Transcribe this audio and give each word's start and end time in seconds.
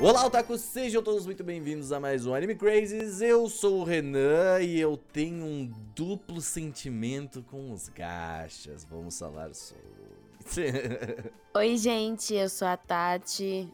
Olá, 0.00 0.26
otakus! 0.26 0.60
Sejam 0.60 1.02
todos 1.02 1.24
muito 1.24 1.44
bem-vindos 1.44 1.92
a 1.92 2.00
mais 2.00 2.26
um 2.26 2.34
Anime 2.34 2.56
Crazes. 2.56 3.20
Eu 3.20 3.48
sou 3.48 3.80
o 3.80 3.84
Renan 3.84 4.60
e 4.60 4.78
eu 4.78 4.96
tenho 4.96 5.44
um 5.44 5.72
duplo 5.94 6.40
sentimento 6.40 7.42
com 7.44 7.70
os 7.72 7.88
gachas. 7.88 8.84
Vamos 8.84 9.16
falar 9.16 9.54
sobre. 9.54 9.84
Oi, 11.54 11.76
gente, 11.76 12.34
eu 12.34 12.48
sou 12.48 12.66
a 12.66 12.76
Tati 12.76 13.68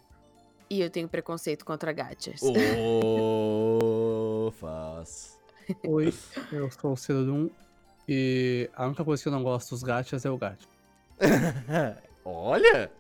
e 0.69 0.81
eu 0.81 0.91
tenho 0.91 1.09
preconceito 1.09 1.65
contra 1.65 1.91
gachas. 1.91 2.41
Faz. 4.61 5.39
Oi, 5.87 6.13
eu 6.53 6.71
sou 6.71 6.93
o 6.93 6.97
Cerodum 6.97 7.49
e 8.07 8.69
a 8.75 8.87
única 8.87 9.05
coisa 9.05 9.23
que 9.23 9.29
eu 9.29 9.33
não 9.33 9.43
gosto 9.43 9.71
dos 9.71 9.83
gachas 9.83 10.25
é 10.25 10.31
o 10.31 10.37
gato. 10.37 10.69
Olha! 12.25 12.93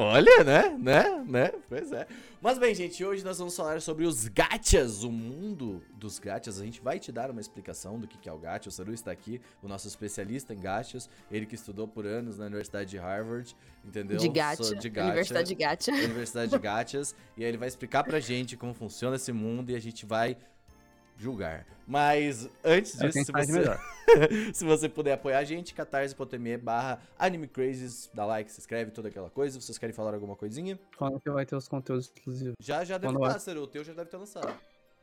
Olha, 0.00 0.44
né? 0.44 0.76
Né? 0.78 1.24
Né? 1.26 1.52
Pois 1.68 1.90
é. 1.90 2.06
Mas 2.40 2.56
bem, 2.56 2.72
gente, 2.72 3.04
hoje 3.04 3.24
nós 3.24 3.36
vamos 3.36 3.56
falar 3.56 3.80
sobre 3.82 4.04
os 4.06 4.28
gachas, 4.28 5.02
o 5.02 5.10
mundo 5.10 5.82
dos 5.96 6.20
gachas. 6.20 6.60
A 6.60 6.64
gente 6.64 6.80
vai 6.80 7.00
te 7.00 7.10
dar 7.10 7.32
uma 7.32 7.40
explicação 7.40 7.98
do 7.98 8.06
que 8.06 8.28
é 8.28 8.32
o 8.32 8.38
gacha. 8.38 8.68
O 8.68 8.72
Saru 8.72 8.94
está 8.94 9.10
aqui, 9.10 9.40
o 9.60 9.66
nosso 9.66 9.88
especialista 9.88 10.54
em 10.54 10.60
gachas. 10.60 11.10
Ele 11.32 11.46
que 11.46 11.56
estudou 11.56 11.88
por 11.88 12.06
anos 12.06 12.38
na 12.38 12.46
Universidade 12.46 12.88
de 12.90 12.96
Harvard, 12.96 13.56
entendeu? 13.84 14.18
De 14.18 14.28
gacha. 14.28 14.62
So- 14.62 14.76
de 14.76 14.88
gacha. 14.88 15.08
Universidade 15.08 15.48
de 15.48 15.54
gacha. 15.56 15.90
Universidade 15.92 16.50
de 16.52 16.58
Gachas. 16.58 17.16
e 17.36 17.42
aí 17.42 17.48
ele 17.48 17.58
vai 17.58 17.66
explicar 17.66 18.04
pra 18.04 18.20
gente 18.20 18.56
como 18.56 18.72
funciona 18.72 19.16
esse 19.16 19.32
mundo 19.32 19.70
e 19.70 19.74
a 19.74 19.80
gente 19.80 20.06
vai 20.06 20.36
julgar. 21.18 21.66
Mas 21.86 22.48
antes 22.62 23.00
É 23.00 23.08
disso, 23.08 23.24
se 23.24 23.32
você, 23.32 23.78
se 24.52 24.64
você 24.64 24.88
puder 24.88 25.14
apoiar 25.14 25.38
a 25.38 25.44
gente, 25.44 25.74
catarse.me 25.74 26.58
barra 26.58 27.00
animecrazes, 27.18 28.10
dá 28.12 28.26
like, 28.26 28.52
se 28.52 28.60
inscreve, 28.60 28.90
toda 28.90 29.08
aquela 29.08 29.30
coisa. 29.30 29.60
Vocês 29.60 29.78
querem 29.78 29.94
falar 29.94 30.14
alguma 30.14 30.36
coisinha? 30.36 30.78
Quando 30.96 31.18
que 31.18 31.30
vai 31.30 31.46
ter 31.46 31.56
os 31.56 31.66
conteúdos 31.66 32.06
exclusivos? 32.06 32.54
Já, 32.60 32.84
já 32.84 32.98
deve 32.98 33.14
estar? 33.14 33.38
Ciro. 33.38 33.62
O 33.62 33.66
teu 33.66 33.82
já 33.82 33.94
deve 33.94 34.10
ter 34.10 34.18
lançado. 34.18 34.54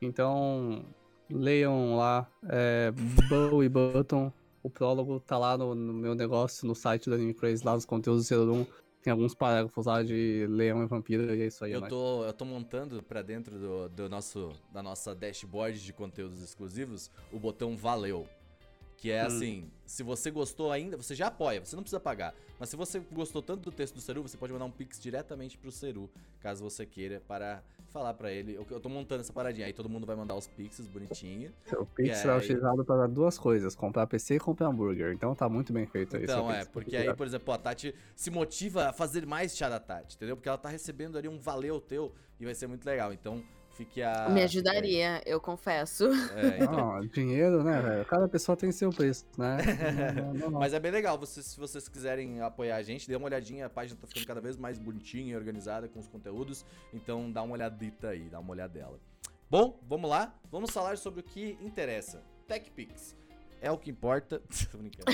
Então, 0.01 0.85
leiam 1.29 1.95
lá, 1.95 2.29
é, 2.47 2.91
Bow 3.29 3.63
e 3.63 3.69
Button. 3.69 4.31
O 4.61 4.69
prólogo 4.69 5.19
tá 5.19 5.37
lá 5.37 5.57
no, 5.57 5.75
no 5.75 5.93
meu 5.93 6.15
negócio, 6.15 6.67
no 6.67 6.73
site 6.73 7.09
do 7.09 7.15
Anime 7.15 7.33
Craze, 7.33 7.63
lá 7.63 7.73
nos 7.73 7.85
conteúdos 7.85 8.23
do 8.23 8.27
Cerodum. 8.27 8.65
Tem 9.05 9.11
alguns 9.11 9.35
parágrafos 9.35 9.85
lá 9.85 10.01
de 10.01 10.47
leão 10.49 10.81
e 10.81 10.87
vampiro, 10.87 11.35
e 11.35 11.43
é 11.43 11.45
isso 11.45 11.63
aí. 11.63 11.73
Eu 11.73 11.79
nóis. 11.79 11.91
tô, 11.91 12.25
eu 12.25 12.33
tô 12.33 12.43
montando 12.43 13.03
pra 13.03 13.21
dentro 13.21 13.55
do, 13.59 13.87
do 13.87 14.09
nosso, 14.09 14.51
da 14.73 14.81
nossa 14.81 15.13
dashboard 15.13 15.79
de 15.79 15.93
conteúdos 15.93 16.41
exclusivos 16.41 17.11
o 17.31 17.37
botão 17.37 17.77
Valeu. 17.77 18.27
Que 19.05 19.11
é 19.11 19.21
Hum. 19.23 19.27
assim, 19.27 19.71
se 19.85 20.01
você 20.01 20.31
gostou 20.31 20.71
ainda, 20.71 20.97
você 20.97 21.13
já 21.13 21.27
apoia, 21.27 21.63
você 21.63 21.75
não 21.75 21.83
precisa 21.83 21.99
pagar. 21.99 22.33
Mas 22.59 22.69
se 22.69 22.75
você 22.75 22.99
gostou 23.11 23.39
tanto 23.39 23.69
do 23.69 23.71
texto 23.71 23.93
do 23.93 24.01
Seru, 24.01 24.23
você 24.23 24.35
pode 24.35 24.51
mandar 24.51 24.65
um 24.65 24.71
pix 24.71 24.99
diretamente 24.99 25.59
pro 25.59 25.71
Seru, 25.71 26.09
caso 26.39 26.63
você 26.63 26.87
queira, 26.87 27.21
para 27.27 27.61
falar 27.89 28.15
pra 28.15 28.31
ele. 28.31 28.55
Eu, 28.55 28.65
eu 28.67 28.79
tô 28.79 28.89
montando 28.89 29.21
essa 29.21 29.31
paradinha, 29.31 29.67
aí 29.67 29.73
todo 29.73 29.87
mundo 29.87 30.07
vai 30.07 30.15
mandar 30.15 30.33
os 30.33 30.47
pixes 30.47 30.87
bonitinho. 30.87 31.53
O 31.77 31.85
Pix 31.85 32.17
será 32.17 32.33
aí- 32.33 32.39
utilizado 32.39 32.83
para 32.83 33.05
duas 33.07 33.37
coisas, 33.37 33.75
comprar 33.75 34.07
PC 34.07 34.37
e 34.37 34.39
comprar 34.39 34.69
hambúrguer. 34.69 35.13
Então 35.13 35.35
tá 35.35 35.47
muito 35.47 35.71
bem 35.71 35.85
feito 35.85 36.17
aí. 36.17 36.23
Então, 36.23 36.51
é, 36.51 36.65
porque 36.65 36.97
aí, 36.97 37.13
por 37.13 37.27
exemplo, 37.27 37.53
a 37.53 37.57
Tati 37.59 37.93
se 38.15 38.31
motiva 38.31 38.89
a 38.89 38.91
fazer 38.93 39.23
mais 39.27 39.55
chá 39.55 39.69
da 39.69 39.79
Tati, 39.79 40.15
entendeu? 40.15 40.35
Porque 40.35 40.49
ela 40.49 40.57
tá 40.57 40.67
recebendo 40.69 41.15
ali 41.15 41.27
um 41.29 41.37
valeu 41.37 41.79
teu 41.79 42.11
e 42.39 42.45
vai 42.45 42.55
ser 42.55 42.65
muito 42.65 42.83
legal. 42.87 43.13
Então, 43.13 43.43
fique 43.75 44.01
a. 44.01 44.29
Me 44.29 44.41
ajudaria, 44.41 45.21
eu 45.25 45.39
confesso. 45.39 46.05
É, 46.35 46.57
então. 46.63 46.71
Não, 46.71 47.05
dinheiro, 47.07 47.63
né, 47.63 47.81
velho? 47.81 48.05
Cada 48.05 48.27
pessoa 48.27 48.55
tem 48.55 48.71
seu 48.71 48.89
preço, 48.89 49.25
né? 49.37 49.57
Não, 50.15 50.33
não, 50.33 50.51
não. 50.51 50.59
Mas 50.59 50.73
é 50.73 50.79
bem 50.79 50.91
legal, 50.91 51.17
vocês, 51.17 51.45
se 51.45 51.59
vocês 51.59 51.87
quiserem 51.87 52.41
apoiar 52.41 52.77
a 52.77 52.83
gente, 52.83 53.07
dê 53.07 53.15
uma 53.15 53.25
olhadinha, 53.25 53.65
a 53.65 53.69
página 53.69 53.99
tá 53.99 54.07
ficando 54.07 54.25
cada 54.25 54.41
vez 54.41 54.57
mais 54.57 54.77
bonitinha 54.77 55.33
e 55.33 55.35
organizada 55.35 55.87
com 55.87 55.99
os 55.99 56.07
conteúdos, 56.07 56.65
então 56.93 57.31
dá 57.31 57.41
uma 57.43 57.53
olhadita 57.53 58.09
aí, 58.09 58.29
dá 58.29 58.39
uma 58.39 58.51
olhadela. 58.51 58.99
Bom, 59.49 59.79
vamos 59.87 60.09
lá, 60.09 60.33
vamos 60.51 60.71
falar 60.71 60.97
sobre 60.97 61.19
o 61.19 61.23
que 61.23 61.57
interessa. 61.61 62.23
TechPix 62.47 63.15
é 63.61 63.71
o 63.71 63.77
que 63.77 63.89
importa. 63.89 64.41
Tô 64.71 64.77
brincando. 64.77 65.11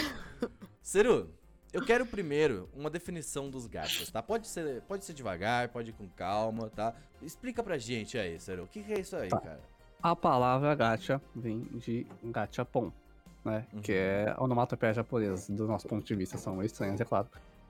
Ceru, 0.81 1.33
eu 1.73 1.83
quero 1.85 2.05
primeiro 2.05 2.69
uma 2.75 2.89
definição 2.89 3.49
dos 3.49 3.65
gachas, 3.67 4.09
tá? 4.09 4.21
Pode 4.21 4.47
ser, 4.47 4.81
pode 4.83 5.05
ser 5.05 5.13
devagar, 5.13 5.69
pode 5.69 5.89
ir 5.91 5.93
com 5.93 6.07
calma, 6.09 6.69
tá? 6.69 6.93
Explica 7.21 7.63
pra 7.63 7.77
gente 7.77 8.17
aí, 8.17 8.39
Ceru, 8.39 8.63
o 8.63 8.67
que, 8.67 8.83
que 8.83 8.93
é 8.93 8.99
isso 8.99 9.15
aí, 9.15 9.29
Tá. 9.29 9.39
cara? 9.39 9.59
A 10.03 10.15
palavra 10.15 10.73
gacha 10.73 11.21
vem 11.35 11.59
de 11.73 12.07
gachapon, 12.23 12.91
né? 13.45 13.65
Uhum. 13.71 13.81
Que 13.81 13.93
é 13.93 14.35
onomatopeia 14.39 14.93
japonesa, 14.93 15.53
do 15.53 15.67
nosso 15.67 15.87
ponto 15.87 16.03
de 16.05 16.15
vista, 16.15 16.37
são 16.37 16.61
estranhas, 16.63 16.99
é 16.99 17.05
claro. 17.05 17.27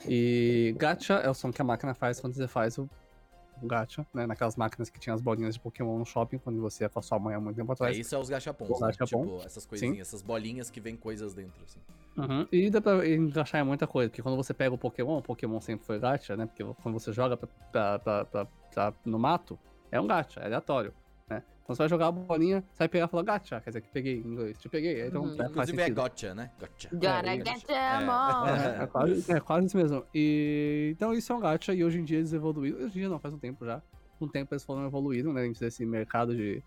E 0.08 0.74
gacha 0.78 1.16
é 1.16 1.30
o 1.30 1.34
som 1.34 1.52
que 1.52 1.62
a 1.62 1.66
máquina 1.66 1.94
faz 1.94 2.20
quando 2.20 2.34
você 2.34 2.48
faz 2.48 2.78
o, 2.78 2.90
gacha, 3.64 4.08
né? 4.14 4.26
Naquelas 4.26 4.56
máquinas 4.56 4.90
que 4.90 5.00
tinham 5.00 5.14
as 5.14 5.22
bolinhas 5.22 5.54
de 5.56 5.60
Pokémon 5.60 6.00
no 6.00 6.06
shopping, 6.06 6.38
quando 6.40 6.60
você 6.62 6.86
ia 6.86 6.90
com 6.90 6.98
a 7.00 7.02
sua 7.04 7.20
mãe 7.20 7.36
há 7.36 7.40
muito 7.40 7.58
tempo 7.58 7.72
É, 7.72 7.74
atrás. 7.74 7.98
isso 7.98 8.16
é 8.16 8.18
os 8.18 8.28
gachapons, 8.30 8.70
Os 8.72 8.80
né? 8.80 8.88
gachapon, 8.88 9.24
Tipo, 9.26 9.46
essas 9.46 9.66
coisinhas, 9.66 10.08
essas 10.08 10.22
bolinhas 10.24 10.70
que 10.72 10.80
vem 10.80 10.96
coisas 10.96 11.34
dentro, 11.36 11.62
assim. 11.64 11.80
Uhum. 12.18 12.46
E 12.52 12.70
dá 12.70 12.82
pra 12.82 13.08
encaixar 13.08 13.62
em 13.62 13.64
muita 13.66 13.88
coisa, 13.88 14.10
porque 14.10 14.22
quando 14.22 14.36
você 14.36 14.54
pega 14.54 14.74
o 14.76 14.78
Pokémon, 14.78 15.18
o 15.18 15.22
Pokémon 15.22 15.62
sempre 15.62 15.86
foi 15.86 15.98
gacha, 15.98 16.36
né? 16.36 16.46
Porque 16.46 16.64
quando 16.82 17.00
você 17.00 17.14
joga 17.14 17.38
pra, 17.38 17.48
pra- 17.72 18.00
pra- 18.00 18.26
pra- 18.26 18.46
pra- 18.74 18.94
no 19.06 19.18
mato, 19.18 19.58
é 19.92 20.00
um 20.00 20.06
gacha, 20.08 20.42
é 20.42 20.46
aleatório, 20.46 20.94
né? 21.30 21.42
Então 21.64 21.74
você 21.74 21.84
vai 21.84 21.90
jogar 21.90 22.08
a 22.08 22.12
bolinha, 22.12 22.62
você 22.70 22.80
vai 22.80 22.90
pegar 22.90 23.06
e 23.06 23.08
falar 23.08 23.24
gacha, 23.24 23.62
quer 23.62 23.70
dizer 23.70 23.82
que 23.82 23.88
peguei 23.90 24.16
em 24.18 24.28
inglês, 24.28 24.58
te 24.58 24.68
peguei, 24.68 25.08
então 25.08 25.24
Uhum. 25.24 25.34
é, 25.34 25.38
faz 25.38 25.50
Inclusive 25.52 25.78
é 25.82 25.86
sentido. 25.86 26.02
gotcha, 26.02 26.36
né? 26.36 26.52
Gotcha. 26.60 26.90
Gotta 26.92 27.08
É, 27.30 27.36
get 27.38 27.48
é. 27.70 27.98
them 28.00 28.10
all. 28.10 28.48
É, 28.48 28.84
é 28.84 28.88
quase, 28.88 29.32
é 29.32 29.40
quase 29.40 29.68
isso 29.68 29.78
mesmo. 29.78 30.06
E, 30.14 30.90
então 30.94 31.14
isso 31.14 31.32
é 31.32 31.36
um 31.36 31.40
gacha 31.40 31.74
e 31.74 31.82
hoje 31.84 31.98
em 32.00 32.04
dia 32.04 32.18
eles 32.18 32.34
evoluíram. 32.34 32.78
Hoje 32.78 32.88
em 32.88 33.00
dia 33.02 33.10
não, 33.10 33.20
faz 33.20 33.34
um 33.34 33.40
tempo 33.40 33.66
já. 33.66 33.82
Um 34.20 34.28
tempo 34.28 34.54
eles 34.54 34.66
foram 34.66 34.86
evoluindo, 34.86 35.32
né? 35.32 35.44
Dentro 35.44 35.62
desse 35.62 35.86
mercado 35.86 36.36
de 36.36 36.62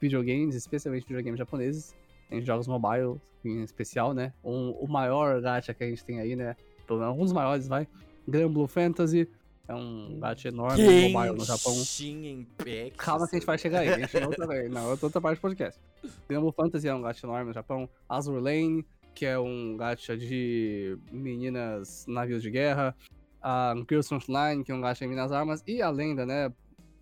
videogames, 0.00 0.54
especialmente 0.54 1.06
videogames 1.06 1.38
japoneses. 1.38 1.94
Em 2.30 2.42
jogos 2.42 2.66
mobile 2.66 3.20
em 3.44 3.62
especial, 3.62 4.12
né? 4.12 4.32
Um- 4.44 4.70
o 4.72 4.88
maior 4.88 5.40
gacha 5.40 5.72
que 5.72 5.84
a 5.84 5.88
gente 5.88 6.04
tem 6.04 6.20
aí, 6.20 6.34
né? 6.34 6.56
Pelo 6.86 7.00
menos 7.00 7.16
um 7.16 7.22
dos 7.22 7.32
maiores, 7.32 7.68
vai. 7.68 7.86
Grand 8.26 8.50
Blue 8.50 8.66
Fantasy. 8.66 9.28
É 9.68 9.74
um 9.74 10.18
gacha 10.20 10.48
enorme 10.48 11.10
mobile 11.10 11.36
no 11.36 11.44
Japão. 11.44 11.74
Genshin 11.74 12.26
Impact. 12.28 12.92
Calma 12.96 13.26
que 13.28 13.34
a 13.34 13.38
gente 13.38 13.46
vai 13.46 13.58
chegar 13.58 13.80
aí. 13.80 13.88
A 13.88 13.98
gente 13.98 14.16
outra 14.18 14.46
vez. 14.46 14.70
Não, 14.70 14.90
outra 14.90 15.06
outra 15.06 15.20
parte 15.20 15.38
do 15.38 15.42
podcast. 15.42 15.80
Gramble 16.28 16.52
Fantasy 16.52 16.86
é 16.86 16.94
um 16.94 17.02
gacha 17.02 17.26
enorme 17.26 17.46
no 17.46 17.52
Japão. 17.52 17.88
Azur 18.08 18.40
Lane, 18.40 18.86
que 19.12 19.26
é 19.26 19.36
um 19.38 19.76
gacha 19.76 20.16
de 20.16 20.96
meninas 21.10 22.04
navios 22.06 22.42
de 22.42 22.50
guerra. 22.50 22.94
A 23.42 23.74
Girls 23.88 24.08
Frontline, 24.08 24.62
que 24.62 24.70
é 24.70 24.74
um 24.74 24.80
gacha 24.80 25.04
de 25.04 25.08
Minas 25.08 25.32
Armas. 25.32 25.64
E 25.66 25.82
a 25.82 25.90
lenda, 25.90 26.24
né? 26.24 26.52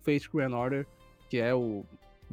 Fate 0.03 0.29
Grand 0.33 0.53
Order, 0.53 0.87
que 1.29 1.37
é 1.37 1.53
o, 1.53 1.83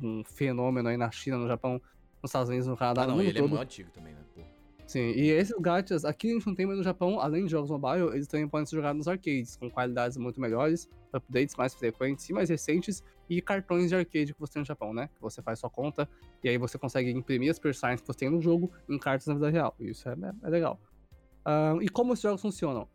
um 0.03 0.23
fenômeno 0.25 0.89
aí 0.89 0.97
na 0.97 1.11
China, 1.11 1.37
no 1.37 1.49
Japão, 1.49 1.81
nos 2.23 2.31
Estados 2.31 2.49
Unidos, 2.49 2.67
no 2.69 2.77
Canadá, 2.77 3.03
Ah, 3.03 3.07
no 3.07 3.11
não, 3.13 3.19
mundo 3.19 3.29
ele 3.29 3.39
é 3.39 3.41
todo. 3.43 3.51
muito 3.51 3.63
antigo 3.63 3.91
também, 3.91 4.15
né? 4.15 4.21
Pô. 4.35 4.43
Sim, 4.87 5.11
e 5.13 5.31
esses 5.31 5.57
gachas, 5.59 6.05
aqui 6.05 6.31
a 6.31 6.35
gente 6.35 6.47
não 6.47 6.55
tem, 6.55 6.67
mas 6.67 6.77
no 6.77 6.83
Japão, 6.83 7.19
além 7.19 7.45
de 7.47 7.51
jogos 7.51 7.71
mobile, 7.71 8.09
eles 8.15 8.27
também 8.27 8.47
podem 8.47 8.67
ser 8.67 8.77
jogados 8.77 8.99
nos 8.99 9.09
arcades, 9.09 9.57
com 9.57 9.71
qualidades 9.71 10.17
muito 10.19 10.41
melhores, 10.41 10.89
updates 11.13 11.57
mais 11.57 11.75
frequentes 11.75 12.29
e 12.29 12.33
mais 12.33 12.51
recentes, 12.51 13.03
e 13.29 13.41
cartões 13.41 13.89
de 13.89 13.97
arcade 13.97 14.35
que 14.35 14.41
você 14.41 14.53
tem 14.55 14.61
no 14.61 14.67
Japão, 14.67 14.93
né? 14.93 15.09
Que 15.15 15.21
você 15.23 15.41
faz 15.41 15.59
sua 15.61 15.71
conta, 15.71 16.09
e 16.45 16.49
aí 16.49 16.59
você 16.59 16.77
consegue 16.79 17.11
imprimir 17.11 17.51
as 17.51 17.59
personagens 17.59 18.03
que 18.03 18.07
você 18.07 18.19
tem 18.19 18.31
no 18.31 18.41
jogo 18.43 18.71
em 18.89 18.99
cartas 18.99 19.27
na 19.27 19.35
vida 19.35 19.49
real. 19.51 19.75
E 19.81 19.91
isso 19.91 20.07
é, 20.09 20.13
é- 20.13 20.33
é 20.47 20.51
legal. 20.51 20.79
Ahn, 21.45 21.81
e 21.81 21.89
como 21.89 22.13
esses 22.13 22.23
jogos 22.23 22.43
funcionam? 22.43 22.87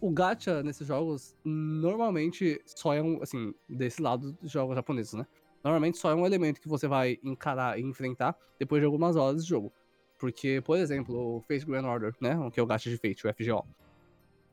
O 0.00 0.10
gacha 0.10 0.62
nesses 0.62 0.86
jogos, 0.86 1.34
normalmente, 1.44 2.60
só 2.64 2.94
é 2.94 3.02
um, 3.02 3.20
assim, 3.22 3.52
desse 3.68 4.00
lado 4.00 4.32
dos 4.40 4.50
jogos 4.50 4.74
japoneses, 4.76 5.12
né? 5.12 5.26
Normalmente 5.62 5.98
só 5.98 6.10
é 6.10 6.14
um 6.14 6.24
elemento 6.24 6.60
que 6.60 6.68
você 6.68 6.86
vai 6.86 7.18
encarar 7.22 7.78
e 7.78 7.82
enfrentar 7.82 8.36
depois 8.58 8.80
de 8.80 8.86
algumas 8.86 9.16
horas 9.16 9.42
de 9.42 9.48
jogo. 9.48 9.72
Porque, 10.18 10.60
por 10.64 10.76
exemplo, 10.76 11.36
o 11.36 11.40
Fate 11.42 11.64
Grand 11.64 11.84
Order, 11.84 12.14
né? 12.20 12.36
o 12.38 12.50
Que 12.50 12.58
é 12.58 12.62
o 12.62 12.66
gacha 12.66 12.90
de 12.90 12.96
Fate, 12.96 13.26
o 13.26 13.32
FGO. 13.32 13.66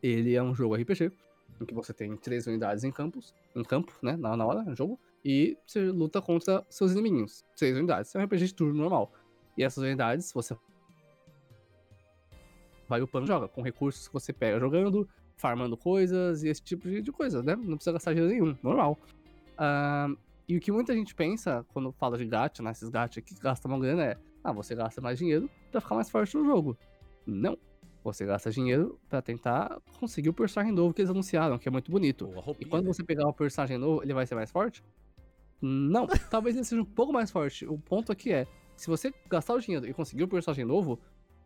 Ele 0.02 0.36
é 0.36 0.44
um 0.44 0.54
jogo 0.54 0.76
RPG, 0.76 1.12
em 1.60 1.66
que 1.66 1.74
você 1.74 1.94
tem 1.94 2.16
três 2.16 2.46
unidades 2.46 2.84
em 2.84 2.92
campos, 2.92 3.34
em 3.56 3.64
campo, 3.64 3.92
né? 4.02 4.16
Na, 4.16 4.38
na 4.38 4.46
hora, 4.46 4.64
no 4.64 4.76
jogo. 4.76 5.00
E 5.24 5.58
você 5.66 5.82
luta 5.82 6.22
contra 6.22 6.64
seus 6.70 6.92
inimiguinhos. 6.92 7.44
Três 7.56 7.76
unidades. 7.76 8.14
É 8.14 8.20
um 8.20 8.24
RPG 8.24 8.46
de 8.46 8.54
turno 8.54 8.76
normal. 8.76 9.12
E 9.58 9.64
essas 9.64 9.84
unidades, 9.84 10.32
você 10.32 10.56
vai 12.88 13.02
upando 13.02 13.26
joga, 13.26 13.48
com 13.48 13.64
recursos 13.64 14.08
que 14.08 14.14
você 14.14 14.32
pega 14.32 14.60
jogando, 14.60 15.10
farmando 15.38 15.76
coisas 15.76 16.44
e 16.44 16.50
esse 16.50 16.62
tipo 16.62 16.88
de, 16.88 17.02
de 17.02 17.12
coisa, 17.12 17.42
né? 17.42 17.56
Não 17.56 17.76
precisa 17.76 17.94
gastar 17.94 18.14
dinheiro 18.14 18.32
nenhum, 18.32 18.58
normal. 18.62 19.00
Ah, 19.58 20.10
e 20.48 20.58
o 20.58 20.60
que 20.60 20.72
muita 20.72 20.94
gente 20.94 21.16
pensa 21.16 21.66
quando 21.74 21.92
fala 21.92 22.18
de 22.18 22.26
gacha, 22.26 22.62
né? 22.62 22.72
Esses 22.72 22.90
gacha 22.90 23.22
que 23.22 23.34
gastam 23.36 23.72
uma 23.72 23.80
grana 23.80 24.04
é 24.04 24.18
ah, 24.44 24.52
você 24.52 24.76
gasta 24.76 25.02
mais 25.02 25.18
dinheiro 25.18 25.50
pra 25.72 25.82
ficar 25.82 25.96
mais 25.96 26.10
forte 26.10 26.38
no 26.38 26.46
jogo. 26.46 26.78
Não. 27.26 27.58
Você 28.04 28.24
gasta 28.26 28.52
dinheiro 28.52 29.00
pra 29.10 29.20
tentar 29.20 29.82
conseguir 30.00 30.30
o 30.30 30.34
personagem 30.34 30.72
novo 30.72 30.94
que 30.94 31.02
eles 31.02 31.10
anunciaram, 31.10 31.58
que 31.58 31.68
é 31.68 31.72
muito 31.72 31.92
bonito. 31.92 32.28
Pô, 32.28 32.34
a 32.34 32.38
E 32.38 32.42
roupinha, 32.42 32.70
quando 32.70 32.86
né? 32.86 32.94
você 32.94 33.04
pegar 33.04 33.28
o 33.28 33.34
personagem 33.34 33.80
novo, 33.80 34.04
ele 34.04 34.14
vai 34.14 34.28
ser 34.28 34.36
mais 34.36 34.52
forte? 34.52 34.84
Não. 35.60 36.06
Talvez 36.30 36.56
ele 36.56 36.64
seja 36.64 36.82
um 36.82 36.86
pouco 36.86 37.12
mais 37.12 37.32
forte. 37.32 37.66
O 37.66 37.80
ponto 37.80 38.12
aqui 38.12 38.32
é, 38.32 38.46
se 38.76 38.88
você 38.88 39.12
gastar 39.28 39.56
o 39.56 39.60
dinheiro 39.60 39.88
e 39.88 39.94
conseguir 39.94 40.24
o 40.24 40.28
personagem 40.28 40.64
novo, 40.66 41.00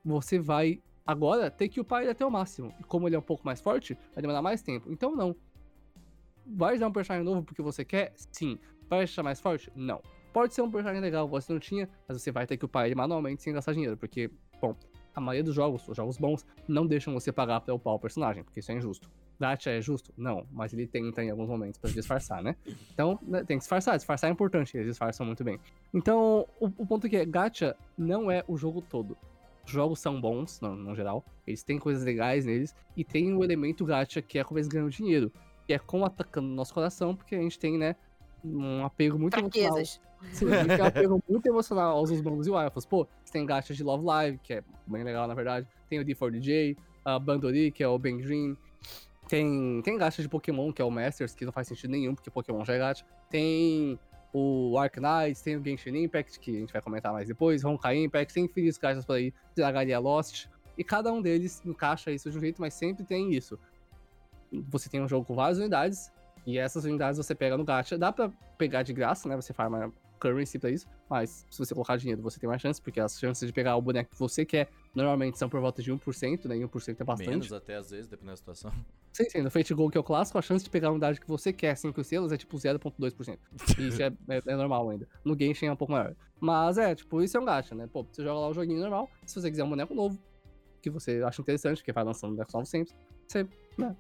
você 0.04 0.38
vai 0.38 0.82
agora 1.08 1.50
ter 1.50 1.70
que 1.70 1.80
upar 1.80 2.02
ele 2.02 2.12
até 2.12 2.26
o 2.26 2.30
máximo. 2.30 2.74
E 2.78 2.84
como 2.84 3.08
ele 3.08 3.16
é 3.16 3.20
um 3.20 3.22
pouco 3.22 3.46
mais 3.46 3.62
forte, 3.62 3.98
vai 4.14 4.22
demorar 4.22 4.42
mais 4.42 4.62
tempo. 4.62 4.92
Então 4.92 5.16
não. 5.16 5.34
vai 6.46 6.78
dar 6.78 6.88
um 6.88 6.92
personagem 6.92 7.26
novo 7.26 7.44
porque 7.44 7.62
você 7.62 7.86
quer? 7.86 8.14
Sim. 8.34 8.60
Vai 8.90 9.00
deixar 9.00 9.24
mais 9.24 9.40
forte? 9.40 9.72
Não. 9.76 10.02
Pode 10.34 10.54
ser 10.54 10.62
um 10.62 10.72
personagem 10.72 11.02
legal, 11.02 11.28
você 11.28 11.52
não 11.52 11.60
tinha, 11.60 11.90
mas 12.08 12.22
você 12.22 12.32
vai 12.32 12.46
ter 12.46 12.58
que 12.58 12.66
upar 12.66 12.86
ele 12.86 12.96
manualmente 12.96 13.42
sem 13.42 13.54
gastar 13.54 13.74
dinheiro, 13.74 13.98
porque, 13.98 14.30
bom, 14.62 14.76
a 15.14 15.20
maioria 15.22 15.44
dos 15.44 15.56
jogos, 15.56 15.88
os 15.88 15.96
jogos 15.96 16.18
bons, 16.18 16.46
não 16.68 16.86
deixam 16.86 17.14
você 17.14 17.32
pagar 17.32 17.62
pra 17.62 17.74
upar 17.74 17.94
o 17.94 18.00
personagem, 18.00 18.44
porque 18.44 18.60
isso 18.60 18.72
é 18.72 18.76
injusto. 18.76 19.10
Gacha 19.40 19.70
é 19.72 19.82
justo? 19.82 20.14
Não, 20.18 20.46
mas 20.52 20.74
ele 20.74 20.86
tenta 20.86 21.24
em 21.24 21.30
alguns 21.30 21.48
momentos 21.48 21.80
pra 21.80 21.90
disfarçar, 21.90 22.44
né? 22.44 22.56
Então, 22.94 23.18
né, 23.24 23.40
tem 23.40 23.58
que 23.58 23.62
disfarçar, 23.62 23.96
disfarçar 23.96 24.30
é 24.30 24.34
importante, 24.34 24.76
eles 24.76 24.88
disfarçam 24.88 25.26
muito 25.26 25.44
bem. 25.44 25.60
Então, 25.94 26.46
o, 26.60 26.66
o 26.66 26.86
ponto 26.86 27.08
é 27.08 27.10
que 27.10 27.26
Gacha 27.26 27.76
não 27.98 28.30
é 28.30 28.44
o 28.48 28.58
jogo 28.58 28.82
todo. 28.82 29.18
Os 29.66 29.72
jogos 29.72 30.00
são 30.00 30.20
bons, 30.20 30.60
no, 30.60 30.76
no 30.76 30.96
geral, 30.96 31.24
eles 31.48 31.64
têm 31.64 31.80
coisas 31.80 32.04
legais 32.04 32.46
neles, 32.46 32.76
e 32.98 33.04
tem 33.04 33.34
o 33.34 33.44
elemento 33.44 33.86
Gacha 33.86 34.22
que 34.22 34.38
é 34.38 34.44
como 34.44 34.58
eles 34.58 34.68
ganham 34.68 34.90
dinheiro, 34.90 35.32
que 35.66 35.74
é 35.74 35.80
como 35.80 36.04
atacando 36.06 36.48
o 36.48 36.52
nosso 36.52 36.74
coração, 36.74 37.16
porque 37.16 37.36
a 37.36 37.42
gente 37.42 37.58
tem, 37.58 37.78
né, 37.78 37.96
um 38.44 38.86
apego 38.86 39.18
muito 39.18 39.38
emocional. 39.38 39.74
Fraquezas. 39.74 40.02
Sim, 40.34 40.48
tem 40.48 40.82
um 40.82 40.86
apego 40.86 41.24
muito 41.28 41.46
emocional 41.46 41.98
aos 41.98 42.12
Osmongos 42.12 42.48
e 42.48 42.50
Waifus. 42.50 42.86
Pô, 42.86 43.08
você 43.24 43.34
tem 43.34 43.46
gachas 43.46 43.78
de 43.78 43.84
Love 43.84 44.06
Live, 44.06 44.38
que 44.40 44.54
é 44.54 44.64
bem 44.88 45.04
legal, 45.04 45.28
na 45.28 45.34
verdade. 45.34 45.68
Tem 45.90 46.00
o 46.00 46.06
D4DJ, 46.06 46.78
a 47.06 47.18
Bandori, 47.18 47.72
que 47.72 47.84
é 47.84 47.88
o 47.88 47.98
Ben 47.98 48.18
Dream. 48.18 48.58
Tem, 49.28 49.82
tem 49.84 49.98
gacha 49.98 50.22
de 50.22 50.28
Pokémon, 50.28 50.74
que 50.74 50.82
é 50.82 50.86
o 50.86 50.90
Masters, 50.90 51.36
que 51.36 51.46
não 51.46 51.52
faz 51.52 51.68
sentido 51.68 51.92
nenhum, 51.92 52.16
porque 52.16 52.30
Pokémon 52.32 52.66
já 52.66 52.74
é 52.74 52.80
gacha. 52.80 53.06
Tem 53.30 54.00
o 54.34 54.78
Arknights, 54.78 55.42
tem 55.42 55.56
o 55.56 55.64
Genshin 55.64 55.96
Impact, 56.04 56.40
que 56.40 56.56
a 56.56 56.60
gente 56.60 56.74
vai 56.74 56.82
comentar 56.82 57.12
mais 57.12 57.28
depois, 57.28 57.64
Honkai 57.64 57.98
Impact, 57.98 58.34
tem 58.34 58.46
infinitos 58.46 58.78
gachas 58.78 59.06
por 59.06 59.14
aí, 59.14 59.34
Dragalia 59.56 60.00
Lost. 60.00 60.48
E 60.78 60.84
cada 60.84 61.12
um 61.12 61.22
deles 61.22 61.62
encaixa 61.66 62.12
isso 62.12 62.30
de 62.32 62.38
um 62.38 62.42
jeito, 62.42 62.62
mas 62.62 62.74
sempre 62.74 63.04
tem 63.04 63.34
isso. 63.34 63.60
Você 64.70 64.90
tem 64.90 65.02
um 65.02 65.08
jogo 65.08 65.26
com 65.26 65.36
várias 65.36 65.58
unidades, 65.58 66.12
e 66.50 66.58
essas 66.58 66.84
unidades 66.84 67.18
você 67.18 67.36
pega 67.36 67.56
no 67.58 67.64
gacha. 67.64 67.98
Dá 67.98 68.12
pra 68.12 68.32
pegar 68.58 68.82
de 68.82 68.92
graça, 68.92 69.30
né? 69.30 69.36
Você 69.36 69.54
farma 69.54 69.94
currency 70.20 70.60
pra 70.60 70.70
isso, 70.70 70.86
mas 71.10 71.46
se 71.50 71.58
você 71.58 71.74
colocar 71.74 71.96
dinheiro, 71.96 72.22
você 72.22 72.40
tem 72.40 72.50
mais 72.50 72.62
chance, 72.62 72.82
porque 72.82 73.00
as 73.00 73.18
chances 73.18 73.48
de 73.48 73.54
pegar 73.54 73.76
o 73.76 73.82
boneco 73.82 74.12
que 74.12 74.20
você 74.20 74.46
quer 74.46 74.68
normalmente 74.94 75.38
são 75.38 75.48
por 75.48 75.62
volta 75.62 75.82
de 75.82 75.94
1%, 75.94 76.46
né? 76.46 76.58
E 76.58 76.60
1% 76.62 77.00
é 77.00 77.04
bastante. 77.04 77.30
Menos 77.30 77.54
até 77.54 77.76
às 77.76 77.92
vezes, 77.92 78.08
dependendo 78.08 78.34
da 78.34 78.38
situação. 78.38 78.72
Sim, 79.12 79.28
sim, 79.28 79.42
no 79.42 79.50
Fate 79.50 79.74
Go, 79.74 79.90
que 79.90 79.98
é 79.98 80.02
o 80.02 80.04
clássico, 80.04 80.38
a 80.38 80.42
chance 80.42 80.64
de 80.64 80.70
pegar 80.70 80.90
a 80.90 80.92
unidade 80.92 81.20
que 81.20 81.28
você 81.28 81.52
quer, 81.52 81.76
5 81.76 82.00
estrelas, 82.00 82.32
é 82.32 82.38
tipo 82.38 82.56
0.2%. 82.56 83.40
E 83.78 83.88
isso 83.88 84.02
é, 84.02 84.14
é, 84.30 84.40
é 84.46 84.56
normal 84.56 84.88
ainda. 84.88 85.08
No 85.26 85.38
Genshin 85.38 85.66
é 85.66 85.72
um 85.72 85.76
pouco 85.76 85.92
maior. 85.92 86.16
Mas 86.40 86.78
é, 86.78 86.94
tipo, 86.94 87.22
isso 87.22 87.36
é 87.36 87.40
um 87.40 87.44
gacha, 87.44 87.74
né? 87.74 87.90
Pô, 87.92 88.04
você 88.04 88.24
joga 88.24 88.40
lá 88.40 88.48
o 88.48 88.54
joguinho 88.54 88.80
normal, 88.80 89.10
se 89.26 89.42
você 89.42 89.50
quiser 89.50 89.64
um 89.64 89.70
boneco 89.70 89.96
novo, 89.96 90.18
que 90.82 90.92
você 90.92 91.24
acha 91.24 91.42
interessante, 91.42 91.78
porque 91.78 91.92
vai 91.92 92.04
lançando 92.04 92.32
bonecos 92.32 92.54
novos 92.54 92.70
sempre, 92.70 92.94
você, 93.28 93.48
né, 93.78 93.96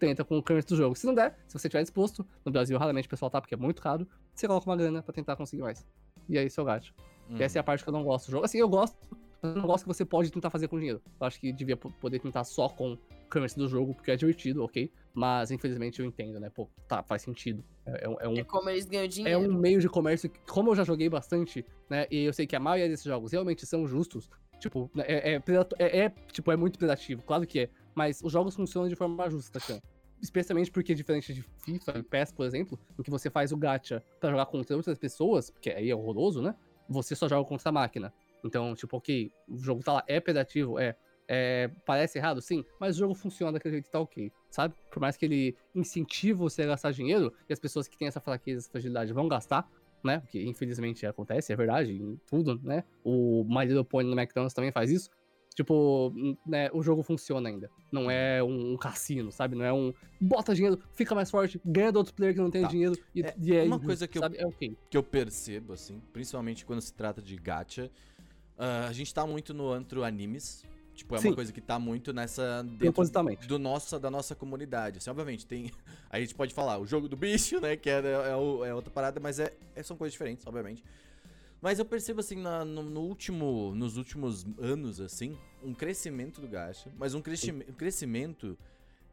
tenta 0.00 0.24
com 0.24 0.36
o 0.38 0.42
currency 0.42 0.66
do 0.68 0.76
jogo. 0.76 0.96
Se 0.96 1.06
não 1.06 1.14
der, 1.14 1.38
se 1.46 1.56
você 1.56 1.68
estiver 1.68 1.82
disposto, 1.82 2.26
no 2.44 2.50
Brasil 2.50 2.76
raramente 2.78 3.06
o 3.06 3.10
pessoal 3.10 3.30
tá, 3.30 3.40
porque 3.40 3.54
é 3.54 3.56
muito 3.56 3.80
caro, 3.80 4.08
você 4.34 4.48
coloca 4.48 4.68
uma 4.68 4.76
grana 4.76 5.02
pra 5.02 5.12
tentar 5.12 5.36
conseguir 5.36 5.62
mais. 5.62 5.86
E 6.28 6.36
aí, 6.38 6.48
seu 6.50 6.64
gacha. 6.64 6.92
Hum. 7.28 7.36
E 7.38 7.42
essa 7.42 7.58
é 7.58 7.60
a 7.60 7.62
parte 7.62 7.84
que 7.84 7.88
eu 7.88 7.92
não 7.92 8.02
gosto 8.02 8.26
do 8.26 8.32
jogo. 8.32 8.44
Assim, 8.44 8.58
eu 8.58 8.68
gosto, 8.68 8.96
mas 9.42 9.54
eu 9.54 9.60
não 9.60 9.66
gosto 9.68 9.84
que 9.84 9.88
você 9.88 10.04
pode 10.04 10.30
tentar 10.32 10.48
fazer 10.50 10.66
com 10.68 10.78
dinheiro. 10.78 11.00
Eu 11.20 11.26
acho 11.26 11.38
que 11.38 11.52
devia 11.52 11.76
po- 11.76 11.92
poder 12.00 12.18
tentar 12.18 12.42
só 12.44 12.68
com 12.68 12.96
currency 13.28 13.56
do 13.56 13.68
jogo, 13.68 13.94
porque 13.94 14.10
é 14.10 14.16
divertido, 14.16 14.64
ok? 14.64 14.90
Mas, 15.14 15.50
infelizmente, 15.50 16.00
eu 16.00 16.06
entendo, 16.06 16.40
né? 16.40 16.50
Pô, 16.50 16.68
tá, 16.88 17.02
faz 17.02 17.22
sentido. 17.22 17.62
É, 17.86 18.04
é 18.04 18.08
um- 18.08 18.16
é 18.20 18.28
um 18.28 18.34
É 18.36 18.44
como 18.44 18.68
eles 18.70 18.86
ganham 18.86 19.04
é 19.04 19.08
dinheiro. 19.08 19.40
um 19.40 19.52
meio 19.54 19.80
de 19.80 19.88
comércio 19.88 20.28
que, 20.30 20.40
como 20.50 20.70
eu 20.70 20.74
já 20.76 20.82
joguei 20.84 21.08
bastante, 21.08 21.64
né? 21.88 22.06
E 22.10 22.24
eu 22.24 22.32
sei 22.32 22.46
que 22.46 22.56
a 22.56 22.60
maioria 22.60 22.88
desses 22.88 23.04
jogos 23.04 23.32
realmente 23.32 23.66
são 23.66 23.86
justos. 23.86 24.28
Tipo, 24.58 24.90
né, 24.94 25.04
é, 25.06 25.34
é, 25.36 25.42
é- 25.78 25.98
é, 26.04 26.08
tipo, 26.32 26.52
é 26.52 26.56
muito 26.56 26.78
predativo, 26.78 27.22
claro 27.24 27.46
que 27.46 27.60
é. 27.60 27.70
Mas 27.94 28.20
os 28.22 28.30
jogos 28.30 28.54
funcionam 28.54 28.88
de 28.88 28.94
forma 28.94 29.28
justa, 29.30 29.58
Chan. 29.58 29.80
Especialmente 30.22 30.70
porque, 30.70 30.94
diferente 30.94 31.32
de 31.32 31.42
FIFA 31.42 31.98
e 31.98 32.02
PES, 32.02 32.32
por 32.32 32.44
exemplo, 32.46 32.78
em 32.98 33.02
que 33.02 33.10
você 33.10 33.30
faz 33.30 33.52
o 33.52 33.56
gacha 33.56 34.02
pra 34.20 34.30
jogar 34.30 34.46
contra 34.46 34.76
outras 34.76 34.98
pessoas, 34.98 35.50
porque 35.50 35.70
aí 35.70 35.90
é 35.90 35.94
horroroso, 35.94 36.42
né? 36.42 36.54
Você 36.88 37.14
só 37.14 37.28
joga 37.28 37.48
contra 37.48 37.68
a 37.70 37.72
máquina. 37.72 38.12
Então, 38.44 38.74
tipo, 38.74 38.96
ok, 38.96 39.30
o 39.48 39.58
jogo 39.58 39.82
tá 39.82 39.94
lá, 39.94 40.04
é 40.06 40.20
predativo, 40.20 40.78
é. 40.78 40.96
é, 41.28 41.70
parece 41.86 42.18
errado, 42.18 42.40
sim, 42.40 42.64
mas 42.78 42.96
o 42.96 42.98
jogo 42.98 43.14
funciona 43.14 43.52
daquele 43.52 43.74
jeito 43.74 43.84
que 43.84 43.90
tá 43.90 44.00
ok, 44.00 44.32
sabe? 44.50 44.74
Por 44.90 45.00
mais 45.00 45.16
que 45.16 45.24
ele 45.24 45.56
incentive 45.74 46.34
você 46.34 46.62
a 46.62 46.66
gastar 46.66 46.90
dinheiro, 46.92 47.32
e 47.48 47.52
as 47.52 47.58
pessoas 47.58 47.86
que 47.86 47.96
têm 47.96 48.08
essa 48.08 48.20
fraqueza, 48.20 48.60
essa 48.60 48.70
fragilidade 48.70 49.12
vão 49.12 49.28
gastar, 49.28 49.70
né? 50.02 50.20
Porque 50.20 50.42
infelizmente 50.42 51.06
acontece, 51.06 51.52
é 51.52 51.56
verdade, 51.56 51.92
em 51.92 52.18
tudo, 52.26 52.60
né? 52.62 52.84
O 53.04 53.44
My 53.48 53.64
Little 53.64 53.84
Pony 53.84 54.08
no 54.08 54.18
McDonald's 54.18 54.54
também 54.54 54.72
faz 54.72 54.90
isso. 54.90 55.10
Tipo, 55.54 56.12
n- 56.14 56.38
né, 56.46 56.70
o 56.72 56.82
jogo 56.82 57.02
funciona 57.02 57.48
ainda. 57.48 57.70
Não 57.92 58.10
é 58.10 58.42
um, 58.42 58.72
um 58.72 58.76
cassino, 58.76 59.30
sabe? 59.32 59.56
Não 59.56 59.64
é 59.64 59.72
um 59.72 59.92
bota 60.20 60.54
dinheiro, 60.54 60.78
fica 60.94 61.14
mais 61.14 61.30
forte, 61.30 61.60
ganha 61.64 61.90
do 61.90 61.98
outro 61.98 62.14
player 62.14 62.34
que 62.34 62.40
não 62.40 62.50
tem 62.50 62.62
Tá. 62.62 62.68
dinheiro 62.68 62.96
e 63.14 63.22
É, 63.22 63.34
e 63.42 63.54
é 63.56 63.62
uma 63.64 63.80
coisa 63.80 64.06
que 64.06 64.16
eu- 64.16 64.22
sabe? 64.22 64.36
É 64.38 64.46
ok. 64.46 64.76
que 64.88 64.96
eu 64.96 65.02
percebo, 65.02 65.72
assim, 65.72 66.00
principalmente 66.12 66.64
quando 66.64 66.80
se 66.80 66.92
trata 66.94 67.20
de 67.20 67.36
gacha, 67.36 67.90
ah, 68.56 68.86
a 68.88 68.92
gente 68.92 69.12
tá 69.12 69.26
muito 69.26 69.52
no 69.52 69.68
antro 69.70 70.04
animes. 70.04 70.64
Tipo, 70.94 71.14
é 71.14 71.18
Sim. 71.18 71.28
uma 71.28 71.34
coisa 71.34 71.50
que 71.52 71.60
tá 71.62 71.78
muito 71.78 72.12
nessa. 72.12 72.62
dentro 72.62 73.48
do 73.48 73.58
nossa, 73.58 73.98
da 73.98 74.10
nossa 74.10 74.34
comunidade. 74.34 74.98
Assim, 74.98 75.08
obviamente, 75.08 75.46
tem. 75.46 75.70
A 76.10 76.20
gente 76.20 76.34
pode 76.34 76.52
falar 76.52 76.78
o 76.78 76.84
jogo 76.86 77.08
do 77.08 77.16
bicho, 77.16 77.58
né? 77.58 77.74
Que 77.76 77.88
é, 77.88 78.00
é, 78.00 78.30
é 78.68 78.74
outra 78.74 78.90
parada, 78.90 79.18
mas 79.18 79.38
é, 79.38 79.52
é- 79.74 79.82
são 79.82 79.96
coisas 79.96 80.12
diferentes, 80.12 80.46
obviamente. 80.46 80.84
Mas 81.60 81.78
eu 81.78 81.84
percebo, 81.84 82.20
assim, 82.20 82.36
na- 82.36 82.64
no, 82.64 82.82
no 82.82 83.00
último, 83.02 83.74
nos 83.74 83.96
últimos 83.96 84.46
anos, 84.58 85.00
assim, 85.00 85.36
um 85.62 85.74
crescimento 85.74 86.40
do 86.40 86.48
gacha, 86.48 86.90
mas 86.96 87.14
um, 87.14 87.20
cresci- 87.20 87.52
um 87.52 87.72
crescimento 87.74 88.58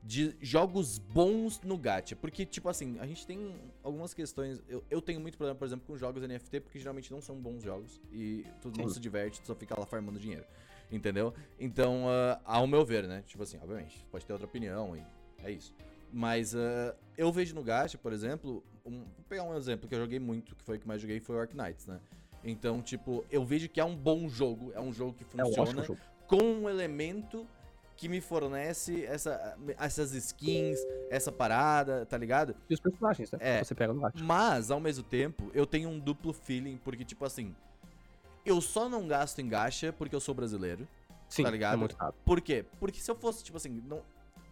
de 0.01 0.33
jogos 0.41 0.97
bons 0.97 1.59
no 1.61 1.77
gacha. 1.77 2.15
Porque, 2.15 2.45
tipo 2.45 2.69
assim, 2.69 2.97
a 2.99 3.05
gente 3.05 3.27
tem 3.27 3.53
algumas 3.83 4.13
questões. 4.13 4.63
Eu, 4.69 4.81
eu 4.89 5.01
tenho 5.01 5.19
muito 5.19 5.37
problema, 5.37 5.57
por 5.59 5.65
exemplo, 5.65 5.85
com 5.85 5.97
jogos 5.97 6.23
NFT, 6.23 6.61
porque 6.61 6.79
geralmente 6.79 7.11
não 7.11 7.19
são 7.19 7.35
bons 7.35 7.61
jogos. 7.63 7.99
E 8.13 8.45
não 8.77 8.87
Sim. 8.87 8.93
se 8.93 8.99
diverte, 9.01 9.41
tu 9.41 9.47
só 9.47 9.55
fica 9.55 9.77
lá 9.77 9.85
farmando 9.85 10.17
dinheiro. 10.17 10.45
Entendeu? 10.89 11.33
Então, 11.59 12.05
ah, 12.07 12.39
ao 12.45 12.65
meu 12.65 12.85
ver, 12.85 13.05
né? 13.09 13.21
Tipo 13.27 13.43
assim, 13.43 13.57
obviamente, 13.57 14.05
pode 14.09 14.25
ter 14.25 14.31
outra 14.31 14.47
opinião 14.47 14.95
e 14.95 15.03
é 15.43 15.51
isso. 15.51 15.73
Mas 16.13 16.55
ah, 16.55 16.95
eu 17.17 17.29
vejo 17.29 17.53
no 17.53 17.61
gacha, 17.61 17.97
por 17.97 18.13
exemplo, 18.13 18.63
um- 18.85 18.99
vou 19.03 19.25
pegar 19.27 19.43
um 19.43 19.57
exemplo 19.57 19.89
que 19.89 19.93
eu 19.95 19.99
joguei 19.99 20.19
muito, 20.19 20.55
que 20.55 20.63
foi 20.63 20.77
o 20.77 20.79
que 20.79 20.87
mais 20.87 21.01
joguei, 21.01 21.19
foi 21.19 21.35
o 21.35 21.39
Arknights, 21.39 21.85
né? 21.87 21.99
Então, 22.43 22.81
tipo, 22.81 23.25
eu 23.29 23.43
vejo 23.43 23.67
que 23.69 23.79
é 23.79 23.83
um 23.85 23.95
bom 23.95 24.29
jogo, 24.29 24.71
é 24.73 24.79
um 24.79 24.93
jogo 24.93 25.13
que 25.13 25.25
É 25.39 25.43
um 25.43 25.47
funciona 25.47 25.83
jogo. 25.83 25.99
com 26.27 26.41
um 26.41 26.69
elemento 26.69 27.45
que 27.95 28.07
me 28.07 28.21
fornece 28.21 29.03
essa, 29.05 29.57
essas 29.79 30.13
skins, 30.13 30.77
essa 31.09 31.31
parada, 31.31 32.05
tá 32.05 32.15
ligado? 32.17 32.55
E 32.69 32.73
os 32.75 32.79
personagens, 32.79 33.31
né? 33.31 33.39
É. 33.41 33.63
Você 33.63 33.73
pega 33.73 33.91
no 33.91 33.99
gacha. 34.01 34.23
Mas, 34.23 34.69
ao 34.69 34.79
mesmo 34.79 35.03
tempo, 35.03 35.49
eu 35.53 35.65
tenho 35.65 35.89
um 35.89 35.99
duplo 35.99 36.31
feeling, 36.31 36.77
porque, 36.77 37.03
tipo 37.03 37.25
assim, 37.25 37.55
eu 38.45 38.61
só 38.61 38.87
não 38.87 39.07
gasto 39.07 39.39
em 39.39 39.47
gacha 39.49 39.91
porque 39.91 40.15
eu 40.15 40.19
sou 40.19 40.35
brasileiro. 40.35 40.87
Sim, 41.27 41.43
tá 41.43 41.49
ligado? 41.49 41.73
é 41.73 41.77
muito 41.77 41.97
caro. 41.97 42.13
Por 42.23 42.39
quê? 42.39 42.63
Porque 42.79 42.99
se 42.99 43.09
eu 43.09 43.15
fosse, 43.15 43.43
tipo 43.43 43.57
assim, 43.57 43.81
não, 43.85 44.01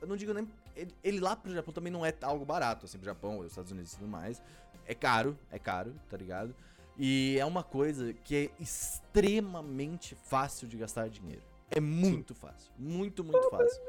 eu 0.02 0.08
não 0.08 0.18
digo 0.18 0.34
nem. 0.34 0.50
Ele, 0.76 0.94
ele 1.04 1.20
lá 1.20 1.36
pro 1.36 1.54
Japão 1.54 1.74
também 1.74 1.94
não 1.94 2.06
é 2.06 2.14
algo 2.22 2.44
barato, 2.44 2.86
assim, 2.86 2.98
pro 2.98 3.06
Japão, 3.06 3.40
os 3.40 3.48
Estados 3.48 3.72
Unidos 3.72 3.94
e 3.94 3.98
tudo 3.98 4.08
mais. 4.10 4.42
É 4.88 4.94
caro, 4.96 5.38
é 5.52 5.58
caro, 5.60 5.96
tá 6.10 6.18
ligado? 6.18 6.54
E 6.98 7.38
é 7.40 7.46
uma 7.46 7.64
coisa 7.64 8.14
que 8.24 8.36
é 8.36 8.50
extremamente 8.62 10.16
fácil 10.16 10.68
de 10.68 10.78
gastar 10.78 11.10
dinheiro. 11.10 11.42
É 11.72 11.80
muito 11.80 12.34
fácil. 12.36 12.72
Muito, 12.78 13.24
muito 13.24 13.50
fácil. 13.50 13.82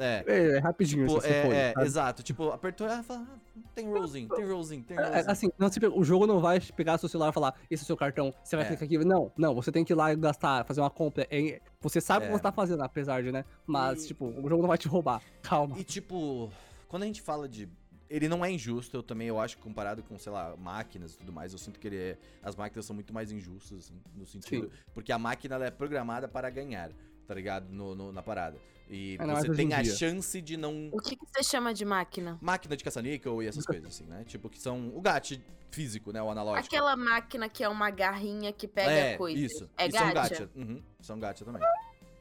É. 0.00 0.22
É, 0.26 0.48
é 0.56 0.58
rapidinho, 0.58 1.06
Tipo, 1.08 1.24
é, 1.26 1.30
é, 1.70 1.72
sabe? 1.72 1.86
exato. 1.86 2.22
Tipo, 2.22 2.50
apertou 2.50 2.86
e 2.86 3.02
fala, 3.02 3.26
ah, 3.28 3.60
tem 3.74 3.88
rollzinho, 3.90 4.28
tem 4.28 4.44
rollzinho, 4.46 4.82
tem 4.84 4.96
É, 4.96 5.00
rollzinho. 5.02 5.30
assim, 5.30 5.48
não, 5.58 5.70
se- 5.72 5.80
o 5.86 6.04
jogo 6.04 6.26
não 6.26 6.40
vai 6.40 6.60
pegar 6.60 6.98
seu 6.98 7.08
celular 7.08 7.30
e 7.30 7.32
falar, 7.32 7.54
esse 7.70 7.82
é 7.82 7.84
o 7.84 7.86
seu 7.86 7.96
cartão, 7.96 8.32
você 8.44 8.54
vai 8.56 8.64
É. 8.64 8.68
clicar 8.68 8.84
aqui. 8.84 8.98
Não, 8.98 9.32
não, 9.36 9.54
você 9.54 9.72
tem 9.72 9.84
que 9.84 9.92
ir 9.92 9.96
lá 9.96 10.12
e 10.12 10.16
gastar, 10.16 10.64
fazer 10.66 10.80
uma 10.80 10.90
compra. 10.90 11.26
É- 11.30 11.60
você 11.80 12.00
sabe 12.00 12.24
o 12.24 12.26
É. 12.26 12.28
que 12.30 12.36
você 12.36 12.42
tá 12.42 12.52
fazendo, 12.52 12.82
apesar 12.82 13.22
de, 13.22 13.32
né? 13.32 13.44
Mas, 13.66 14.04
E- 14.04 14.08
tipo, 14.08 14.26
o 14.26 14.48
jogo 14.48 14.62
não 14.62 14.68
vai 14.68 14.78
te 14.78 14.86
roubar. 14.88 15.22
Calma. 15.42 15.78
E 15.78 15.84
tipo, 15.84 16.50
quando 16.88 17.04
a 17.04 17.06
gente 17.06 17.22
fala 17.22 17.48
de. 17.48 17.68
Ele 18.10 18.28
não 18.28 18.44
é 18.44 18.50
injusto, 18.50 18.96
eu 18.96 19.02
também 19.02 19.28
eu 19.28 19.38
acho 19.38 19.56
que 19.56 19.62
comparado 19.62 20.02
com, 20.02 20.18
sei 20.18 20.32
lá, 20.32 20.56
máquinas 20.56 21.14
e 21.14 21.18
tudo 21.18 21.32
mais, 21.32 21.52
eu 21.52 21.58
sinto 21.58 21.78
que 21.78 21.86
ele 21.86 21.96
é. 21.98 22.18
As 22.42 22.56
máquinas 22.56 22.86
são 22.86 22.94
muito 22.94 23.12
mais 23.12 23.30
injustas, 23.30 23.78
assim, 23.78 24.00
no 24.14 24.26
sentido. 24.26 24.70
Porque 24.94 25.12
a 25.12 25.18
máquina 25.18 25.56
ela 25.56 25.66
é 25.66 25.70
programada 25.70 26.26
para 26.26 26.48
ganhar, 26.48 26.90
tá 27.26 27.34
ligado? 27.34 27.68
No, 27.70 27.94
no- 27.94 28.12
na 28.12 28.22
parada. 28.22 28.58
E 28.90 29.18
mais 29.18 29.46
você 29.46 29.52
tem 29.52 29.74
a 29.74 29.82
dia. 29.82 29.94
chance 29.94 30.40
de 30.40 30.56
não. 30.56 30.88
O 30.92 31.00
que, 31.00 31.14
que 31.14 31.26
você 31.26 31.42
chama 31.42 31.74
de 31.74 31.84
máquina? 31.84 32.38
Máquina 32.40 32.74
de 32.74 32.82
caça-níquel 32.82 33.42
e 33.42 33.46
essas 33.46 33.66
coisas, 33.66 33.86
assim, 33.86 34.04
né? 34.04 34.24
Tipo, 34.24 34.48
que 34.48 34.58
são. 34.58 34.90
O 34.96 35.00
gacha 35.02 35.38
físico, 35.70 36.10
né? 36.10 36.22
O 36.22 36.30
analógico. 36.30 36.66
Aquela 36.74 36.96
máquina 36.96 37.46
que 37.50 37.62
é 37.62 37.68
uma 37.68 37.90
garrinha 37.90 38.50
que 38.50 38.66
pega 38.66 38.90
é, 38.90 39.16
coisas. 39.18 39.52
Isso. 39.52 39.68
É 39.76 39.86
isso 39.88 39.98
é 39.98 40.02
um 40.04 40.14
gacha? 40.14 40.30
gacha. 40.30 40.50
Uhum, 40.56 40.82
são 41.00 41.18
gacha 41.18 41.44
também. 41.44 41.60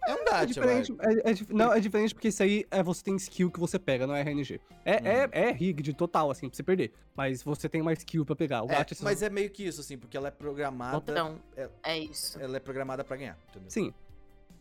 É 0.07 0.13
um 0.13 0.19
É 0.19 0.23
gacha, 0.25 0.45
diferente, 0.47 0.95
é, 1.01 1.31
é 1.31 1.35
não, 1.49 1.73
é 1.73 1.79
diferente 1.79 2.13
porque 2.15 2.29
isso 2.29 2.41
aí 2.41 2.65
é 2.71 2.81
você 2.81 3.03
tem 3.03 3.15
skill 3.17 3.51
que 3.51 3.59
você 3.59 3.77
pega, 3.77 4.07
não 4.07 4.15
é 4.15 4.21
RNG. 4.21 4.59
É, 4.85 4.95
Uhum. 4.95 5.01
é, 5.05 5.29
é 5.49 5.51
rigged 5.51 5.93
total, 5.95 6.31
assim, 6.31 6.47
pra 6.47 6.55
você 6.55 6.63
perder. 6.63 6.93
Mas 7.15 7.43
você 7.43 7.67
tem 7.67 7.81
mais 7.81 7.99
skill 7.99 8.25
pra 8.25 8.35
pegar. 8.35 8.63
O 8.63 8.67
É, 8.67 8.69
gacha, 8.69 8.95
você 8.95 9.03
mas 9.03 9.21
é 9.21 9.29
meio 9.29 9.49
que 9.49 9.63
isso, 9.67 9.81
assim, 9.81 9.97
porque 9.97 10.15
ela 10.15 10.29
é 10.29 10.31
programada. 10.31 11.11
Então, 11.11 11.39
é- 11.57 11.69
é 11.83 11.99
isso. 11.99 12.39
Ela 12.39 12.55
é 12.57 12.59
programada 12.59 13.03
pra 13.03 13.17
ganhar, 13.17 13.37
entendeu? 13.49 13.69
Sim, 13.69 13.93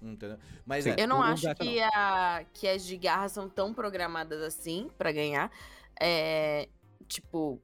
Entendeu? 0.02 0.36
Mas 0.66 0.84
Sim. 0.84 0.90
é. 0.90 0.96
Eu 0.98 1.08
não 1.08 1.22
acho 1.22 1.44
gacha 1.44 1.54
que, 1.56 1.80
a, 1.80 2.44
que 2.52 2.68
as 2.68 2.84
de 2.84 2.96
garra 2.98 3.28
são 3.30 3.48
tão 3.48 3.72
programadas 3.72 4.42
assim 4.42 4.90
pra 4.98 5.10
ganhar. 5.10 5.50
é, 5.98 6.68
tipo, 7.08 7.58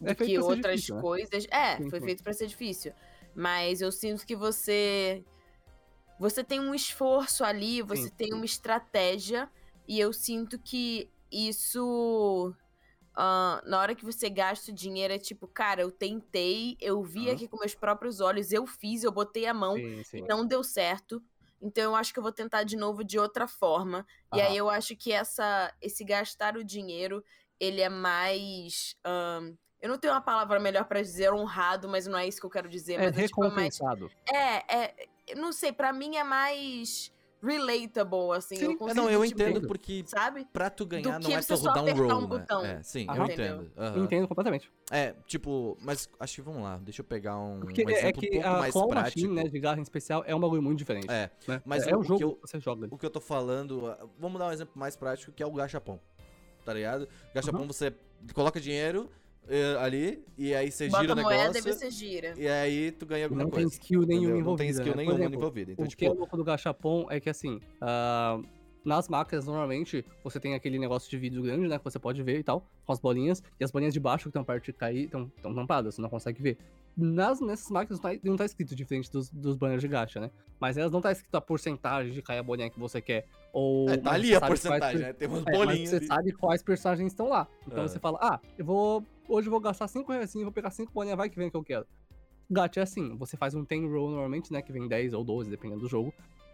do 0.00 0.10
É 0.10 0.14
que 0.14 0.36
outras 0.38 0.74
difícil, 0.80 0.96
né? 0.96 1.00
coisas. 1.00 1.46
É, 1.48 1.76
Sim, 1.76 1.88
foi 1.90 2.00
feito 2.00 2.22
pra 2.24 2.32
ser 2.32 2.48
difícil. 2.48 2.92
Mas 3.34 3.80
eu 3.80 3.92
sinto 3.92 4.26
que 4.26 4.34
você. 4.34 5.22
Você 6.18 6.42
tem 6.42 6.60
um 6.60 6.74
esforço 6.74 7.44
ali, 7.44 7.82
você 7.82 8.08
Sim. 8.08 8.14
tem 8.16 8.34
uma 8.34 8.44
estratégia, 8.44 9.50
e 9.86 10.00
eu 10.00 10.12
sinto 10.12 10.58
que 10.58 11.10
isso. 11.30 12.54
ah, 13.14 13.62
na 13.66 13.78
hora 13.80 13.94
que 13.94 14.04
você 14.04 14.28
gasta 14.30 14.70
o 14.70 14.74
dinheiro, 14.74 15.12
é 15.12 15.18
tipo, 15.18 15.46
cara, 15.46 15.82
eu 15.82 15.90
tentei, 15.90 16.76
eu 16.80 17.02
vi 17.02 17.26
Aham. 17.26 17.32
aqui 17.32 17.48
com 17.48 17.58
meus 17.58 17.74
próprios 17.74 18.20
olhos, 18.20 18.52
eu 18.52 18.66
fiz, 18.66 19.04
eu 19.04 19.12
botei 19.12 19.46
a 19.46 19.54
mão, 19.54 19.76
Sim, 19.76 20.04
sim. 20.04 20.18
e 20.18 20.22
não 20.22 20.46
deu 20.46 20.62
certo. 20.64 21.22
Então 21.60 21.84
eu 21.84 21.96
acho 21.96 22.12
que 22.12 22.18
eu 22.18 22.22
vou 22.22 22.32
tentar 22.32 22.64
de 22.64 22.76
novo 22.76 23.02
de 23.02 23.18
outra 23.18 23.48
forma. 23.48 24.06
E 24.34 24.40
aí 24.40 24.56
eu 24.56 24.68
acho 24.68 24.94
que 24.94 25.10
essa, 25.12 25.72
esse 25.80 26.04
gastar 26.04 26.56
o 26.56 26.64
dinheiro, 26.64 27.24
ele 27.58 27.80
é 27.80 27.88
mais. 27.88 28.94
ahn, 29.04 29.54
eu 29.80 29.88
não 29.88 29.98
tenho 29.98 30.12
uma 30.12 30.20
palavra 30.20 30.58
melhor 30.60 30.84
pra 30.84 31.00
dizer 31.00 31.32
honrado, 31.32 31.88
mas 31.88 32.06
não 32.06 32.18
é 32.18 32.26
isso 32.26 32.40
que 32.40 32.46
eu 32.46 32.50
quero 32.50 32.68
dizer. 32.68 32.94
É 32.94 33.06
mas 33.06 33.18
é, 33.18 33.26
tipo, 33.26 33.44
é 33.44 33.50
mais. 33.50 33.78
recompensado. 33.78 34.10
É, 34.28 34.76
é. 34.76 35.08
Eu 35.26 35.36
Não 35.36 35.52
sei, 35.52 35.72
pra 35.72 35.92
mim 35.92 36.16
é 36.16 36.24
mais 36.24 37.12
relatable, 37.42 38.32
assim. 38.36 38.56
Sim, 38.56 38.76
eu 38.80 38.88
é, 38.88 38.90
É, 38.90 38.94
não, 38.94 39.10
eu 39.10 39.24
tipo, 39.24 39.40
entendo 39.42 39.66
porque 39.66 40.02
Sabe? 40.06 40.46
pra 40.52 40.70
tu 40.70 40.86
ganhar 40.86 41.20
não 41.20 41.30
é 41.30 41.40
tu 41.40 41.56
só 41.56 41.68
rodar 41.68 41.84
um 41.84 41.92
roll, 41.94 42.18
um 42.18 42.20
né? 42.22 42.26
botão. 42.26 42.64
É, 42.64 42.82
sim, 42.82 43.06
Aham. 43.08 43.18
eu 43.18 43.24
entendo. 43.26 43.72
aham. 43.76 44.04
Entendo 44.04 44.28
completamente. 44.28 44.72
É, 44.90 45.14
tipo, 45.26 45.76
mas 45.80 46.08
acho 46.18 46.34
que 46.36 46.40
vamos 46.42 46.62
lá, 46.62 46.78
deixa 46.78 47.00
eu 47.02 47.04
pegar 47.04 47.38
um, 47.38 47.60
Porque 47.60 47.84
um 47.84 47.90
é, 47.90 47.92
é 47.92 47.96
exemplo 47.98 48.20
que 48.20 48.28
um 48.28 48.32
pouco 48.32 48.46
a 48.48 48.58
mais 48.58 48.72
Claw 48.72 48.88
prático. 48.88 49.20
Machine, 49.20 49.34
né, 49.44 49.48
de 49.50 49.60
garra 49.60 49.78
em 49.78 49.82
especial, 49.82 50.24
é 50.26 50.34
um 50.34 50.40
bagulho 50.40 50.62
muito 50.62 50.78
diferente. 50.78 51.10
É, 51.10 51.30
né? 51.46 51.62
mas 51.64 51.86
é, 51.86 51.94
o- 51.94 51.98
o 51.98 52.00
o 52.00 52.04
jogo 52.04 52.18
que 52.18 52.24
eu- 52.24 52.38
você 52.42 52.58
joga. 52.58 52.88
o 52.90 52.98
que 52.98 53.06
eu 53.06 53.10
tô 53.10 53.20
falando, 53.20 53.86
ah, 53.86 54.06
vamos 54.18 54.38
dar 54.38 54.46
um 54.48 54.52
exemplo 54.52 54.72
mais 54.78 54.96
prático 54.96 55.30
que 55.32 55.42
é 55.42 55.46
o 55.46 55.52
gachapon. 55.52 56.00
Tá 56.64 56.72
ligado? 56.74 57.08
Gachapon 57.32 57.58
Uhum. 57.60 57.66
você 57.68 57.94
coloca 58.34 58.58
dinheiro 58.60 59.08
ali 59.80 60.24
e 60.36 60.54
aí 60.54 60.70
você 60.70 60.88
Bota 60.88 61.02
gira 61.02 61.14
o 61.14 61.18
a 61.18 61.22
moeda 61.22 61.52
negócio 61.52 61.70
e 61.70 61.72
você 61.72 61.90
gira. 61.90 62.34
e 62.36 62.48
aí 62.48 62.90
tu 62.92 63.06
ganha 63.06 63.26
alguma 63.26 63.44
não 63.44 63.50
tem 63.50 63.62
coisa. 63.62 63.74
skill 63.74 64.02
nenhuma 64.02 64.24
entendeu? 64.26 64.40
envolvida. 64.40 64.50
Não 64.50 64.56
tem 64.56 64.70
skill 64.70 64.96
né? 64.96 64.96
Nenhuma 64.96 65.18
exemplo, 65.18 65.38
envolvida. 65.38 65.72
Então, 65.72 65.84
o 65.84 65.88
tipo, 65.88 65.98
que 65.98 66.06
é 66.06 66.10
louco 66.10 66.36
do 66.36 66.44
Gachapon 66.44 67.06
é 67.10 67.20
que, 67.20 67.30
assim, 67.30 67.60
ah, 67.80 68.40
nas 68.84 69.08
máquinas, 69.08 69.46
normalmente, 69.46 70.04
você 70.22 70.38
tem 70.38 70.54
aquele 70.54 70.78
negócio 70.78 71.10
de 71.10 71.18
vidro 71.18 71.42
grande, 71.42 71.66
né, 71.66 71.76
que 71.78 71.84
você 71.84 71.98
pode 71.98 72.22
ver 72.22 72.38
e 72.38 72.42
tal, 72.44 72.64
com 72.84 72.92
as 72.92 73.00
bolinhas, 73.00 73.42
e 73.58 73.64
as 73.64 73.70
bolinhas 73.70 73.92
de 73.92 73.98
baixo 73.98 74.24
que 74.24 74.28
estão 74.28 74.44
perto 74.44 74.64
de 74.66 74.72
cair, 74.72 75.04
estão 75.06 75.28
tampadas, 75.54 75.96
você 75.96 76.02
não 76.02 76.08
consegue 76.08 76.40
ver. 76.40 76.56
Nas, 76.96 77.40
nessas 77.40 77.68
máquinas 77.70 78.00
não 78.00 78.10
tá, 78.10 78.18
não 78.24 78.36
tá 78.36 78.44
escrito 78.46 78.74
diferente 78.74 79.10
dos, 79.10 79.28
dos 79.28 79.56
banners 79.56 79.82
de 79.82 79.88
gacha, 79.88 80.18
né? 80.18 80.30
Mas 80.58 80.78
elas 80.78 80.90
não 80.90 81.00
tá 81.00 81.12
escrito 81.12 81.34
a 81.34 81.40
porcentagem 81.40 82.12
de 82.12 82.22
cair 82.22 82.38
a 82.38 82.42
bolinha 82.42 82.70
que 82.70 82.78
você 82.80 83.02
quer. 83.02 83.26
Ou, 83.58 83.88
é, 83.88 83.96
tá 83.96 84.12
ali 84.12 84.34
a 84.34 84.38
quais 84.38 84.48
porcentagem, 84.50 84.98
per- 84.98 85.06
né? 85.06 85.12
Tem 85.14 85.28
umas 85.28 85.44
é, 85.48 85.50
bolinhas 85.52 85.88
você 85.88 85.96
ali. 85.96 86.06
sabe 86.06 86.32
quais 86.32 86.62
personagens 86.62 87.10
estão 87.10 87.26
lá. 87.26 87.48
Então 87.66 87.84
Ah. 87.84 87.88
você 87.88 87.98
fala, 87.98 88.18
ah, 88.20 88.38
eu 88.58 88.64
vou. 88.66 89.02
Hoje 89.26 89.46
eu 89.48 89.50
vou 89.50 89.60
gastar 89.60 89.88
5 89.88 90.12
reais, 90.12 90.34
vou 90.34 90.52
pegar 90.52 90.70
5 90.70 90.92
bolinhas, 90.92 91.16
vai 91.16 91.30
que 91.30 91.36
vem 91.38 91.48
que 91.50 91.56
eu 91.56 91.64
quero. 91.64 91.86
Gacha 92.50 92.80
é 92.80 92.82
assim, 92.82 93.16
você 93.16 93.34
faz 93.34 93.54
um 93.54 93.64
10 93.64 93.90
roll 93.90 94.10
normalmente, 94.10 94.52
né? 94.52 94.60
Que 94.60 94.72
vem 94.72 94.86
10 94.86 95.14
ou 95.14 95.24
12, 95.24 95.48
dependendo 95.48 95.80
do 95.80 95.88
jogo. 95.88 96.12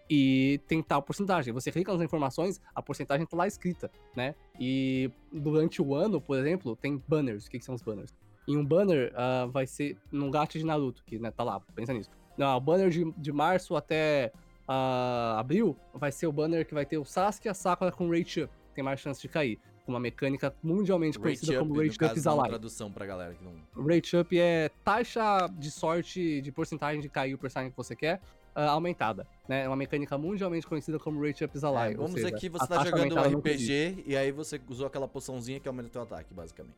E 0.09 0.61
tem 0.69 0.81
tal 0.83 1.03
porcentagem. 1.03 1.53
Você 1.53 1.73
clica 1.73 1.93
nas 1.93 2.01
informações, 2.03 2.61
a 2.75 2.81
porcentagem 2.81 3.27
tá 3.27 3.37
lá 3.37 3.47
escrita, 3.49 3.91
né? 4.15 4.35
E 4.61 5.11
durante 5.33 5.83
o 5.83 5.95
ano, 5.97 6.21
por 6.21 6.39
exemplo, 6.39 6.77
tem 6.77 7.03
banners. 7.09 7.47
O 7.47 7.51
que, 7.51 7.59
que 7.59 7.65
são 7.65 7.75
os 7.75 7.83
banners? 7.83 8.15
Em 8.47 8.57
um 8.57 8.65
banner 8.65 9.13
ah, 9.17 9.47
vai 9.51 9.67
ser 9.67 9.97
num 10.11 10.31
gacha 10.31 10.57
de 10.59 10.65
Naruto, 10.65 11.03
que 11.05 11.19
né, 11.19 11.31
tá 11.33 11.43
lá, 11.43 11.61
pensa 11.75 11.93
nisso. 11.93 12.11
Não, 12.39 12.57
o 12.57 12.61
banner 12.61 12.89
de, 12.91 13.11
de 13.13 13.33
março 13.33 13.75
até 13.77 14.33
abril 14.69 15.77
vai 15.95 16.13
ser 16.13 16.27
o 16.27 16.33
banner 16.33 16.67
que 16.67 16.75
vai 16.75 16.87
ter 16.87 16.99
o 16.99 17.05
Sasuke 17.05 17.49
e 17.49 17.51
a 17.51 17.55
Sakura 17.55 17.93
com 17.93 18.11
rate 18.11 18.43
up. 18.43 18.53
Tem 18.75 18.83
mais 18.83 19.01
chance 19.01 19.21
de 19.21 19.29
cair. 19.29 19.59
Com 19.85 19.91
uma 19.93 20.01
mecânica 20.01 20.55
mundialmente 20.63 21.19
Rate 21.19 21.23
conhecida 21.23 21.53
up, 21.55 21.59
como 21.59 21.75
no 21.75 21.83
Rate 21.85 22.05
Up 22.05 22.17
is 22.17 22.25
Alive. 22.27 22.49
tradução 22.51 22.93
pra 22.93 23.05
galera 23.05 23.35
que 23.35 23.43
não... 23.45 23.53
Rate 23.85 24.17
Up 24.17 24.39
é 24.39 24.71
taxa 24.85 25.49
de 25.59 25.73
sorte 25.73 26.41
de 26.41 26.53
porcentagem 26.53 27.01
de 27.01 27.09
cair 27.09 27.35
o 27.35 27.39
personagem 27.39 27.73
que 27.73 27.77
você 27.77 27.97
quer 27.97 28.21
ah, 28.55 28.71
aumentada. 28.71 29.27
Né? 29.49 29.65
É 29.65 29.67
uma 29.67 29.75
mecânica 29.75 30.17
mundialmente 30.17 30.69
conhecida 30.69 31.01
como 31.01 31.21
Rate 31.21 31.45
Up 31.45 31.57
is 31.57 31.65
É, 31.65 31.67
Alive. 31.67 31.97
ou 31.97 32.03
vamos 32.07 32.15
dizer 32.15 32.29
seja, 32.29 32.41
que 32.41 32.49
você 32.49 32.67
tá 32.67 32.85
jogando 32.85 33.17
um. 33.17 33.39
RPG 33.41 34.05
e 34.07 34.17
aí 34.17 34.31
você 34.31 34.61
usou 34.69 34.87
aquela 34.87 35.09
poçãozinha 35.09 35.59
que 35.59 35.67
aumenta 35.67 35.89
o 35.89 35.91
teu 35.91 36.03
ataque, 36.03 36.33
basicamente. 36.33 36.77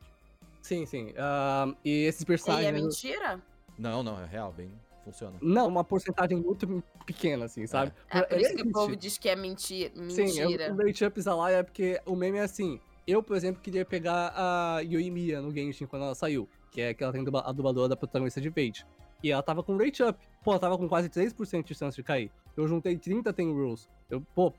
Sim, 0.62 0.86
sim. 0.86 1.12
Ah, 1.18 1.74
e 1.84 2.04
esses 2.06 2.22
E 2.22 2.26
personagens. 2.26 2.68
é 2.68 2.72
mentira? 2.72 3.38
Não, 3.78 4.02
não, 4.02 4.18
é 4.18 4.24
real, 4.24 4.50
bem... 4.50 4.70
Funciona. 5.04 5.36
Não, 5.42 5.68
uma 5.68 5.84
porcentagem 5.84 6.40
muito 6.40 6.82
pequena, 7.04 7.44
assim, 7.44 7.66
sabe? 7.66 7.92
É 8.10 8.22
por 8.22 8.40
isso 8.40 8.56
que 8.56 8.62
o 8.62 8.72
povo 8.72 8.96
diz 8.96 9.18
que 9.18 9.28
é 9.28 9.36
menti 9.36 9.92
Sim, 10.08 10.24
mentira. 10.24 10.72
o 10.72 10.76
Rate 10.76 11.04
Up 11.04 11.20
is 11.20 11.26
Alive 11.26 11.58
é 11.58 11.62
porque 11.62 12.00
o 12.06 12.16
meme 12.16 12.38
é 12.38 12.42
assim. 12.42 12.80
Eu, 13.06 13.22
por 13.22 13.36
exemplo, 13.36 13.60
queria 13.60 13.84
pegar 13.84 14.32
a 14.34 14.80
Yoimiya 14.80 15.42
no 15.42 15.52
Genshin 15.52 15.84
quando 15.84 16.06
ela 16.06 16.14
saiu, 16.14 16.48
que 16.70 16.80
é 16.80 16.94
que 16.94 17.04
ela 17.04 17.12
tem 17.12 17.22
a 17.22 17.52
dubladora 17.52 17.88
da 17.88 17.96
protagonista 17.96 18.40
de 18.40 18.48
Fate. 18.48 18.86
E 19.22 19.30
ela 19.30 19.42
tava 19.42 19.62
com 19.62 19.76
Rate 19.76 20.02
Up. 20.02 20.18
Pô, 20.42 20.52
ela 20.52 20.60
tava 20.60 20.78
com 20.78 20.88
quase 20.88 21.08
3% 21.10 21.64
de 21.64 21.74
chance 21.74 21.96
de 21.96 22.02
cair. 22.02 22.30
Eu 22.56 22.66
juntei 22.66 22.96
30 22.96 23.32
tem 23.32 23.52
rolls. 23.52 23.88
Eu, 24.08 24.22
pô, 24.34 24.52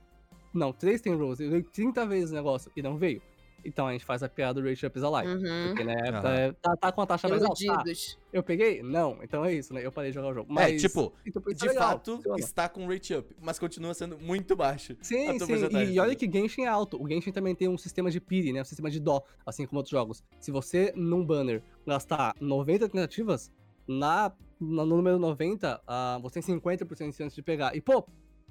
não, 0.53 0.71
3 0.71 1.01
tem 1.01 1.15
rolls. 1.15 1.43
Eu 1.43 1.49
dei 1.49 1.63
30 1.63 2.05
vezes 2.05 2.31
o 2.31 2.35
negócio 2.35 2.71
e 2.75 2.81
não 2.81 2.97
veio. 2.97 3.21
Então 3.65 3.87
a 3.87 3.91
gente 3.91 4.05
faz 4.05 4.21
a 4.23 4.29
piada 4.29 4.61
do 4.61 4.67
Rate 4.67 4.85
Up 4.85 4.97
is 4.97 5.03
Alive. 5.03 5.33
Uhum. 5.33 5.67
Porque, 5.67 5.83
né, 5.83 5.95
é, 5.97 6.51
tá, 6.53 6.77
tá 6.77 6.91
com 6.91 7.01
a 7.01 7.05
taxa 7.05 7.27
mais 7.27 7.43
alta. 7.43 7.65
Tá, 7.65 7.83
eu 8.31 8.43
peguei? 8.43 8.83
Não. 8.83 9.19
Então 9.23 9.43
é 9.43 9.53
isso, 9.53 9.73
né? 9.73 9.85
Eu 9.85 9.91
parei 9.91 10.11
de 10.11 10.15
jogar 10.15 10.29
o 10.29 10.33
jogo. 10.33 10.51
É, 10.51 10.53
Mas, 10.53 10.81
tipo, 10.81 11.13
então, 11.25 11.41
De 11.41 11.65
é 11.65 11.69
legal, 11.69 11.89
fato, 11.89 12.15
funciona. 12.17 12.39
está 12.39 12.69
com 12.69 12.87
rate 12.87 13.13
up, 13.15 13.35
mas 13.41 13.57
continua 13.57 13.93
sendo 13.93 14.17
muito 14.19 14.55
baixo. 14.55 14.95
Sim, 15.01 15.39
sim. 15.39 15.53
E, 15.71 15.93
e 15.93 15.99
olha 15.99 16.15
que 16.15 16.31
Genshin 16.31 16.63
é 16.63 16.67
alto. 16.67 17.01
O 17.01 17.07
Genshin 17.07 17.31
também 17.31 17.55
tem 17.55 17.67
um 17.67 17.77
sistema 17.77 18.11
de 18.11 18.19
piri, 18.21 18.53
né? 18.53 18.61
Um 18.61 18.65
sistema 18.65 18.89
de 18.89 18.99
dó, 18.99 19.23
assim 19.45 19.65
como 19.65 19.79
outros 19.79 19.91
jogos. 19.91 20.23
Se 20.39 20.51
você, 20.51 20.93
num 20.95 21.25
banner, 21.25 21.63
gastar 21.85 22.33
90 22.39 22.89
tentativas, 22.89 23.51
na, 23.87 24.31
no 24.59 24.85
número 24.85 25.19
90, 25.19 25.81
ah, 25.87 26.19
você 26.21 26.41
tem 26.41 26.55
50% 26.55 27.09
de 27.09 27.15
chance 27.15 27.35
de 27.35 27.41
pegar. 27.41 27.75
E, 27.75 27.81
pô, 27.81 28.05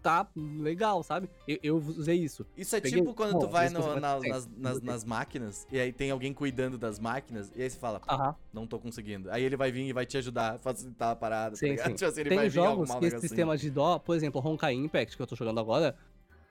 tá 0.05 0.29
legal, 0.37 1.03
sabe? 1.03 1.31
Eu, 1.49 1.59
eu 1.63 1.77
usei 1.79 2.17
isso. 2.17 2.45
Isso 2.55 2.77
é 2.77 2.81
Peguei- 2.81 3.01
tipo 3.01 3.15
quando 3.15 3.39
tu 3.41 3.49
vai 3.49 3.65
esse 3.65 3.75
no- 3.75 3.83
vai 3.83 3.99
na- 4.01 4.21
nas, 4.21 4.47
nas, 4.55 4.83
nas 4.83 5.03
máquinas 5.05 5.67
e 5.73 5.81
aí 5.81 5.93
tem 5.95 6.11
alguém 6.11 6.35
cuidando 6.35 6.77
das 6.77 6.99
máquinas 6.99 7.51
e 7.57 7.63
aí 7.63 7.71
você 7.71 7.79
fala, 7.79 8.03
Aham. 8.07 8.37
não 8.53 8.67
tô 8.67 8.79
conseguindo. 8.79 9.31
Aí 9.31 9.43
ele 9.43 9.57
vai 9.57 9.73
vir 9.73 9.89
e 9.89 9.93
vai 9.95 10.05
te 10.05 10.19
ajudar 10.19 10.57
a 10.57 10.59
facilitar 10.59 11.13
a 11.13 11.17
parada, 11.17 11.57
Sim, 11.57 11.75
tá 11.75 11.85
sim. 11.85 11.95
Tipo 11.97 12.05
assim, 12.11 12.21
ele 12.21 12.29
Tem 12.29 12.51
jogos 12.51 12.95
que 12.95 13.07
esse 13.07 13.21
sistema 13.21 13.57
de 13.57 13.71
dó, 13.71 13.99
por 13.99 14.15
exemplo, 14.15 14.47
Honkai 14.47 14.75
Impact, 14.75 15.17
que 15.17 15.23
eu 15.23 15.27
tô 15.27 15.35
jogando 15.35 15.59
agora, 15.59 15.97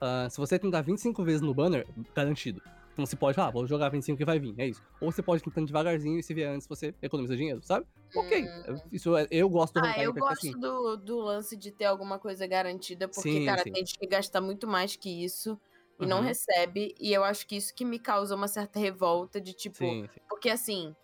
ah, 0.00 0.26
se 0.28 0.36
você 0.38 0.58
tentar 0.58 0.82
25 0.82 1.22
vezes 1.22 1.40
no 1.40 1.54
banner, 1.54 1.86
garantido. 2.14 2.60
Então 2.94 3.04
você 3.04 3.16
pode, 3.16 3.38
ah, 3.40 3.50
vou 3.50 3.66
jogar 3.66 3.88
25 3.88 4.16
que 4.18 4.24
vai 4.24 4.38
vir, 4.38 4.54
é 4.56 4.68
isso. 4.68 4.80
Ou 5.00 5.10
você 5.10 5.20
pode 5.22 5.42
ir 5.42 5.44
tentando 5.44 5.66
devagarzinho 5.66 6.16
e 6.18 6.22
se 6.22 6.32
vier 6.32 6.48
antes 6.48 6.66
você 6.66 6.94
economiza 7.02 7.36
dinheiro, 7.36 7.60
sabe? 7.62 7.84
Ok, 8.14 8.40
Hum. 8.40 8.80
isso 8.92 9.16
é- 9.16 9.26
eu 9.32 9.48
gosto 9.50 9.74
do 9.80 9.86
Ah, 9.86 10.00
eu 10.00 10.12
gosto 10.14 10.32
assim. 10.46 10.60
do, 10.60 10.96
do 10.96 11.18
lance 11.18 11.56
de 11.56 11.72
ter 11.72 11.86
alguma 11.86 12.20
coisa 12.20 12.46
garantida, 12.46 13.08
porque, 13.08 13.22
Sim, 13.30 13.46
cara, 13.46 13.64
sim. 13.64 13.72
tem 13.72 13.84
gente 13.84 13.98
que 13.98 14.06
gasta 14.06 14.40
muito 14.40 14.68
mais 14.68 14.94
que 14.94 15.10
isso 15.24 15.60
e 16.00 16.06
não 16.06 16.18
Uhum. 16.18 16.24
recebe. 16.24 16.94
E 17.00 17.12
eu 17.12 17.24
acho 17.24 17.44
que 17.46 17.56
isso 17.56 17.74
que 17.74 17.84
me 17.84 17.98
causa 17.98 18.36
uma 18.36 18.46
certa 18.46 18.78
revolta 18.78 19.40
de 19.40 19.52
tipo. 19.52 19.76
Sim, 19.76 20.06
sim. 20.14 20.20
Porque 20.28 20.48
assim, 20.48 20.94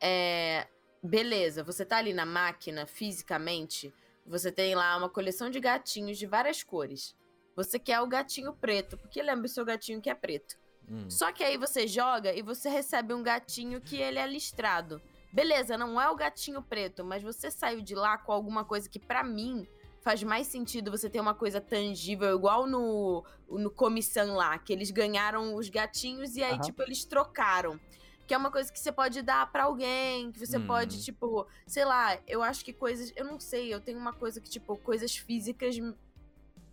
é. 0.00 0.66
Beleza, 1.02 1.62
você 1.62 1.84
tá 1.84 1.98
ali 1.98 2.12
na 2.12 2.26
máquina 2.26 2.84
fisicamente, 2.86 3.94
você 4.26 4.50
tem 4.50 4.74
lá 4.74 4.96
uma 4.96 5.08
coleção 5.08 5.48
de 5.50 5.60
gatinhos 5.60 6.18
de 6.18 6.26
várias 6.26 6.64
cores. 6.64 7.14
Você 7.54 7.78
quer 7.78 8.00
o 8.00 8.08
gatinho 8.08 8.52
preto, 8.54 8.98
porque 8.98 9.22
lembra 9.22 9.46
o 9.46 9.48
seu 9.48 9.64
gatinho 9.64 10.00
que 10.00 10.10
é 10.10 10.14
preto. 10.14 10.56
Hum. 10.88 11.18
Só 11.18 11.32
que 11.32 11.44
aí 11.44 11.56
você 11.56 11.86
joga 11.86 12.34
e 12.34 12.42
você 12.42 12.68
recebe 12.68 13.14
um 13.14 13.22
gatinho 13.22 13.80
que 13.80 13.96
ele 13.96 14.18
é 14.18 14.26
listrado. 14.26 15.02
Beleza, 15.32 15.76
não 15.78 16.00
é 16.00 16.08
o 16.10 16.16
gatinho 16.16 16.62
preto, 16.62 17.04
mas 17.04 17.22
você 17.22 17.50
saiu 17.50 17.80
de 17.82 17.94
lá 17.94 18.18
com 18.18 18.32
alguma 18.32 18.64
coisa 18.64 18.88
que 18.88 18.98
pra 18.98 19.22
mim 19.22 19.68
faz 20.00 20.22
mais 20.22 20.46
sentido 20.48 20.90
você 20.90 21.10
ter 21.10 21.20
uma 21.20 21.34
coisa 21.34 21.60
tangível, 21.60 22.34
igual 22.36 22.66
no, 22.66 23.24
no 23.48 23.70
Comissão 23.74 24.34
lá, 24.34 24.58
que 24.58 24.72
eles 24.72 24.90
ganharam 24.90 25.54
os 25.56 25.68
gatinhos 25.68 26.36
e 26.36 26.42
aí, 26.42 26.58
Aham. 26.58 26.60
tipo, 26.60 26.82
eles 26.82 27.04
trocaram. 27.06 27.80
Que 28.26 28.34
é 28.34 28.36
uma 28.36 28.50
coisa 28.50 28.72
que 28.72 28.78
você 28.80 28.90
pode 28.92 29.22
dar 29.22 29.50
pra 29.52 29.64
alguém, 29.64 30.32
que 30.32 30.38
você 30.40 30.58
Hum. 30.58 30.60
pode, 30.60 31.02
tipo, 31.02 31.46
sei 31.66 31.84
lá, 31.84 32.20
eu 32.26 32.42
acho 32.42 32.64
que 32.64 32.72
coisas. 32.72 33.12
Eu 33.16 33.24
não 33.24 33.38
sei, 33.38 33.72
eu 33.72 33.80
tenho 33.80 33.98
uma 33.98 34.12
coisa 34.14 34.40
que, 34.40 34.50
tipo, 34.50 34.76
coisas 34.78 35.16
físicas 35.16 35.76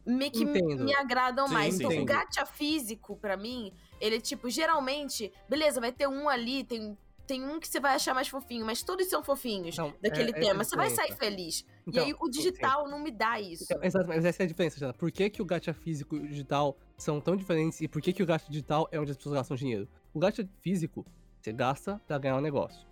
me, 0.05 0.32
que 0.32 0.46
me, 0.46 0.62
me 0.79 0.93
agradam 0.96 1.48
Sim, 1.48 1.50
mais. 1.50 1.75
sim, 1.77 1.88
então, 1.88 1.93
o 1.98 2.05
gacha 2.05 2.46
físico, 2.46 3.17
pra 3.17 3.38
mim, 3.38 3.74
ele, 4.00 4.20
tipo, 4.20 4.50
geralmente, 4.50 5.32
beleza, 5.50 5.80
vai 5.80 5.92
ter 5.92 6.08
um 6.08 6.28
ali, 6.28 6.64
tem, 6.64 6.98
tem 7.26 7.44
um 7.46 7.60
que 7.60 7.68
você 7.68 7.80
vai 7.80 7.96
achar 7.96 8.14
mais 8.14 8.28
fofinho, 8.28 8.66
mas 8.66 8.84
todos 8.84 9.08
são 9.08 9.24
fofinhos 9.24 9.78
Não, 9.78 9.94
daquele 10.02 10.32
é- 10.32 10.38
é 10.38 10.40
tema. 10.40 10.64
Você 10.64 10.76
vai 10.76 10.90
sair 10.90 11.14
feliz. 11.16 11.66
Então, 11.88 12.04
e 12.04 12.08
aí, 12.08 12.16
o 12.20 12.30
digital 12.30 12.88
não 12.90 13.00
me 13.00 13.12
dá 13.12 13.40
isso. 13.40 13.64
Então, 13.64 13.80
exatamente, 13.84 14.18
mas 14.18 14.26
essa 14.26 14.44
é 14.44 14.46
a 14.46 14.48
diferença, 14.48 14.80
Jana. 14.80 14.94
Por 14.94 15.12
que, 15.12 15.30
que 15.30 15.42
o 15.42 15.46
gacha 15.46 15.74
físico 15.74 16.16
e 16.16 16.20
o 16.20 16.28
digital 16.28 16.78
são 16.98 17.20
tão 17.22 17.36
diferentes 17.36 17.82
e 17.82 17.88
por 17.88 18.02
que, 18.02 18.12
que 18.14 18.24
o 18.24 18.26
gacha 18.26 18.46
digital 18.50 18.88
é 18.92 19.00
onde 19.00 19.12
as 19.12 19.18
pessoas 19.18 19.36
gastam 19.36 19.56
dinheiro? 19.56 19.88
O 20.14 20.20
gacha 20.20 20.48
físico, 20.62 21.06
você 21.42 21.52
gasta 21.52 22.02
pra 22.08 22.18
ganhar 22.18 22.38
um 22.38 22.42
negócio. 22.42 22.86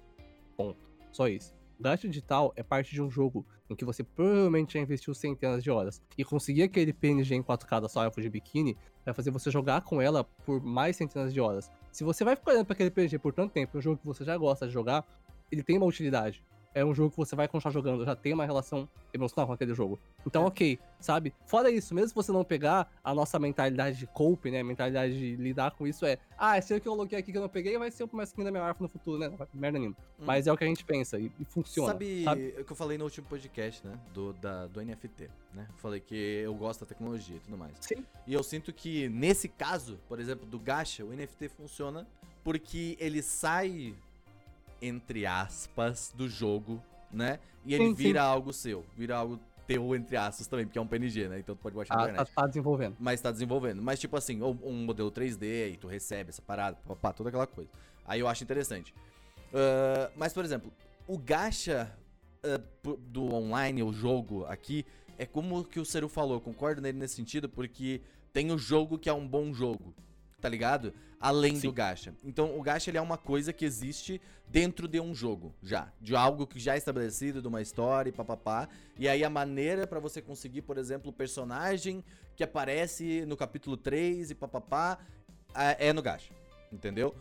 Ponto. 0.57 0.79
Só 1.11 1.27
isso. 1.27 1.53
O 1.79 1.83
gacha 1.83 2.07
digital 2.07 2.53
é 2.55 2.63
parte 2.63 2.91
de 2.93 3.01
um 3.01 3.09
jogo 3.09 3.45
em 3.71 3.75
que 3.75 3.85
você 3.85 4.03
provavelmente 4.03 4.73
já 4.73 4.79
investiu 4.79 5.13
centenas 5.13 5.63
de 5.63 5.71
horas. 5.71 6.01
E 6.17 6.23
conseguir 6.23 6.63
aquele 6.63 6.93
PNG 6.93 7.35
em 7.35 7.41
4K 7.41 7.81
da 7.81 7.89
sua 7.89 8.05
elfo 8.05 8.21
de 8.21 8.29
biquíni 8.29 8.77
vai 9.05 9.13
fazer 9.13 9.31
você 9.31 9.49
jogar 9.49 9.81
com 9.81 10.01
ela 10.01 10.23
por 10.23 10.61
mais 10.61 10.95
centenas 10.95 11.33
de 11.33 11.39
horas. 11.39 11.71
Se 11.91 12.03
você 12.03 12.23
vai 12.23 12.35
ficar 12.35 12.51
olhando 12.51 12.65
pra 12.65 12.73
aquele 12.73 12.91
PG 12.91 13.17
por 13.19 13.33
tanto 13.33 13.51
tempo, 13.51 13.77
um 13.77 13.81
jogo 13.81 13.97
que 13.97 14.05
você 14.05 14.23
já 14.23 14.37
gosta 14.37 14.67
de 14.67 14.73
jogar, 14.73 15.05
ele 15.51 15.63
tem 15.63 15.77
uma 15.77 15.85
utilidade 15.85 16.43
é 16.73 16.83
um 16.85 16.93
jogo 16.93 17.11
que 17.11 17.17
você 17.17 17.35
vai 17.35 17.47
continuar 17.47 17.71
jogando, 17.71 18.05
já 18.05 18.15
tem 18.15 18.33
uma 18.33 18.45
relação 18.45 18.87
emocional 19.13 19.47
com 19.47 19.53
aquele 19.53 19.73
jogo. 19.73 19.99
Então, 20.25 20.43
É. 20.43 20.45
ok, 20.45 20.79
sabe? 20.99 21.33
Fora 21.45 21.69
isso, 21.69 21.93
mesmo 21.93 22.09
se 22.09 22.15
você 22.15 22.31
não 22.31 22.43
pegar 22.43 22.89
a 23.03 23.13
nossa 23.13 23.37
mentalidade 23.39 23.97
de 23.97 24.07
cope, 24.07 24.49
né? 24.49 24.61
A 24.61 24.63
mentalidade 24.63 25.17
de 25.17 25.35
lidar 25.35 25.71
com 25.71 25.85
isso 25.85 26.05
é, 26.05 26.17
ah, 26.37 26.57
esse 26.57 26.79
que 26.79 26.87
eu 26.87 26.93
coloquei 26.93 27.17
aqui 27.19 27.31
que 27.31 27.37
eu 27.37 27.41
não 27.41 27.49
peguei 27.49 27.77
vai 27.77 27.91
ser 27.91 28.03
o 28.03 28.09
mais 28.15 28.29
skin 28.29 28.43
da 28.43 28.51
minha 28.51 28.63
árvore 28.63 28.83
no 28.83 28.89
futuro, 28.89 29.17
né? 29.19 29.31
Merda 29.53 29.79
nenhuma. 29.79 29.97
Hum. 30.19 30.23
Mas 30.25 30.47
é 30.47 30.53
o 30.53 30.57
que 30.57 30.63
a 30.63 30.67
gente 30.67 30.85
pensa 30.85 31.19
e, 31.19 31.31
e 31.39 31.45
funciona. 31.45 31.91
Sabe, 31.91 32.23
Sabe? 32.23 32.55
o 32.59 32.65
que 32.65 32.71
eu 32.71 32.75
falei 32.75 32.97
no 32.97 33.03
último 33.03 33.27
podcast, 33.27 33.85
né? 33.85 33.99
Do, 34.13 34.33
da, 34.33 34.67
do 34.67 34.81
NFT, 34.81 35.29
né? 35.53 35.67
Eu 35.69 35.77
falei 35.77 35.99
que 35.99 36.15
eu 36.15 36.53
gosto 36.53 36.81
da 36.81 36.85
tecnologia 36.85 37.35
e 37.35 37.39
tudo 37.39 37.57
mais. 37.57 37.73
Sim. 37.81 38.05
E 38.25 38.33
eu 38.33 38.43
sinto 38.43 38.71
que 38.71 39.09
nesse 39.09 39.47
caso, 39.49 39.99
por 40.07 40.19
exemplo, 40.19 40.45
do 40.45 40.57
gacha, 40.59 41.03
o 41.03 41.11
NFT 41.13 41.49
funciona 41.49 42.07
porque 42.43 42.97
ele 42.99 43.21
sai, 43.21 43.93
entre 44.81 45.25
aspas, 45.25 46.11
do 46.15 46.27
jogo, 46.27 46.81
né? 47.11 47.39
E 47.63 47.73
ele 47.73 47.85
Sim, 47.85 47.95
sim. 47.95 48.03
vira 48.03 48.23
algo 48.23 48.51
seu, 48.51 48.85
vira 48.97 49.15
algo 49.15 49.39
teu, 49.67 49.95
entre 49.95 50.17
aspas, 50.17 50.47
também, 50.47 50.65
porque 50.65 50.79
é 50.79 50.81
um 50.81 50.87
PNG, 50.87 51.29
né? 51.29 51.39
Então 51.39 51.55
tu 51.55 51.59
pode 51.61 51.75
baixar 51.75 51.95
na 51.95 52.01
Ah, 52.01 52.05
tá, 52.07 52.11
internet. 52.13 52.33
tá 52.35 52.47
desenvolvendo. 52.47 52.95
Mas 52.99 53.21
tá 53.21 53.31
desenvolvendo. 53.31 53.81
Mas, 53.81 53.99
tipo 53.99 54.17
assim, 54.17 54.41
ou 54.41 54.57
um 54.63 54.83
modelo 54.85 55.11
3D 55.11 55.69
e 55.73 55.77
tu 55.77 55.87
recebe 55.87 56.29
essa 56.29 56.41
parada, 56.41 56.77
papá, 56.87 57.13
toda 57.13 57.29
aquela 57.29 57.47
coisa. 57.47 57.69
Aí 58.05 58.19
eu 58.19 58.27
acho 58.27 58.43
interessante. 58.43 58.93
Ah, 59.53 60.11
mas, 60.15 60.33
por 60.33 60.43
exemplo, 60.43 60.71
o 61.07 61.17
gacha 61.17 61.95
pro- 62.81 62.97
do 62.97 63.33
online, 63.33 63.83
o 63.83 63.93
jogo 63.93 64.45
aqui, 64.45 64.85
é 65.17 65.25
como 65.25 65.63
que 65.63 65.79
o 65.79 65.85
Seru 65.85 66.09
falou, 66.09 66.37
eu 66.37 66.41
concordo 66.41 66.81
nele 66.81 66.97
nesse 66.97 67.15
sentido, 67.15 67.47
porque 67.47 68.01
tem 68.33 68.51
o 68.51 68.57
jogo 68.57 68.97
que 68.97 69.07
é 69.09 69.13
um 69.13 69.27
bom 69.27 69.53
jogo, 69.53 69.93
tá 70.41 70.49
ligado? 70.49 70.93
Além 71.19 71.55
Sim. 71.55 71.67
do 71.67 71.73
gacha. 71.73 72.15
Então, 72.23 72.57
o 72.57 72.61
gacha 72.63 72.89
ele 72.89 72.97
é 72.97 73.01
uma 73.01 73.17
coisa 73.17 73.53
que 73.53 73.63
existe 73.63 74.19
dentro 74.49 74.87
de 74.87 74.99
um 74.99 75.13
jogo, 75.13 75.53
já. 75.61 75.93
De 76.01 76.15
algo 76.15 76.47
que 76.47 76.59
já 76.59 76.73
é 76.73 76.77
estabelecido, 76.77 77.41
de 77.41 77.47
uma 77.47 77.61
história 77.61 78.09
e 78.09 78.11
papapá. 78.11 78.67
E 78.97 79.07
aí 79.07 79.23
a 79.23 79.29
maneira 79.29 79.85
pra 79.85 79.99
você 79.99 80.21
conseguir, 80.21 80.63
por 80.63 80.77
exemplo, 80.79 81.11
o 81.11 81.13
personagem 81.13 82.03
que 82.35 82.43
aparece 82.43 83.23
no 83.27 83.37
capítulo 83.37 83.77
3 83.77 84.31
e 84.31 84.35
papapá 84.35 84.97
é 85.77 85.93
no 85.93 86.01
gacha, 86.01 86.33
entendeu? 86.71 87.13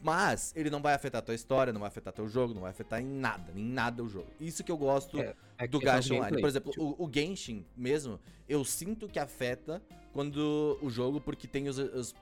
Mas 0.00 0.52
ele 0.54 0.70
não 0.70 0.80
vai 0.80 0.94
afetar 0.94 1.18
a 1.18 1.22
tua 1.22 1.34
história, 1.34 1.72
não 1.72 1.80
vai 1.80 1.88
afetar 1.88 2.12
teu 2.12 2.28
jogo, 2.28 2.54
não 2.54 2.62
vai 2.62 2.70
afetar 2.70 3.00
em 3.00 3.04
nada, 3.06 3.52
em 3.54 3.64
nada 3.64 4.02
o 4.02 4.08
jogo. 4.08 4.28
Isso 4.40 4.62
que 4.62 4.70
eu 4.70 4.76
gosto 4.78 5.18
É, 5.20 5.34
É 5.58 5.66
do 5.66 5.80
questão 5.80 5.94
gacha 5.96 6.14
online. 6.14 6.20
gameplay. 6.36 6.40
Por 6.40 6.48
exemplo, 6.48 6.70
Tipo, 6.70 6.84
o, 7.02 7.04
o 7.06 7.12
Genshin 7.12 7.64
mesmo, 7.76 8.20
eu 8.48 8.64
sinto 8.64 9.08
que 9.08 9.18
afeta 9.18 9.82
quando 10.12 10.78
o 10.80 10.88
jogo, 10.88 11.20
porque 11.20 11.46
tem 11.48 11.68
os. 11.68 11.78
os- 11.78 12.14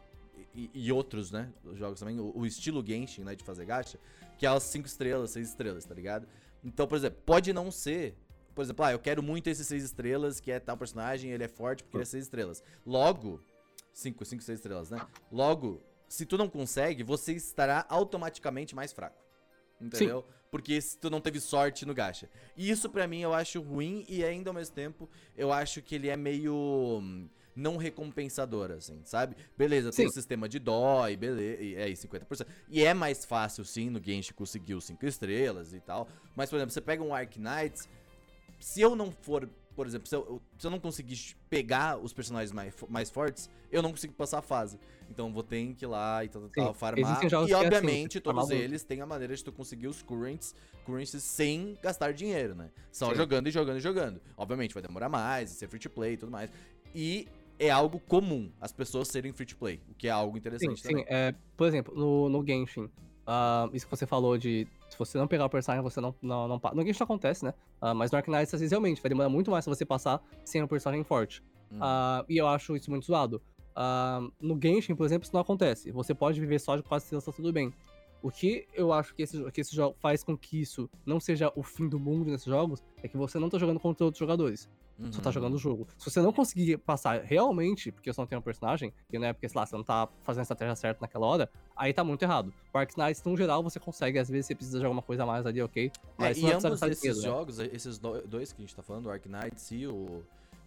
e, 0.57 0.71
e 0.73 0.93
outros, 0.93 1.31
né? 1.31 1.53
Os 1.65 1.79
jogos 1.79 2.01
também, 2.01 2.19
o, 2.19 2.33
o 2.35 2.47
estilo 2.47 2.85
Genshin, 2.85 3.23
né? 3.23 3.35
De 3.35 3.45
fazer 3.45 3.67
gacha, 3.67 3.99
que 4.39 4.47
é 4.47 4.49
as 4.49 4.63
5 4.63 4.87
estrelas, 4.87 5.31
6 5.31 5.49
estrelas, 5.49 5.85
tá 5.85 5.95
ligado? 5.95 6.27
Então, 6.65 6.87
por 6.87 6.97
exemplo, 6.97 7.21
pode 7.25 7.53
não 7.53 7.71
ser. 7.71 8.17
Por 8.55 8.63
exemplo, 8.63 8.85
ah, 8.85 8.93
eu 8.93 8.99
quero 8.99 9.23
muito 9.23 9.49
esses 9.49 9.67
6 9.67 9.85
estrelas, 9.85 10.41
que 10.41 10.51
é 10.51 10.59
tal 10.59 10.77
personagem, 10.77 11.31
ele 11.31 11.45
é 11.45 11.49
forte 11.49 11.85
porque 11.85 11.99
ele 11.99 12.03
é 12.03 12.07
6 12.07 12.25
estrelas. 12.25 12.63
Logo. 12.85 13.41
5, 13.93 14.25
5, 14.25 14.43
6 14.43 14.59
estrelas, 14.59 14.91
né? 14.91 15.01
Logo, 15.31 15.81
se 16.09 16.27
tu 16.27 16.37
não 16.37 16.49
consegue, 16.49 17.03
você 17.03 17.33
estará 17.33 17.87
automaticamente 17.89 18.75
mais 18.75 18.93
fraco. 18.93 19.23
Entendeu? 19.81 20.25
Porque 20.51 20.81
se 20.81 20.99
tu 20.99 21.11
não 21.11 21.21
teve 21.21 21.41
sorte 21.41 21.85
no 21.85 21.95
gacha. 21.95 22.31
E 22.57 22.71
isso 22.71 22.89
pra 22.89 23.07
mim 23.07 23.21
eu 23.21 23.35
acho 23.35 23.61
ruim 23.61 24.05
e 24.09 24.25
ainda 24.25 24.51
ao 24.51 24.55
mesmo 24.55 24.75
tempo 24.75 25.09
eu 25.37 25.53
acho 25.53 25.83
que 25.83 25.95
ele 25.95 26.09
é 26.09 26.17
meio 26.17 26.55
hum, 26.55 27.29
não 27.57 27.79
recompensador, 27.79 28.71
assim, 28.71 29.01
sabe? 29.05 29.35
Beleza, 29.57 29.91
tem 29.91 30.05
Sim. 30.05 30.11
o 30.11 30.13
sistema 30.13 30.49
de 30.49 30.59
e 31.11 31.17
beleza, 31.17 31.63
e 31.63 31.75
é 31.75 31.85
aí 31.85 31.95
50%. 31.95 32.47
E 32.69 32.85
é 32.85 32.93
mais 32.93 33.25
fácil 33.25 33.65
sim 33.65 33.89
no 33.89 34.03
Genshin 34.03 34.35
conseguir 34.35 34.75
os 34.75 34.85
5 34.85 35.07
estrelas 35.07 35.73
e 35.73 35.81
tal. 35.81 36.07
Mas, 36.35 36.51
por 36.51 36.57
exemplo, 36.57 36.73
você 36.73 36.81
pega 36.81 37.03
um 37.03 37.15
Ark 37.15 37.39
Knights, 37.39 37.89
se 38.61 38.81
eu 38.81 38.95
não 38.95 39.11
for, 39.11 39.49
por 39.75 39.87
exemplo, 39.87 40.07
se 40.07 40.15
eu, 40.15 40.43
se 40.59 40.67
eu 40.67 40.71
não 40.71 40.79
conseguir 40.79 41.37
pegar 41.49 41.99
os 41.99 42.13
personagens 42.13 42.53
mais, 42.53 42.75
mais 42.89 43.11
fortes, 43.11 43.49
eu 43.71 43.83
não 43.83 43.91
consigo 43.91 44.13
passar 44.13 44.39
a 44.39 44.43
fase. 44.43 44.79
Então 45.09 45.33
vou 45.33 45.43
ter 45.43 45.75
que 45.75 45.85
ir 45.85 45.89
lá 45.89 46.25
e 46.25 46.29
tal, 46.29 46.49
tal, 46.51 46.75
farmar. 46.75 47.23
E 47.23 47.25
é 47.25 47.27
assim, 47.27 47.55
obviamente 47.55 48.15
você 48.15 48.21
todos 48.21 48.51
eles 48.51 48.83
têm 48.83 49.01
a 49.01 49.07
maneira 49.07 49.35
de 49.35 49.43
tu 49.43 49.53
conseguir 49.53 49.87
os 49.87 50.03
currents, 50.03 50.55
currencies 50.85 51.23
sem 51.23 51.77
gastar 51.83 52.13
dinheiro, 52.13 52.55
né? 52.55 52.71
Só 52.91 53.11
Sim. 53.11 53.17
jogando 53.17 53.47
e 53.47 53.51
jogando 53.51 53.77
e 53.79 53.81
jogando. 53.81 54.21
Obviamente 54.37 54.75
vai 54.75 54.83
demorar 54.83 55.09
mais, 55.09 55.51
ser 55.51 55.69
free 55.69 55.79
to 55.79 55.91
play 55.91 56.15
e 56.15 56.17
tudo 56.17 56.33
mais. 56.33 56.51
E 56.95 57.29
é 57.59 57.71
algo 57.71 57.99
comum 58.01 58.51
as 58.61 58.73
pessoas 58.73 59.09
serem 59.09 59.33
free 59.33 59.47
to 59.47 59.57
play, 59.57 59.81
o 59.91 59.95
que 59.95 60.09
é 60.09 60.11
algo 60.11 60.33
Sim, 60.33 60.39
interessante 60.39 60.83
sim. 60.83 60.89
também. 60.89 61.05
É, 61.09 61.35
por 61.57 61.67
exemplo, 61.67 61.95
no, 61.95 62.29
no 62.29 62.47
Genshin, 62.47 62.91
ah, 63.27 63.69
isso 63.73 63.87
que 63.87 63.91
você 63.91 64.07
falou 64.07 64.39
de 64.39 64.67
se 64.89 64.99
você 64.99 65.19
não 65.19 65.27
pegar 65.27 65.45
o 65.45 65.51
personagem, 65.51 65.83
você 65.83 66.01
não, 66.01 66.15
não, 66.23 66.47
não 66.47 66.61
No 66.75 66.87
Genshin 66.87 67.03
acontece, 67.03 67.45
né? 67.45 67.53
Ah, 67.81 67.93
mas 67.93 68.11
no 68.11 68.19
Arknights, 68.19 68.55
às 68.55 68.61
vezes, 68.61 68.71
realmente, 68.71 69.03
vai 69.03 69.09
demorar 69.09 69.29
muito 69.29 69.51
mais 69.51 69.65
pra 69.65 69.75
você 69.75 69.85
passar 69.85 70.23
sem 70.45 70.63
um 70.63 70.67
personagem 70.67 71.05
forte. 71.05 71.43
Uhum. 71.71 71.79
Ah, 71.81 72.25
e 72.29 72.37
eu 72.37 72.47
acho 72.47 72.77
isso 72.77 72.91
muito 72.91 73.07
zoado. 73.07 73.43
No 74.41 74.59
Genshin, 74.63 74.95
por 74.95 75.05
exemplo, 75.05 75.25
isso 75.25 75.35
não 75.35 75.41
acontece. 75.41 75.91
Você 75.91 76.15
pode 76.15 76.41
viver 76.41 76.59
só 76.61 76.77
de 76.77 76.83
quase 76.83 77.05
estrelas, 77.05 77.25
tá 77.25 77.33
tudo 77.33 77.53
bem. 77.53 77.73
O 78.27 78.31
que 78.33 78.67
eu 78.75 78.93
acho 78.93 79.15
que 79.15 79.23
esse, 79.23 79.41
que 79.53 79.61
esse 79.61 79.73
jogo 79.73 79.95
faz 80.01 80.25
com 80.25 80.37
que 80.37 80.61
isso 80.61 80.91
não 81.07 81.21
seja 81.21 81.53
o 81.55 81.63
fim 81.63 81.89
do 81.89 81.97
mundo 81.97 82.29
nesses 82.29 82.47
jogos 82.47 82.83
é 83.01 83.07
que 83.07 83.17
você 83.17 83.39
não 83.39 83.49
tá 83.49 83.57
jogando 83.57 83.79
contra 83.79 84.05
outros 84.05 84.19
jogadores. 84.19 84.69
Você 84.99 85.21
tá 85.21 85.29
Uhum. 85.29 85.33
jogando 85.33 85.55
o 85.55 85.59
jogo. 85.59 85.87
Se 85.97 86.11
você 86.11 86.21
não 86.21 86.33
conseguir 86.33 86.77
passar 86.79 87.23
realmente, 87.23 87.93
porque 87.93 88.13
você 88.13 88.21
não 88.21 88.27
tem 88.27 88.37
um 88.37 88.43
personagem, 88.43 88.93
e 89.13 89.17
não 89.17 89.29
é 89.29 89.33
porque, 89.33 89.49
sei 89.49 89.61
lá, 89.61 89.65
você 89.65 89.77
não 89.77 89.85
tá 89.85 90.09
fazendo 90.25 90.41
a 90.41 90.43
estratégia 90.43 90.75
certa 90.75 91.01
naquela 91.03 91.25
hora, 91.25 91.49
aí 91.77 91.93
tá 91.93 92.03
muito 92.03 92.21
errado. 92.25 92.53
O 92.75 92.79
Ark 92.79 92.99
Knights, 92.99 93.23
no 93.23 93.37
geral, 93.37 93.63
você 93.63 93.79
consegue, 93.79 94.19
às 94.19 94.29
vezes 94.29 94.47
você 94.47 94.57
precisa 94.57 94.81
de 94.81 94.85
alguma 94.85 95.03
coisa 95.03 95.23
a 95.23 95.27
mais 95.27 95.47
ali, 95.47 95.63
ok? 95.63 95.87
É, 95.87 95.91
Mas 96.19 96.37
e 96.37 96.41
não 96.41 96.49
precisa 96.49 96.67
ambos 96.69 96.83
esses 96.83 97.17
né? 97.19 97.23
jogos, 97.23 97.59
esses 97.61 97.97
do- 97.97 98.27
dois 98.27 98.53
que 98.53 98.61
a 98.61 98.65
gente 98.67 98.75
tá 98.75 98.83
falando, 98.83 99.07
o 99.07 99.11
Ark 99.11 99.29
Knights 99.29 99.71
e 99.71 99.87
o, 99.87 99.93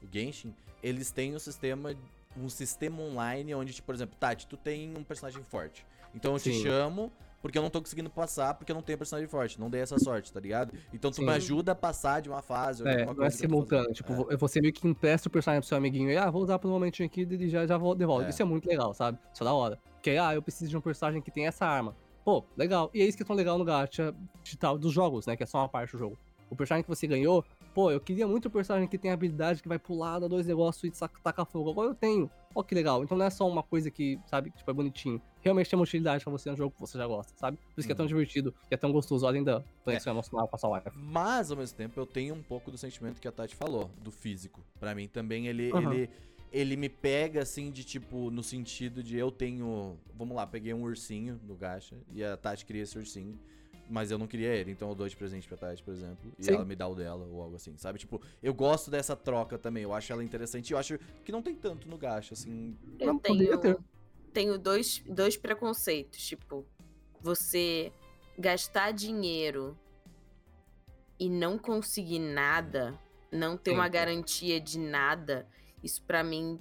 o 0.02 0.08
Genshin, 0.10 0.56
eles 0.82 1.12
têm 1.12 1.36
um 1.36 1.39
sistema, 1.39 1.93
um 2.38 2.48
sistema 2.48 3.02
online 3.02 3.54
onde, 3.54 3.74
tipo, 3.74 3.88
por 3.88 3.95
exemplo, 3.95 4.15
Tati, 4.17 4.48
tu 4.48 4.56
tem 4.56 4.95
um 4.95 5.04
personagem 5.04 5.43
forte. 5.43 5.86
Então 6.15 6.32
eu 6.34 6.39
te 6.39 6.54
Sim. 6.54 6.63
chamo 6.63 7.12
porque 7.41 7.58
eu 7.58 7.62
não 7.62 7.69
tô 7.69 7.80
conseguindo 7.82 8.10
passar 8.10 8.54
porque 8.54 8.71
eu 8.71 8.75
não 8.75 8.82
tenho 8.82 8.97
personagem 8.97 9.28
forte. 9.30 9.60
Não 9.60 9.69
dei 9.69 9.82
essa 9.82 9.97
sorte, 9.99 10.32
tá 10.32 10.39
ligado? 10.39 10.73
Então 10.93 11.10
tu 11.12 11.15
Sim. 11.17 11.25
me 11.25 11.32
ajuda 11.32 11.71
a 11.71 11.75
passar 11.75 12.21
de 12.21 12.30
uma 12.30 12.41
fase 12.41 12.88
É, 12.88 13.06
não 13.06 13.23
é 13.23 13.30
simultâneo. 13.30 13.93
Tipo, 13.93 14.13
vo- 14.13 14.38
você 14.38 14.60
meio 14.62 14.73
que 14.73 14.88
empresta 14.88 15.28
o 15.28 15.32
personagem 15.32 15.62
pro 15.62 15.67
seu 15.67 15.78
amiguinho 15.78 16.10
e, 16.12 16.17
ah, 16.17 16.30
vou 16.30 16.41
usar 16.43 16.60
por 16.60 16.67
um 16.67 16.71
momentinho 16.71 17.08
aqui 17.08 17.21
e 17.21 17.49
já, 17.49 17.65
já 17.65 17.78
devolve. 17.95 18.25
É. 18.25 18.30
Isso 18.30 18.41
é 18.41 18.45
muito 18.45 18.67
legal, 18.67 18.93
sabe? 18.93 19.17
Isso 19.34 19.43
é 19.43 19.45
da 19.45 19.54
hora. 19.54 19.80
Porque, 19.95 20.12
ah, 20.12 20.34
eu 20.34 20.41
preciso 20.41 20.69
de 20.69 20.78
um 20.78 20.82
personagem 20.82 21.21
que 21.21 21.32
tem 21.32 21.47
essa 21.47 21.65
arma. 21.65 21.95
Pô, 22.23 22.43
legal. 22.58 22.89
E 22.93 23.02
é 23.02 23.06
isso 23.06 23.17
que 23.17 23.23
é 23.23 23.25
tão 23.25 23.36
legal 23.36 23.58
no 23.58 23.65
gacha 23.65 24.13
de 24.43 24.58
tal, 24.58 24.78
dos 24.78 24.91
jogos, 24.93 25.25
né? 25.25 25.36
Que 25.36 25.43
é 25.43 25.45
só 25.45 25.60
uma 25.60 25.69
parte 25.69 25.93
do 25.93 25.97
jogo. 25.97 26.17
O 26.49 26.56
personagem 26.56 26.84
que 26.84 26.89
você 26.89 27.06
ganhou, 27.08 27.45
pô, 27.73 27.91
eu 27.91 27.99
queria 27.99 28.28
muito 28.28 28.47
um 28.47 28.52
personagem 28.52 28.88
que 28.88 28.97
tem 28.97 29.12
habilidade 29.12 29.62
que 29.62 29.67
vai 29.69 29.80
pular, 29.80 30.19
dar 30.19 30.28
dois 30.28 30.45
negócios 30.47 30.84
e 30.84 31.21
tacar 31.23 31.45
fogo. 31.45 31.69
Agora 31.71 31.89
eu 31.89 31.95
tenho. 31.95 32.30
Ó, 32.55 32.63
que 32.63 32.73
legal. 32.73 33.03
Então 33.03 33.17
não 33.17 33.25
é 33.25 33.29
só 33.29 33.47
uma 33.47 33.62
coisa 33.62 33.91
que, 33.91 34.19
sabe, 34.25 34.49
tipo, 34.51 34.69
é 34.69 34.73
bonitinho. 34.73 35.21
Realmente 35.41 35.69
tem 35.69 35.77
uma 35.77 35.83
utilidade 35.83 36.23
pra 36.23 36.31
você 36.31 36.49
no 36.49 36.57
jogo 36.57 36.73
que 36.73 36.81
você 36.81 36.97
já 36.97 37.05
gosta, 37.05 37.31
sabe? 37.38 37.57
Por 37.57 37.79
isso 37.79 37.88
que 37.88 37.91
é 37.91 37.95
tão 37.95 38.05
Uhum. 38.05 38.09
divertido 38.09 38.53
e 38.69 38.73
é 38.73 38.77
tão 38.77 38.91
gostoso, 38.91 39.25
além 39.25 39.43
da 39.43 39.63
conexão 39.83 40.13
emocional 40.13 40.47
com 40.47 40.55
a 40.55 40.59
sua. 40.59 40.83
Mas, 40.95 41.51
ao 41.51 41.57
mesmo 41.57 41.77
tempo, 41.77 41.99
eu 41.99 42.05
tenho 42.07 42.33
um 42.33 42.41
pouco 42.41 42.71
do 42.71 42.77
sentimento 42.77 43.21
que 43.21 43.27
a 43.27 43.31
Tati 43.31 43.55
falou, 43.55 43.91
do 44.01 44.12
físico. 44.12 44.65
Pra 44.79 44.95
mim 44.95 45.07
também, 45.07 45.47
ele, 45.47 45.71
Aham. 45.71 45.93
ele, 45.93 46.09
ele 46.51 46.75
me 46.75 46.89
pega, 46.89 47.43
assim, 47.43 47.71
de 47.71 47.83
tipo, 47.83 48.31
no 48.31 48.41
sentido 48.43 49.03
de 49.03 49.15
eu 49.15 49.31
tenho. 49.31 49.97
Vamos 50.15 50.35
lá, 50.35 50.45
peguei 50.47 50.73
um 50.73 50.81
ursinho 50.83 51.39
no 51.43 51.55
gacha 51.55 51.95
e 52.12 52.23
a 52.23 52.35
Tati 52.35 52.65
queria 52.65 52.81
esse 52.81 52.97
ursinho. 52.97 53.39
Mas 53.89 54.12
eu 54.12 54.19
não 54.19 54.28
queria 54.28 54.54
ele, 54.54 54.71
então 54.71 54.88
eu 54.89 54.95
dou 54.95 55.08
de 55.08 55.15
presente 55.15 55.47
pra 55.47 55.58
Tati, 55.58 55.82
por 55.82 55.91
exemplo. 55.93 56.32
E 56.38 56.43
Sim. 56.43 56.54
ela 56.54 56.63
me 56.63 56.75
dá 56.75 56.88
o 56.88 56.93
dela, 56.93 57.25
ou 57.25 57.41
algo 57.41 57.56
assim, 57.56 57.75
sabe? 57.75 57.97
Tipo, 57.97 58.21
eu 58.41 58.54
gosto 58.54 58.91
dessa 58.91 59.15
troca 59.15 59.58
também. 59.58 59.82
Eu 59.84 59.93
acho 59.93 60.13
ela 60.13 60.23
interessante 60.23 60.69
e 60.69 60.73
eu 60.73 60.78
acho 60.78 60.99
que 61.25 61.32
não 61.32 61.41
tem 61.41 61.56
tanto 61.56 61.89
no 61.89 61.97
gacha, 61.97 62.36
assim. 62.36 62.78
Eu 62.99 63.08
Não, 63.08 63.19
poderia 63.19 63.58
tenho, 63.58 63.75
ter. 63.75 63.84
tenho 64.32 64.60
dois, 64.60 65.04
dois 65.08 65.36
preconceitos. 65.36 66.25
Tipo, 66.25 66.65
você 67.19 67.91
gastar 68.38 68.91
dinheiro 68.91 69.75
e 71.19 71.28
não 71.30 71.58
conseguir 71.58 72.19
nada, 72.19 72.97
não 73.32 73.58
ter 73.58 73.71
Sim, 73.71 73.78
uma 73.78 73.89
garantia 73.89 74.62
de 74.62 74.78
nada, 74.80 75.47
isso 75.84 76.02
pra 76.04 76.23
mim. 76.23 76.60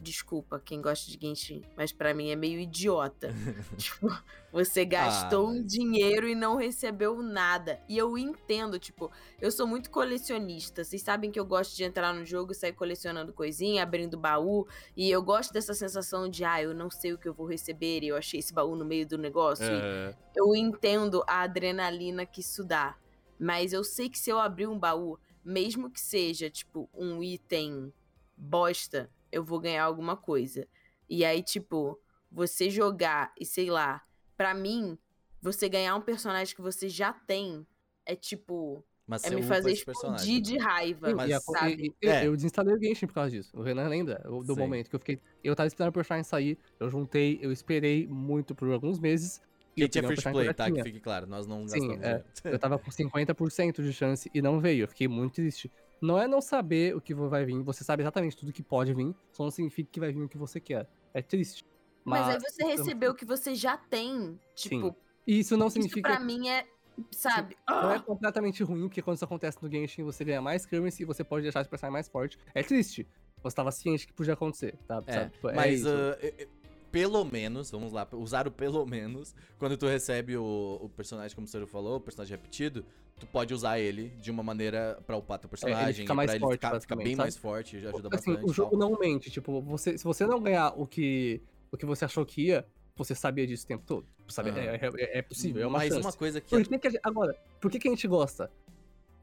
Desculpa 0.00 0.62
quem 0.64 0.80
gosta 0.80 1.10
de 1.10 1.18
Genshin, 1.20 1.64
mas 1.76 1.90
pra 1.90 2.14
mim 2.14 2.30
é 2.30 2.36
meio 2.36 2.60
idiota. 2.60 3.34
tipo, 3.76 4.06
você 4.52 4.84
gastou 4.84 5.48
um 5.48 5.56
mas- 5.56 5.66
dinheiro 5.66 6.28
e 6.28 6.36
não 6.36 6.54
recebeu 6.54 7.20
nada. 7.20 7.80
E 7.88 7.98
eu 7.98 8.16
entendo, 8.16 8.78
tipo, 8.78 9.10
eu 9.40 9.50
sou 9.50 9.66
muito 9.66 9.90
colecionista. 9.90 10.84
Vocês 10.84 11.02
sabem 11.02 11.32
que 11.32 11.40
eu 11.40 11.44
gosto 11.44 11.76
de 11.76 11.82
entrar 11.82 12.14
no 12.14 12.24
jogo 12.24 12.52
e 12.52 12.54
sair 12.54 12.74
colecionando 12.74 13.32
coisinha, 13.32 13.82
abrindo 13.82 14.16
baú. 14.16 14.68
E 14.96 15.10
eu 15.10 15.20
gosto 15.20 15.52
dessa 15.52 15.74
sensação 15.74 16.28
de, 16.28 16.44
ah, 16.44 16.62
eu 16.62 16.72
não 16.72 16.88
sei 16.88 17.12
o 17.12 17.18
que 17.18 17.26
eu 17.28 17.34
vou 17.34 17.48
receber 17.48 18.04
e 18.04 18.08
eu 18.08 18.16
achei 18.16 18.38
esse 18.38 18.54
baú 18.54 18.76
no 18.76 18.84
meio 18.84 19.04
do 19.04 19.18
negócio. 19.18 19.66
É, 19.66 20.14
eu 20.36 20.54
entendo 20.54 21.24
a 21.26 21.40
adrenalina 21.40 22.24
que 22.24 22.40
isso 22.40 22.62
dá. 22.62 22.96
Mas 23.36 23.72
eu 23.72 23.82
sei 23.82 24.08
que 24.08 24.18
se 24.18 24.30
eu 24.30 24.38
abrir 24.38 24.68
um 24.68 24.78
baú, 24.78 25.18
mesmo 25.44 25.90
que 25.90 26.00
seja, 26.00 26.48
tipo, 26.48 26.88
um 26.94 27.20
item 27.20 27.92
bosta, 28.36 29.10
eu 29.32 29.44
vou 29.44 29.60
ganhar 29.60 29.84
alguma 29.84 30.16
coisa. 30.16 30.66
E 31.08 31.24
aí, 31.24 31.42
tipo, 31.42 31.98
você 32.30 32.68
jogar 32.70 33.32
e 33.38 33.44
sei 33.44 33.70
lá, 33.70 34.02
pra 34.36 34.54
mim, 34.54 34.98
você 35.40 35.68
ganhar 35.68 35.94
um 35.96 36.00
personagem 36.00 36.54
que 36.54 36.62
você 36.62 36.88
já 36.88 37.12
tem 37.12 37.66
é 38.04 38.14
tipo. 38.16 38.84
Mas 39.06 39.24
É 39.24 39.30
me 39.30 39.42
fazer 39.42 39.72
esse 39.72 39.84
personagem. 39.86 40.16
explodir 40.26 40.42
de 40.42 40.58
raiva, 40.62 41.14
Mas- 41.14 41.42
sabe? 41.42 41.94
e- 42.02 42.06
e- 42.06 42.08
É. 42.10 42.26
Eu 42.26 42.36
desinstalei 42.36 42.74
o 42.74 42.78
Genshin 42.78 43.06
por 43.06 43.14
causa 43.14 43.30
disso. 43.30 43.50
O 43.56 43.62
Renan 43.62 43.88
lembra 43.88 44.18
do 44.18 44.44
Sim. 44.54 44.60
momento 44.60 44.90
que 44.90 44.96
eu 44.96 45.00
fiquei. 45.00 45.18
Eu 45.42 45.56
tava 45.56 45.66
esperando 45.66 45.88
o 45.88 45.94
personagem 45.94 46.24
sair, 46.24 46.58
eu 46.78 46.90
juntei, 46.90 47.38
eu 47.40 47.50
esperei 47.50 48.06
muito 48.06 48.54
por 48.54 48.70
alguns 48.70 48.98
meses. 48.98 49.40
e 49.76 49.82
eu 49.82 49.88
to 49.88 49.92
personagem 50.00 50.32
play, 50.32 50.48
eu 50.48 50.54
tá? 50.54 50.64
Que 50.66 50.72
tinha. 50.72 50.84
fique 50.84 50.98
claro, 51.00 51.24
nós 51.28 51.46
não 51.46 51.66
Sim, 51.68 51.96
gastamos 51.96 52.04
é. 52.04 52.24
Eu 52.52 52.58
tava 52.58 52.78
com 52.80 52.90
50% 52.90 53.80
de 53.82 53.92
chance 53.92 54.28
e 54.34 54.42
não 54.42 54.58
veio. 54.60 54.82
Eu 54.82 54.88
fiquei 54.88 55.06
muito 55.06 55.34
triste. 55.34 55.70
Não 56.00 56.18
é 56.18 56.28
não 56.28 56.40
saber 56.40 56.94
o 56.94 57.00
que 57.00 57.14
vai 57.14 57.44
vir, 57.44 57.62
você 57.62 57.82
sabe 57.82 58.02
exatamente 58.02 58.36
tudo 58.36 58.52
que 58.52 58.62
pode 58.62 58.94
vir, 58.94 59.14
só 59.32 59.42
não 59.42 59.50
significa 59.50 59.90
que 59.90 60.00
vai 60.00 60.12
vir 60.12 60.22
o 60.22 60.28
que 60.28 60.38
você 60.38 60.60
quer. 60.60 60.88
É 61.12 61.20
triste. 61.20 61.64
Mas, 62.04 62.26
Mas, 62.26 62.34
aí 62.36 62.40
você 62.40 62.64
recebeu 62.64 63.12
o 63.12 63.14
que 63.14 63.24
você 63.24 63.54
já 63.54 63.76
tem. 63.76 64.38
Tipo, 64.54 64.96
isso 65.26 65.56
não 65.56 65.66
isso 65.66 65.74
significa 65.74 66.10
pra 66.10 66.20
mim 66.20 66.48
é. 66.48 66.66
Sabe? 67.12 67.56
Não 67.68 67.92
é 67.92 67.98
completamente 68.00 68.62
ruim, 68.64 68.88
porque 68.88 69.00
quando 69.02 69.16
isso 69.16 69.24
acontece 69.24 69.58
no 69.62 69.70
Genshin, 69.70 70.02
você 70.02 70.24
ganha 70.24 70.42
mais 70.42 70.66
currency 70.66 71.02
e 71.02 71.06
você 71.06 71.22
pode 71.22 71.44
deixar 71.44 71.60
esse 71.60 71.70
personagem 71.70 71.92
mais 71.92 72.08
forte. 72.08 72.36
É 72.52 72.62
triste. 72.62 73.06
Você 73.42 73.54
tava 73.54 73.70
ciente 73.70 74.06
que 74.06 74.12
podia 74.12 74.34
acontecer, 74.34 74.76
tá? 74.86 75.02
É, 75.06 75.12
sabe? 75.12 75.30
Tipo, 75.30 75.48
é 75.50 75.54
mas 75.54 75.80
isso. 75.80 75.88
eh, 75.88 76.48
pelo 76.90 77.24
menos, 77.24 77.70
vamos 77.70 77.92
lá, 77.92 78.08
usar 78.12 78.48
o 78.48 78.50
pelo 78.50 78.84
menos, 78.86 79.34
quando 79.58 79.76
tu 79.76 79.86
recebe 79.86 80.36
o, 80.36 80.78
o 80.82 80.88
personagem, 80.88 81.34
como 81.34 81.46
o 81.46 81.48
senhor 81.48 81.66
falou, 81.66 81.96
o 81.96 82.00
personagem 82.00 82.36
repetido, 82.36 82.84
tu 83.18 83.26
pode 83.26 83.52
usar 83.52 83.78
ele 83.78 84.08
de 84.20 84.30
uma 84.30 84.42
maneira 84.42 84.98
pra 85.06 85.16
upar 85.16 85.38
teu 85.38 85.48
personagem, 85.48 86.02
fica 86.02 86.14
mais 86.14 86.26
pra 86.28 86.36
ele 86.36 86.44
forte, 86.44 86.54
ficar, 86.56 86.80
ficar 86.80 86.96
bem 86.96 87.04
basicamente, 87.04 87.16
mais 87.16 87.36
forte, 87.36 87.80
já 87.80 87.88
ajuda 87.90 88.08
assim, 88.14 88.30
bastante. 88.32 88.50
o 88.50 88.54
jogo 88.54 88.78
tal. 88.78 88.90
não 88.90 88.98
mente. 88.98 89.30
Tipo, 89.30 89.60
você, 89.62 89.98
se 89.98 90.04
você 90.04 90.26
não 90.26 90.40
ganhar 90.40 90.72
o 90.76 90.86
que, 90.86 91.42
o 91.70 91.76
que 91.76 91.84
você 91.86 92.04
achou 92.04 92.24
que 92.24 92.46
ia, 92.46 92.66
você 92.96 93.14
sabia 93.14 93.46
disso 93.46 93.64
o 93.64 93.68
tempo 93.68 93.84
todo. 93.86 94.06
Sabe? 94.28 94.50
Aham. 94.50 94.58
É, 94.60 94.76
é- 94.76 95.18
é 95.18 95.22
possível, 95.22 95.62
é 95.62 95.66
uma 95.66 95.78
Mas 95.78 95.88
chance. 95.94 96.06
uma 96.06 96.12
coisa 96.12 96.40
que. 96.40 96.50
Por 96.50 96.66
que 96.66 96.78
que 96.78 96.90
gente- 96.90 97.00
agora, 97.02 97.34
por 97.60 97.70
que, 97.70 97.78
que 97.78 97.88
a 97.88 97.90
gente 97.90 98.06
gosta? 98.08 98.50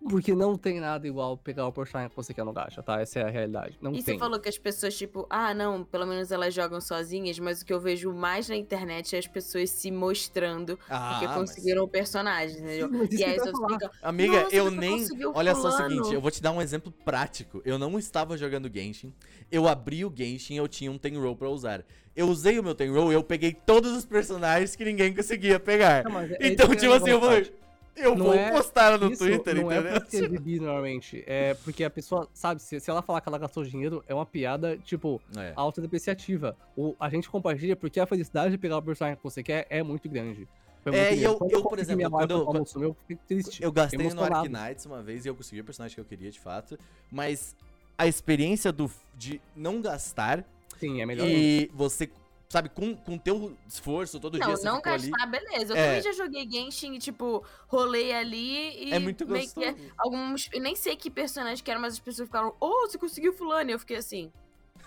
Porque 0.07 0.35
não 0.35 0.55
tem 0.55 0.79
nada 0.79 1.07
igual 1.07 1.35
pegar 1.35 1.67
o 1.67 1.71
personagem 1.71 2.09
que 2.11 2.15
você 2.15 2.33
quer 2.33 2.43
no 2.45 2.53
gacha, 2.53 2.83
tá? 2.83 3.01
Essa 3.01 3.19
é 3.19 3.23
a 3.23 3.29
realidade. 3.29 3.77
Não 3.81 3.91
E 3.91 4.03
tem. 4.03 4.15
você 4.15 4.19
falou 4.19 4.39
que 4.39 4.47
as 4.47 4.57
pessoas, 4.57 4.95
tipo, 4.95 5.25
ah, 5.29 5.53
não, 5.53 5.83
pelo 5.83 6.05
menos 6.05 6.31
elas 6.31 6.53
jogam 6.53 6.79
sozinhas, 6.79 7.39
mas 7.39 7.61
o 7.61 7.65
que 7.65 7.73
eu 7.73 7.79
vejo 7.79 8.13
mais 8.13 8.47
na 8.47 8.55
internet 8.55 9.15
é 9.15 9.19
as 9.19 9.27
pessoas 9.27 9.69
se 9.71 9.89
mostrando 9.91 10.77
Ah, 10.89 11.09
porque 11.13 11.27
mas- 11.27 11.35
conseguiram 11.37 11.83
o 11.83 11.87
personagem, 11.87 12.57
entendeu? 12.59 12.89
Mas 12.91 13.11
isso 13.11 13.21
E 13.21 13.25
aí 13.25 13.39
falar. 13.39 13.69
ficam. 13.69 13.89
Amiga, 14.01 14.47
eu 14.51 14.65
você 14.65 14.75
nem. 14.77 15.07
Olha 15.33 15.55
só 15.55 15.69
o 15.69 15.71
seguinte, 15.71 16.13
eu 16.13 16.21
vou 16.21 16.29
te 16.31 16.41
dar 16.41 16.51
um 16.51 16.61
exemplo 16.61 16.91
prático. 17.03 17.61
Eu 17.65 17.79
não 17.79 17.97
estava 17.97 18.37
jogando 18.37 18.69
Genshin. 18.73 19.13
Eu 19.51 19.67
abri 19.67 20.05
o 20.05 20.13
Genshin 20.15 20.55
eu 20.55 20.67
tinha 20.67 20.91
um 20.91 20.97
Ten 20.97 21.17
Roll 21.19 21.35
pra 21.35 21.49
usar. 21.49 21.83
Eu 22.15 22.27
usei 22.29 22.57
o 22.59 22.63
meu 22.63 22.73
Ten 22.75 22.91
Roll 22.91 23.11
e 23.11 23.15
eu 23.15 23.23
peguei 23.23 23.53
todos 23.53 23.91
os 23.91 24.05
personagens 24.05 24.75
que 24.75 24.85
ninguém 24.85 25.13
conseguia 25.13 25.59
pegar. 25.59 26.03
Não, 26.03 26.11
mas 26.11 26.31
é- 26.31 26.37
Então, 26.47 26.69
tipo 26.69 26.85
eu 26.85 26.93
assim, 26.93 27.09
eu 27.09 27.19
vou 27.19 27.29
falei. 27.29 27.51
Eu 27.95 28.15
Não 28.15 28.25
vou 28.25 28.33
é- 28.33 28.51
postar 28.51 28.97
no 28.99 29.11
Isso 29.11 29.23
Twitter, 29.23 29.55
não 29.55 29.71
entendeu? 29.71 29.95
é 29.95 29.99
porque 29.99 30.17
exibir 30.17 30.59
normalmente, 30.61 31.23
é 31.25 31.53
porque 31.55 31.83
a 31.83 31.89
pessoa, 31.89 32.27
sabe, 32.33 32.61
se, 32.61 32.79
se 32.79 32.89
ela 32.89 33.01
falar 33.01 33.21
que 33.21 33.29
ela 33.29 33.37
gastou 33.37 33.63
dinheiro, 33.63 34.03
é 34.07 34.13
uma 34.13 34.25
piada, 34.25 34.77
tipo, 34.77 35.21
É. 35.37 35.53
autodepreciativa. 35.55 36.55
O, 36.75 36.95
a 36.99 37.09
gente 37.09 37.29
compartilha 37.29 37.75
porque 37.75 37.99
a 37.99 38.05
felicidade 38.05 38.51
de 38.51 38.57
pegar 38.57 38.77
o 38.77 38.81
personagem 38.81 39.17
que 39.17 39.23
você 39.23 39.41
quer 39.43 39.65
é 39.69 39.81
muito 39.83 40.09
grande. 40.09 40.47
É, 40.87 41.15
e 41.15 41.23
eu- 41.23 41.39
eu, 41.49 41.63
por 41.63 41.79
exemplo, 41.79 42.11
quando 42.11 42.31
eu- 42.31 42.83
eu 42.83 42.95
fiquei 43.07 43.17
triste. 43.27 43.63
Eu 43.63 43.71
gastei 43.71 43.97
no 43.97 44.05
emocionado. 44.05 44.35
Arknights 44.55 44.85
uma 44.85 45.01
vez 45.01 45.25
e 45.25 45.29
eu 45.29 45.35
consegui 45.35 45.61
o 45.61 45.63
personagem 45.65 45.95
que 45.95 46.01
eu 46.01 46.05
queria, 46.05 46.29
de 46.29 46.39
fato. 46.39 46.77
Mas 47.11 47.55
a 47.97 48.05
experiência 48.05 48.71
do, 48.71 48.91
de 49.17 49.41
não 49.55 49.81
gastar 49.81 50.45
Sim, 50.79 51.01
é 51.01 51.05
melhor. 51.07 51.25
e 51.27 51.71
você, 51.73 52.07
sabe, 52.55 52.69
com, 52.69 52.95
com 52.95 53.17
teu 53.17 53.55
esforço 53.67 54.19
todo 54.19 54.37
dia 54.37 54.47
Não, 54.47 54.55
você 54.55 54.65
não 54.65 54.77
ficou 54.77 54.93
ali. 54.93 55.09
gastar, 55.09 55.25
beleza. 55.27 55.73
Eu 55.73 55.77
É. 55.77 55.85
também 55.87 56.01
já 56.01 56.11
joguei 56.13 56.49
Genshin 56.49 56.93
e, 56.95 56.99
tipo, 56.99 57.43
rolei 57.67 58.13
ali 58.13 58.85
e. 58.87 58.93
É 58.93 58.99
muito 58.99 59.25
que 59.25 59.33
gostoso. 59.33 59.75
alguns. 59.97 60.49
Eu 60.53 60.61
nem 60.61 60.75
sei 60.75 60.95
que 60.95 61.09
personagem 61.09 61.63
que 61.63 61.69
era, 61.69 61.79
mas 61.79 61.93
as 61.93 61.99
pessoas 61.99 62.27
ficaram, 62.27 62.55
oh, 62.59 62.87
você 62.87 62.97
conseguiu 62.97 63.33
fulano. 63.33 63.69
E 63.69 63.73
eu 63.73 63.79
fiquei 63.79 63.97
assim. 63.97 64.31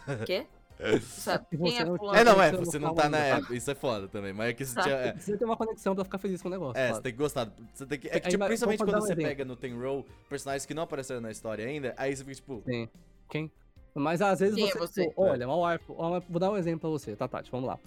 Quê? 0.26 0.46
Sabe? 1.02 1.44
Quem 1.50 1.58
você 1.58 1.82
é 1.82 1.84
não- 1.84 1.96
fulano? 1.96 2.18
É, 2.18 2.24
não, 2.24 2.40
é, 2.40 2.50
Você 2.52 2.56
não 2.56 2.64
você 2.64 2.78
não 2.78 2.94
tá 2.94 3.08
na 3.08 3.18
tá? 3.18 3.24
época, 3.24 3.54
isso 3.56 3.68
é 3.70 3.74
foda 3.74 4.06
também, 4.06 4.32
mas 4.32 4.50
é 4.50 4.52
que 4.52 4.64
você 4.64 4.74
Tá. 4.76 4.82
tinha, 4.82 4.94
é, 4.94 5.12
Precisa 5.12 5.36
ter 5.36 5.44
uma 5.44 5.56
conexão 5.56 5.92
pra 5.94 6.04
ficar 6.04 6.18
feliz 6.18 6.40
com 6.40 6.46
o 6.48 6.50
negócio. 6.52 6.78
É, 6.78 6.82
claro. 6.86 6.94
você 6.94 7.02
tem 7.02 7.12
que 7.12 7.18
gostar. 7.18 7.50
Você 7.74 7.84
tem 7.86 7.98
que, 7.98 8.08
é 8.08 8.20
que, 8.20 8.28
tipo, 8.28 8.44
principalmente 8.44 8.78
quando 8.78 8.90
um 8.96 9.00
você 9.00 9.12
exemplo. 9.12 9.24
pega 9.24 9.44
no 9.44 9.56
Ten 9.56 9.76
Roll 9.76 10.06
personagens 10.28 10.64
que 10.64 10.74
não 10.74 10.84
apareceram 10.84 11.20
na 11.20 11.30
história 11.32 11.66
ainda, 11.66 11.94
aí 11.96 12.14
você 12.16 12.22
fica 12.22 12.36
tipo. 12.36 12.62
Sim. 12.64 12.88
Quem? 13.28 13.50
Mas 13.98 14.20
às 14.22 14.40
vezes 14.40 14.54
Quem 14.56 14.68
é 14.68 14.72
você, 14.72 14.78
você? 14.78 15.08
tipo, 15.08 15.22
olha, 15.22 15.46
uma 15.46 15.72
wife, 15.72 15.84
uma- 15.88 16.20
vou 16.20 16.38
dar 16.40 16.50
um 16.50 16.56
exemplo 16.56 16.80
pra 16.80 16.90
você, 16.90 17.14
tá, 17.16 17.26
Tati? 17.28 17.50
Vamos 17.50 17.66
lá. 17.68 17.78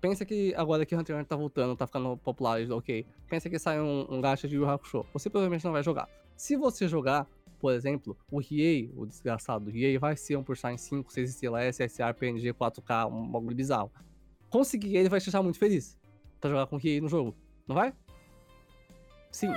Pensa 0.00 0.24
que 0.24 0.54
agora 0.54 0.84
que 0.84 0.94
Hunter 0.94 1.14
x 1.16 1.20
Hunter 1.22 1.28
tá 1.28 1.36
voltando, 1.36 1.76
tá 1.76 1.86
ficando 1.86 2.16
popular, 2.18 2.60
ok. 2.72 3.06
Pensa 3.28 3.48
que 3.48 3.58
sai 3.58 3.80
um, 3.80 4.06
um 4.10 4.20
gacha 4.20 4.46
de 4.46 4.56
Yu 4.56 4.68
Hakusho. 4.68 5.06
Você 5.14 5.30
provavelmente 5.30 5.64
não 5.64 5.72
vai 5.72 5.82
jogar. 5.82 6.08
Se 6.36 6.56
você 6.56 6.86
jogar, 6.86 7.26
por 7.58 7.72
exemplo, 7.72 8.16
o 8.30 8.38
Riei, 8.38 8.92
o 8.96 9.06
desgraçado 9.06 9.64
do 9.64 9.70
Riei, 9.70 9.96
vai 9.96 10.14
ser 10.16 10.36
um 10.36 10.42
personagem 10.44 10.76
5, 10.78 11.10
6 11.10 11.30
estrelas, 11.30 11.64
SSR, 11.64 12.12
PNG, 12.12 12.52
4K, 12.52 13.06
um 13.06 13.26
bagulho 13.30 13.56
bizarro. 13.56 13.90
Conseguir 14.50 14.94
ele 14.96 15.08
vai 15.08 15.20
te 15.20 15.24
deixar 15.24 15.42
muito 15.42 15.58
feliz 15.58 15.98
pra 16.38 16.50
jogar 16.50 16.66
com 16.66 16.76
o 16.76 16.78
Riei 16.78 17.00
no 17.00 17.08
jogo, 17.08 17.34
não 17.66 17.74
vai? 17.74 17.94
Sim. 19.30 19.52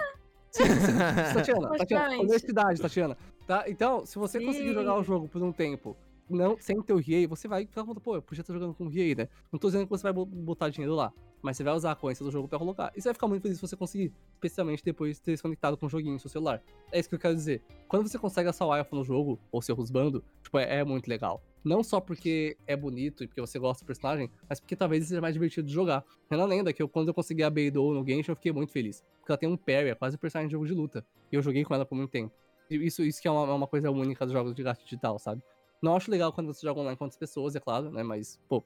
Sim, 0.50 0.64
sim. 0.64 0.98
Tatiana, 1.36 1.70
Tatiana, 1.78 2.18
honestidade, 2.20 2.82
Tatiana. 2.82 3.18
Tá? 3.48 3.64
Então, 3.68 4.06
se 4.06 4.20
você 4.20 4.42
conseguir 4.42 4.68
Sim. 4.68 4.74
jogar 4.74 4.96
o 5.00 5.04
jogo 5.04 5.30
por 5.30 5.42
um 5.42 5.54
tempo, 5.54 5.96
não, 6.30 6.58
sem 6.60 6.82
ter 6.82 6.92
o 6.92 6.98
Riei, 6.98 7.26
você 7.26 7.48
vai 7.48 7.66
ficar 7.66 7.86
com, 7.86 7.96
pô, 7.96 8.16
eu 8.16 8.22
podia 8.22 8.42
estar 8.42 8.54
jogando 8.54 8.74
com 8.74 8.84
o 8.86 8.90
Riei, 8.90 9.16
né? 9.16 9.30
Não 9.50 9.58
tô 9.58 9.70
dizendo 9.70 9.86
que 9.86 9.90
você 9.90 10.04
vai 10.04 10.12
bo- 10.12 10.26
botar 10.26 10.68
dinheiro 10.68 10.94
lá, 10.94 11.14
mas 11.42 11.56
você 11.56 11.64
vai 11.64 11.74
usar 11.74 11.94
a 11.94 11.96
coisa 11.96 12.22
do 12.22 12.30
jogo 12.30 12.50
pra 12.50 12.60
colocar. 12.60 12.92
E 12.94 13.02
você 13.02 13.08
vai 13.08 13.14
ficar 13.14 13.28
muito 13.30 13.42
feliz 13.44 13.58
se 13.58 13.62
você 13.66 13.78
conseguir, 13.78 14.12
especialmente 14.34 14.84
depois 14.84 15.16
de 15.16 15.22
ter 15.22 15.38
se 15.38 15.42
conectado 15.42 15.78
com 15.78 15.86
o 15.86 15.90
joguinho 15.90 16.16
no 16.16 16.20
seu 16.20 16.30
celular. 16.30 16.62
É 16.92 17.00
isso 17.00 17.08
que 17.08 17.16
eu 17.16 17.20
quero 17.20 17.34
dizer. 17.34 17.62
Quando 17.88 18.06
você 18.10 18.20
consegue 18.20 18.50
a 18.50 18.54
sua 18.54 18.78
wife 18.78 18.94
no 18.94 19.06
jogo, 19.06 19.40
ou 19.50 19.62
seu 19.62 19.80
husbando, 19.80 20.22
tipo, 20.44 20.60
é, 20.60 20.80
é 20.80 20.84
muito 20.84 21.08
legal. 21.08 21.42
Não 21.64 21.82
só 21.82 22.02
porque 22.02 22.58
é 22.68 22.76
bonito 22.76 23.24
e 23.24 23.28
porque 23.28 23.40
você 23.40 23.58
gosta 23.58 23.86
do 23.86 23.88
personagem, 23.88 24.30
mas 24.50 24.60
porque 24.60 24.76
talvez 24.76 25.08
seja 25.08 25.22
mais 25.22 25.34
divertido 25.34 25.66
de 25.66 25.74
jogar. 25.74 26.04
Renan 26.30 26.46
lenda 26.46 26.74
que 26.74 26.84
eu, 26.84 26.90
quando 26.90 27.08
eu 27.08 27.14
consegui 27.14 27.44
a 27.44 27.50
Beidou 27.50 27.94
no 27.94 28.06
Genshin, 28.06 28.32
eu 28.32 28.36
fiquei 28.36 28.52
muito 28.52 28.74
feliz. 28.74 29.02
Porque 29.20 29.32
ela 29.32 29.38
tem 29.38 29.48
um 29.48 29.56
parry, 29.56 29.90
é 29.90 29.96
quase 29.96 30.18
um 30.18 30.20
personagem 30.20 30.50
de 30.50 30.52
jogo 30.52 30.66
de 30.66 30.74
luta. 30.74 31.06
E 31.32 31.36
eu 31.36 31.42
joguei 31.42 31.64
com 31.64 31.74
ela 31.74 31.86
por 31.86 31.96
muito 31.96 32.12
tempo. 32.12 32.34
Isso, 32.70 33.02
isso 33.04 33.22
que 33.22 33.28
é 33.28 33.32
uma, 33.32 33.52
é 33.52 33.56
uma 33.56 33.68
coisa 33.68 33.90
única 33.92 34.26
dos 34.26 34.34
jogos 34.34 34.54
de 34.54 34.64
gato 34.64 34.84
digital, 34.84 35.18
sabe? 35.20 35.42
Não 35.82 35.96
acho 35.96 36.10
legal 36.12 36.34
quando 36.34 36.54
você 36.54 36.66
joga 36.66 36.80
online 36.80 36.98
com 36.98 37.06
outras 37.06 37.20
pessoas, 37.20 37.56
é 37.56 37.60
claro, 37.60 37.92
né? 37.92 38.04
Mas, 38.04 38.40
pô, 38.50 38.64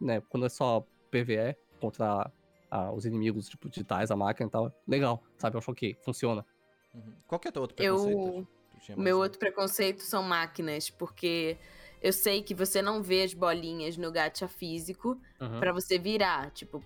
né, 0.00 0.22
quando 0.28 0.46
é 0.46 0.48
só 0.48 0.86
PVE 1.10 1.56
contra 1.80 2.30
ah, 2.70 2.92
os 2.92 3.04
inimigos, 3.04 3.48
tipo, 3.48 3.68
digitais, 3.68 4.10
a 4.10 4.16
máquina 4.16 4.48
e 4.48 4.50
tal, 4.50 4.72
legal, 4.86 5.22
sabe? 5.36 5.56
Eu 5.56 5.58
acho 5.58 5.70
ok, 5.70 5.96
funciona. 6.02 6.44
Uhum. 6.94 7.12
Qual 7.26 7.38
que 7.38 7.48
é 7.48 7.50
o 7.50 7.52
teu 7.52 7.62
outro 7.62 7.76
Eu- 7.82 7.96
preconceito? 7.96 8.48
Mais 8.88 8.98
meu 8.98 9.18
outro 9.18 9.38
preconceito 9.38 10.02
são 10.02 10.22
máquinas, 10.22 10.90
porque 10.90 11.56
eu 12.02 12.12
sei 12.12 12.42
que 12.42 12.54
você 12.54 12.82
não 12.82 13.02
vê 13.02 13.22
as 13.22 13.32
bolinhas 13.32 13.96
no 13.96 14.12
gacha 14.12 14.46
físico 14.46 15.18
pra 15.58 15.72
você 15.72 15.98
virar. 15.98 16.50
Tipo, 16.50 16.84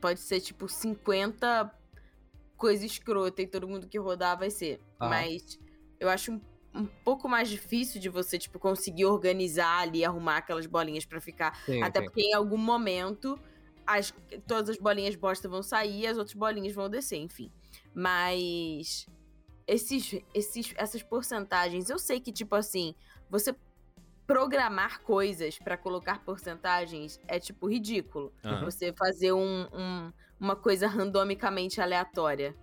pode 0.00 0.20
ser 0.20 0.40
tipo 0.40 0.68
50 0.68 1.74
coisa 2.56 2.86
escrota 2.86 3.42
e 3.42 3.46
todo 3.46 3.66
mundo 3.66 3.88
que 3.88 3.98
rodar 3.98 4.38
vai 4.38 4.50
ser. 4.50 4.80
Aham. 5.00 5.10
Mas 5.10 5.58
eu 5.98 6.08
acho 6.08 6.32
um, 6.32 6.40
um 6.74 6.86
pouco 6.86 7.28
mais 7.28 7.48
difícil 7.48 8.00
de 8.00 8.08
você, 8.08 8.38
tipo, 8.38 8.58
conseguir 8.58 9.06
organizar 9.06 9.80
ali, 9.80 10.04
arrumar 10.04 10.38
aquelas 10.38 10.66
bolinhas 10.66 11.04
pra 11.04 11.20
ficar. 11.20 11.56
Sim, 11.64 11.82
Até 11.82 12.00
sim. 12.00 12.04
porque 12.06 12.20
em 12.22 12.34
algum 12.34 12.58
momento 12.58 13.38
as, 13.86 14.12
todas 14.46 14.68
as 14.70 14.76
bolinhas 14.78 15.16
bosta 15.16 15.48
vão 15.48 15.62
sair 15.62 16.00
e 16.02 16.06
as 16.06 16.16
outras 16.16 16.34
bolinhas 16.34 16.74
vão 16.74 16.88
descer, 16.88 17.18
enfim. 17.18 17.50
Mas 17.94 19.06
esses, 19.66 20.20
esses, 20.34 20.72
essas 20.76 21.02
porcentagens, 21.02 21.90
eu 21.90 21.98
sei 21.98 22.20
que, 22.20 22.32
tipo 22.32 22.54
assim, 22.54 22.94
você 23.28 23.54
programar 24.26 25.00
coisas 25.02 25.58
pra 25.58 25.76
colocar 25.76 26.24
porcentagens 26.24 27.18
é, 27.26 27.38
tipo, 27.40 27.68
ridículo. 27.68 28.32
Aham. 28.44 28.64
Você 28.64 28.92
fazer 28.92 29.32
um- 29.32 29.66
um- 29.72 30.12
uma 30.38 30.54
coisa 30.54 30.86
randomicamente 30.86 31.80
aleatória. 31.80 32.54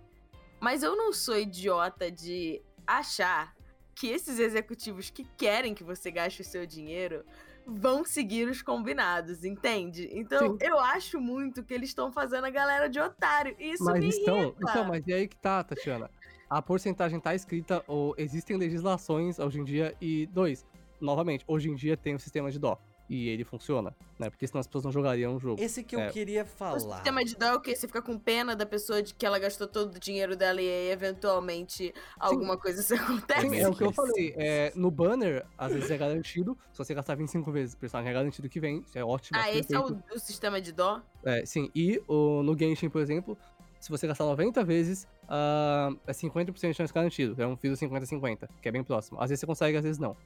Mas 0.60 0.82
eu 0.82 0.96
não 0.96 1.12
sou 1.12 1.38
idiota 1.38 2.10
de 2.10 2.62
achar 2.86 3.54
que 3.94 4.08
esses 4.08 4.38
executivos 4.38 5.10
que 5.10 5.24
querem 5.36 5.74
que 5.74 5.82
você 5.82 6.10
gaste 6.10 6.42
o 6.42 6.44
seu 6.44 6.66
dinheiro 6.66 7.24
vão 7.66 8.04
seguir 8.04 8.48
os 8.48 8.62
combinados, 8.62 9.44
entende? 9.44 10.08
Então, 10.12 10.52
Sim. 10.52 10.58
eu 10.60 10.78
acho 10.78 11.20
muito 11.20 11.62
que 11.62 11.74
eles 11.74 11.90
estão 11.90 12.10
fazendo 12.10 12.44
a 12.44 12.50
galera 12.50 12.88
de 12.88 12.98
otário. 12.98 13.54
E 13.58 13.72
isso 13.72 13.84
Mas 13.84 14.00
me 14.00 14.08
então, 14.08 14.38
irrita. 14.38 14.58
então, 14.62 14.84
mas 14.84 15.06
e 15.06 15.12
aí 15.12 15.28
que 15.28 15.36
tá, 15.36 15.62
Tatiana? 15.62 16.10
A 16.48 16.62
porcentagem 16.62 17.20
tá 17.20 17.34
escrita, 17.34 17.84
ou 17.86 18.14
existem 18.16 18.56
legislações 18.56 19.38
hoje 19.38 19.60
em 19.60 19.64
dia, 19.64 19.94
e 20.00 20.26
dois, 20.28 20.64
novamente, 20.98 21.44
hoje 21.46 21.68
em 21.68 21.74
dia 21.74 21.94
tem 21.94 22.14
o 22.14 22.18
sistema 22.18 22.50
de 22.50 22.58
dó. 22.58 22.80
E 23.08 23.28
ele 23.28 23.44
funciona, 23.44 23.94
né? 24.18 24.28
Porque 24.28 24.46
senão 24.46 24.60
as 24.60 24.66
pessoas 24.66 24.84
não 24.84 24.92
jogariam 24.92 25.34
o 25.36 25.40
jogo. 25.40 25.62
Esse 25.62 25.82
que 25.82 25.96
eu 25.96 26.00
É. 26.00 26.10
queria 26.10 26.42
O 26.42 26.46
falar. 26.46 26.78
sistema 26.96 27.24
de 27.24 27.34
dó 27.36 27.46
é 27.46 27.54
o 27.54 27.60
quê? 27.60 27.74
Você 27.74 27.86
fica 27.86 28.02
com 28.02 28.18
pena 28.18 28.54
da 28.54 28.66
pessoa 28.66 29.02
de 29.02 29.14
que 29.14 29.24
ela 29.24 29.38
gastou 29.38 29.66
todo 29.66 29.96
o 29.96 29.98
dinheiro 30.00 30.36
dela 30.36 30.60
e 30.60 30.68
aí, 30.68 30.90
eventualmente 30.90 31.94
alguma 32.18 32.56
coisa 32.56 32.82
se 32.82 32.94
acontece. 33.34 33.48
Sim, 33.48 33.56
é 33.60 33.68
o 33.68 33.74
que 33.74 33.84
eu 33.84 33.92
falei. 33.92 34.34
É, 34.36 34.72
no 34.74 34.90
banner, 34.90 35.44
às 35.56 35.72
vezes 35.72 35.90
é 35.90 35.96
garantido. 35.96 36.56
Se 36.72 36.78
você 36.78 36.94
gastar 36.94 37.14
25 37.14 37.50
vezes, 37.50 37.74
o 37.74 37.78
personagem 37.78 38.10
é 38.10 38.14
garantido 38.14 38.48
que 38.48 38.60
vem. 38.60 38.80
Isso 38.86 38.98
é 38.98 39.04
ótimo. 39.04 39.38
Ah, 39.40 39.50
esse 39.50 39.74
é 39.74 39.78
o, 39.78 39.98
o 40.14 40.18
sistema 40.18 40.60
de 40.60 40.72
dó? 40.72 41.00
É, 41.24 41.44
sim, 41.46 41.70
e 41.74 42.00
o, 42.06 42.42
no 42.42 42.56
Genshin, 42.58 42.88
por 42.88 43.00
exemplo, 43.00 43.36
se 43.80 43.90
você 43.90 44.06
gastar 44.06 44.24
90 44.24 44.64
vezes, 44.64 45.06
ah, 45.28 45.90
é 46.06 46.12
50% 46.12 46.52
de 46.70 46.74
chance 46.74 46.92
garantido. 46.92 47.40
É 47.40 47.46
um 47.46 47.56
fio 47.56 47.72
50-50, 47.72 48.48
que 48.60 48.68
é 48.68 48.72
bem 48.72 48.82
próximo. 48.84 49.20
Às 49.20 49.30
vezes 49.30 49.40
você 49.40 49.46
consegue, 49.46 49.76
às 49.76 49.84
vezes 49.84 49.98
não. 49.98 50.16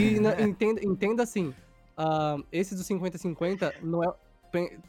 E 0.00 0.18
na- 0.20 0.40
entenda, 0.40 0.84
entenda 0.84 1.22
assim, 1.22 1.54
ah, 1.96 2.36
esse 2.52 2.74
do 2.74 2.82
50-50 2.82 3.74
não 3.82 4.02
é... 4.02 4.12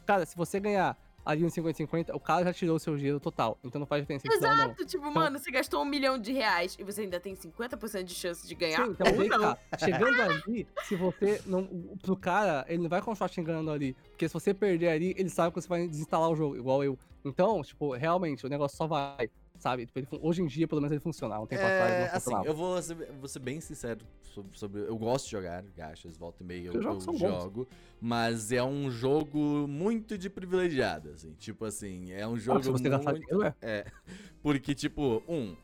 Cara, 0.06 0.24
se 0.24 0.36
você 0.36 0.58
ganhar 0.58 0.96
ali 1.28 1.44
um 1.44 1.48
50-50, 1.48 2.14
o 2.14 2.20
cara 2.20 2.42
já 2.46 2.54
tirou 2.54 2.76
o 2.76 2.78
seu 2.78 2.96
dinheiro 2.96 3.20
total. 3.20 3.58
Então 3.62 3.78
não 3.78 3.86
faz 3.86 4.02
diferença 4.02 4.26
ou 4.26 4.40
não. 4.40 4.48
Exato, 4.48 4.86
tipo, 4.86 5.10
mano, 5.12 5.38
você 5.38 5.50
gastou 5.50 5.82
um 5.82 5.84
milhão 5.84 6.18
de 6.18 6.32
reais 6.32 6.74
e 6.78 6.82
você 6.82 7.02
ainda 7.02 7.20
tem 7.20 7.36
50% 7.36 8.02
de 8.04 8.14
chance 8.14 8.48
de 8.48 8.54
ganhar. 8.54 8.86
Sim, 8.86 8.92
então 8.92 9.06
ou 9.12 9.28
não. 9.28 9.38
tá. 9.54 9.58
Chegando 9.78 10.22
ali, 10.22 10.66
se 10.84 10.96
você 10.96 11.42
não. 11.44 11.64
Pro 12.00 12.16
cara, 12.16 12.64
ele 12.66 12.82
não 12.82 12.88
vai 12.88 13.02
continuar 13.02 13.28
te 13.28 13.42
enganando 13.42 13.70
ali. 13.70 13.94
Porque 14.08 14.26
se 14.26 14.32
você 14.32 14.54
perder 14.54 14.88
ali, 14.88 15.14
ele 15.18 15.28
sabe 15.28 15.52
que 15.52 15.60
você 15.60 15.68
vai 15.68 15.86
desinstalar 15.86 16.30
o 16.30 16.36
jogo, 16.36 16.56
igual 16.56 16.82
eu. 16.82 16.98
Então, 17.22 17.62
tipo, 17.62 17.92
realmente, 17.92 18.46
o 18.46 18.48
negócio 18.48 18.78
só 18.78 18.86
vai. 18.86 19.28
Sabe? 19.58 19.86
Tipo, 19.86 19.98
ele 19.98 20.08
hoje 20.20 20.40
em 20.42 20.46
dia, 20.46 20.68
pelo 20.68 20.80
menos, 20.80 20.92
ele 20.92 21.00
funciona. 21.00 21.38
Um 21.40 21.46
tempo 21.46 21.66
atrás 21.66 21.92
É, 21.92 21.98
não 21.98 22.06
assim, 22.06 22.14
funcionava. 22.20 22.46
eu 22.48 22.54
vou 22.54 22.80
ser, 22.80 22.94
vou 22.94 23.28
ser 23.28 23.38
bem 23.40 23.60
sincero 23.60 24.00
sobre, 24.22 24.56
sobre- 24.56 24.80
Eu 24.82 24.96
gosto 24.96 25.24
de 25.24 25.32
jogar 25.32 25.62
gachas, 25.76 26.16
volta 26.16 26.42
e 26.42 26.46
meia 26.46 26.68
eu, 26.68 26.74
eu 26.74 26.82
bons. 26.98 27.18
jogo. 27.18 27.68
Mas 28.00 28.52
é 28.52 28.62
um 28.62 28.88
jogo 28.90 29.66
muito 29.66 30.16
de 30.16 30.30
privilegiado, 30.30 31.10
assim. 31.10 31.32
Tipo 31.34 31.64
assim, 31.64 32.12
é 32.12 32.26
um 32.26 32.34
Ah, 32.34 32.38
jogo 32.38 32.62
se 32.62 32.70
você 32.70 32.88
muito... 32.88 33.14
dinheiro, 33.14 33.42
é. 33.44 33.54
É, 33.60 33.86
porque, 34.42 34.74
tipo, 34.74 35.22
um, 35.28 35.56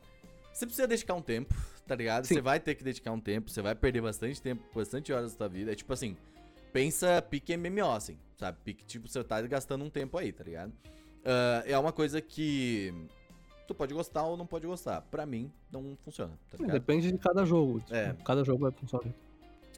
você 0.52 0.66
precisa 0.66 0.88
dedicar 0.88 1.14
um 1.14 1.22
tempo, 1.22 1.54
tá 1.86 1.94
ligado? 1.94 2.26
Sim. 2.26 2.34
Você 2.34 2.40
vai 2.40 2.58
ter 2.58 2.74
que 2.74 2.82
dedicar 2.82 3.12
um 3.12 3.20
tempo, 3.20 3.48
você 3.50 3.62
vai 3.62 3.76
perder 3.76 4.02
bastante 4.02 4.42
tempo, 4.42 4.64
bastante 4.74 5.12
horas 5.12 5.32
da 5.32 5.38
sua 5.38 5.48
vida. 5.48 5.70
É 5.70 5.74
tipo 5.76 5.92
assim, 5.92 6.16
pensa 6.72 7.22
pique 7.22 7.56
MMO, 7.56 7.92
assim, 7.92 8.18
sabe? 8.36 8.58
Pique, 8.64 8.84
tipo, 8.84 9.06
você 9.08 9.22
tá 9.22 9.40
gastando 9.42 9.84
um 9.84 9.90
tempo 9.90 10.18
aí, 10.18 10.32
tá 10.32 10.42
ligado? 10.42 10.72
Ah, 11.24 11.62
é 11.64 11.78
uma 11.78 11.92
coisa 11.92 12.20
que 12.20 12.92
tu 13.66 13.74
pode 13.74 13.92
gostar 13.94 14.22
ou 14.24 14.36
não 14.36 14.46
pode 14.46 14.66
gostar. 14.66 15.00
Pra 15.02 15.24
mim, 15.26 15.50
não 15.70 15.96
funciona, 16.02 16.38
tá? 16.50 16.64
Depende 16.66 17.10
de 17.10 17.18
cada 17.18 17.44
jogo. 17.44 17.80
tipo, 17.80 17.94
É. 17.94 18.14
Cada 18.24 18.44
jogo 18.44 18.60
vai 18.62 18.72
funcionar. 18.72 19.12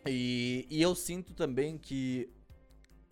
E, 0.06 0.66
e 0.70 0.80
eu 0.82 0.94
sinto 0.94 1.34
também 1.34 1.76
que 1.78 2.28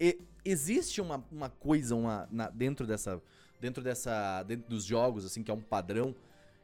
e- 0.00 0.20
existe 0.44 1.00
uma, 1.00 1.24
uma 1.30 1.48
coisa 1.50 1.94
uma, 1.94 2.28
na- 2.30 2.50
dentro 2.50 2.87
dessa. 2.87 3.20
Dentro 3.60 3.82
dessa. 3.82 4.42
Dentro 4.42 4.68
dos 4.68 4.84
jogos, 4.84 5.24
assim, 5.24 5.42
que 5.42 5.50
é 5.50 5.54
um 5.54 5.60
padrão, 5.60 6.14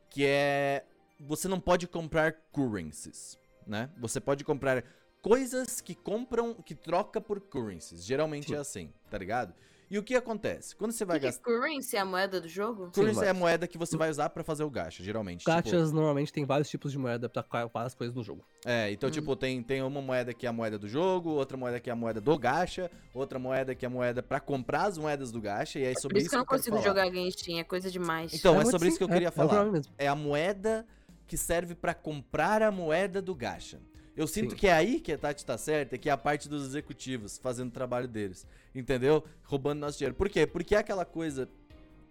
que 0.09 0.25
é. 0.25 0.85
Você 1.21 1.49
não 1.49 1.61
pode 1.61 1.87
comprar 1.87 2.33
currencies, 2.53 3.39
né? 3.67 3.91
Você 3.99 4.21
pode 4.21 4.45
comprar 4.45 4.85
coisas 5.21 5.81
que 5.81 5.95
compram. 5.95 6.55
que 6.55 6.75
troca 6.75 7.21
por 7.21 7.41
currencies. 7.41 8.05
Geralmente 8.05 8.49
Sim. 8.49 8.55
é 8.55 8.59
assim, 8.59 8.93
tá 9.11 9.19
ligado? 9.19 9.53
E 9.91 9.99
o 9.99 10.05
que 10.05 10.15
acontece? 10.15 10.77
Quando 10.77 10.93
você 10.93 11.05
vai 11.05 11.17
Que 11.17 11.23
que 11.23 11.27
é 11.27 11.31
gastar. 11.31 11.43
currency 11.45 11.97
é 11.97 11.99
a 11.99 12.05
moeda 12.05 12.41
do 12.41 12.47
jogo? 12.49 12.87
Sim, 12.87 12.93
Currency 12.93 13.25
é 13.25 13.29
a 13.31 13.35
moeda 13.35 13.67
que 13.67 13.77
você 13.77 13.97
vai 13.97 14.09
usar 14.09 14.31
pra 14.31 14.45
fazer 14.45 14.63
o 14.63 14.71
gacha, 14.71 15.03
geralmente. 15.03 15.41
tipo- 15.41 15.51
Gachas 15.51 15.91
normalmente 15.91 16.33
tem 16.33 16.45
vários 16.45 16.71
tipos 16.71 16.93
de 16.93 16.99
moeda 16.99 17.29
pra 17.29 17.45
várias 17.67 17.93
coisas 17.95 18.15
no 18.15 18.23
jogo. 18.23 18.45
É, 18.65 18.93
então, 18.93 19.09
Hum. 19.09 19.13
tipo, 19.13 19.35
tem, 19.35 19.61
tem 19.65 19.83
uma 19.83 20.01
moeda 20.01 20.33
que 20.33 20.47
é 20.47 20.49
a 20.49 20.53
moeda 20.53 20.79
do 20.79 20.87
jogo, 20.89 21.31
outra 21.31 21.57
moeda 21.57 21.81
que 21.81 21.91
é 21.91 21.93
a 21.93 21.97
moeda 21.97 22.21
do 22.21 22.39
gacha, 22.39 22.89
outra 23.13 23.37
moeda 23.41 23.75
que 23.75 23.85
é 23.85 23.89
a 23.89 23.91
moeda 23.91 24.23
pra 24.23 24.39
comprar 24.39 24.85
as 24.85 24.97
moedas 24.97 25.33
do 25.33 25.41
gacha, 25.41 25.81
e 25.81 25.85
aí 25.87 25.95
Por 25.95 26.01
sobre 26.03 26.19
isso 26.21 26.29
que 26.29 26.35
eu 26.37 26.39
não 26.39 26.47
consigo 26.47 26.77
falar. 26.77 26.89
jogar 26.89 27.11
Genshin, 27.11 27.59
é 27.59 27.65
coisa 27.65 27.91
demais. 27.91 28.33
Então, 28.33 28.53
é 28.53 28.57
muito 28.59 28.71
sobre 28.71 28.87
isso 28.89 28.95
sim, 28.97 28.99
que 28.99 29.05
eu 29.05 29.09
é- 29.09 29.13
queria 29.15 29.29
é 29.29 29.31
o 29.31 29.33
falar. 29.33 29.65
mesmo. 29.65 29.93
É 29.99 30.07
a 30.07 30.15
moeda 30.15 30.87
que 31.27 31.37
serve 31.37 31.75
pra 31.75 31.95
comprar 31.95 32.63
a 32.63 32.71
moeda 32.71 33.21
do 33.21 33.35
gacha. 33.35 33.81
Eu 34.17 34.27
sinto 34.27 34.51
Sim. 34.51 34.57
que 34.57 34.67
é 34.67 34.73
aí 34.73 35.01
que 35.01 35.13
a 35.13 35.19
Tati 35.19 35.45
tá 35.45 35.57
certa, 35.57 35.97
que 35.97 36.09
é 36.09 36.13
a 36.13 36.17
parte 36.17 36.49
dos 36.49 36.65
executivos 36.67 37.39
fazendo 37.39 37.69
o 37.69 37.73
trabalho 37.73 38.09
deles. 38.09 38.47
Entendeu? 38.75 39.25
Roubando 39.45 39.81
nosso 39.81 39.97
dinheiro. 39.99 40.15
Por 40.15 40.29
quê? 40.29 40.47
Porque 40.47 40.75
é 40.75 40.79
aquela 40.79 41.05
coisa. 41.05 41.49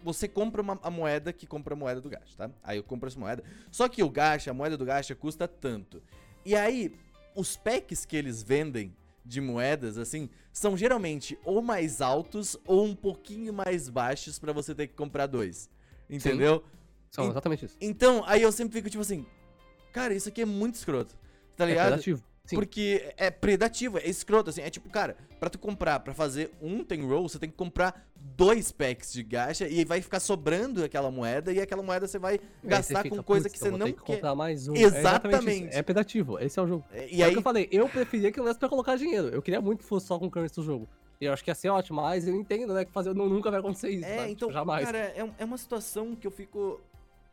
Você 0.02 0.28
compra 0.28 0.62
uma, 0.62 0.80
a 0.82 0.90
moeda 0.90 1.34
que 1.34 1.46
compra 1.46 1.74
a 1.74 1.78
moeda 1.78 2.00
do 2.00 2.10
gacha, 2.10 2.34
tá? 2.38 2.50
Aí 2.64 2.78
eu 2.78 2.84
compro 2.84 3.08
essa 3.10 3.20
moeda. 3.20 3.44
Só 3.70 3.88
que 3.90 4.02
o 4.02 4.10
gacha, 4.10 4.50
a 4.50 4.54
moeda 4.54 4.78
do 4.78 4.86
gacha 4.86 5.14
custa 5.14 5.48
tanto. 5.48 6.02
E 6.46 6.56
aí, 6.56 6.96
os 7.36 7.58
packs 7.58 8.06
que 8.06 8.16
eles 8.16 8.42
vendem 8.42 8.96
de 9.26 9.42
moedas, 9.42 9.98
assim, 9.98 10.30
são 10.54 10.76
geralmente 10.78 11.38
ou 11.44 11.62
mais 11.62 12.00
altos 12.02 12.58
ou 12.66 12.86
um 12.86 12.96
pouquinho 12.96 13.54
mais 13.54 13.90
baixos 13.90 14.40
pra 14.40 14.54
você 14.54 14.74
ter 14.74 14.88
que 14.88 14.94
comprar 14.96 15.28
dois. 15.28 15.70
Entendeu? 16.10 16.64
São 17.12 17.26
E- 17.26 17.30
exatamente 17.30 17.66
isso. 17.66 17.78
Então, 17.82 18.24
aí 18.26 18.42
eu 18.42 18.52
sempre 18.54 18.74
fico 18.74 18.90
tipo 18.90 19.02
assim, 19.02 19.26
cara, 19.92 20.14
isso 20.14 20.30
aqui 20.30 20.42
é 20.42 20.46
muito 20.46 20.76
escroto. 20.76 21.16
Tá 21.60 21.66
É 21.66 21.68
ligado? 21.68 21.88
predativo. 21.88 22.24
Sim. 22.46 22.56
Porque 22.56 23.14
é 23.18 23.30
predativo, 23.30 24.00
é 24.00 24.08
escroto, 24.10 24.50
assim. 24.50 24.62
É 24.62 24.70
tipo, 24.72 24.90
cara, 24.90 25.16
pra 25.40 25.50
tu 25.52 25.60
comprar, 25.60 26.00
pra 26.00 26.16
fazer 26.16 26.50
um 26.62 26.84
tem 26.84 27.06
roll, 27.06 27.30
você 27.30 27.38
tem 27.38 27.48
que 27.50 27.56
comprar 27.56 28.08
dois 28.16 28.72
packs 28.72 29.14
de 29.14 29.22
gacha 29.22 29.68
e 29.68 29.86
vai 29.86 30.02
ficar 30.02 30.20
sobrando 30.20 30.84
aquela 30.84 31.12
moeda 31.12 31.54
e 31.54 31.60
aquela 31.60 31.84
moeda 31.84 32.08
você 32.08 32.18
vai 32.18 32.34
Aí 32.36 32.40
você 32.64 32.68
gastar 32.68 33.04
fica, 33.04 33.16
com 33.18 33.22
coisa 33.24 33.48
"Putz, 33.48 33.60
que 33.62 33.68
eu 33.68 33.72
você 33.72 33.78
não 33.78 33.86
que 33.88 33.94
quer. 34.02 34.16
comprar 34.16 34.34
mais 34.36 34.68
um. 34.68 34.74
É 34.76 34.82
Exatamente. 34.82 35.68
É 35.78 35.84
predativo. 35.84 36.40
Esse 36.40 36.58
é 36.58 36.64
o 36.64 36.68
jogo. 36.68 36.86
E 36.92 36.98
E 36.98 37.02
aí, 37.02 37.24
aí 37.24 37.32
que 37.34 37.38
eu 37.38 37.42
falei, 37.44 37.68
eu 37.72 37.88
preferia 37.88 38.32
que 38.32 38.40
não 38.40 38.46
desse 38.46 38.58
pra 38.58 38.70
colocar 38.70 38.96
dinheiro. 38.96 39.28
Eu 39.28 39.42
queria 39.44 39.62
muito 39.62 39.80
que 39.80 39.86
fosse 39.86 40.08
só 40.08 40.18
com 40.18 40.28
currency 40.32 40.56
do 40.56 40.64
jogo. 40.64 40.90
E 41.22 41.26
eu 41.26 41.34
acho 41.34 41.44
que 41.44 41.52
ia 41.52 41.56
ser 41.56 41.70
ótimo, 41.70 42.02
mas 42.02 42.26
eu 42.28 42.34
entendo, 42.34 42.74
né, 42.74 42.84
que 42.86 42.92
fazer 42.92 43.14
não, 43.14 43.28
nunca 43.30 43.52
vai 43.52 43.60
acontecer 43.60 43.90
isso. 43.90 44.06
É, 44.06 44.24
então, 44.30 44.48
Tipo, 44.48 44.54
jamais. 44.54 44.86
cara, 44.86 44.98
é, 44.98 45.30
é 45.38 45.46
uma 45.46 45.58
situação 45.58 46.16
que 46.16 46.26
eu 46.26 46.32
fico. 46.32 46.82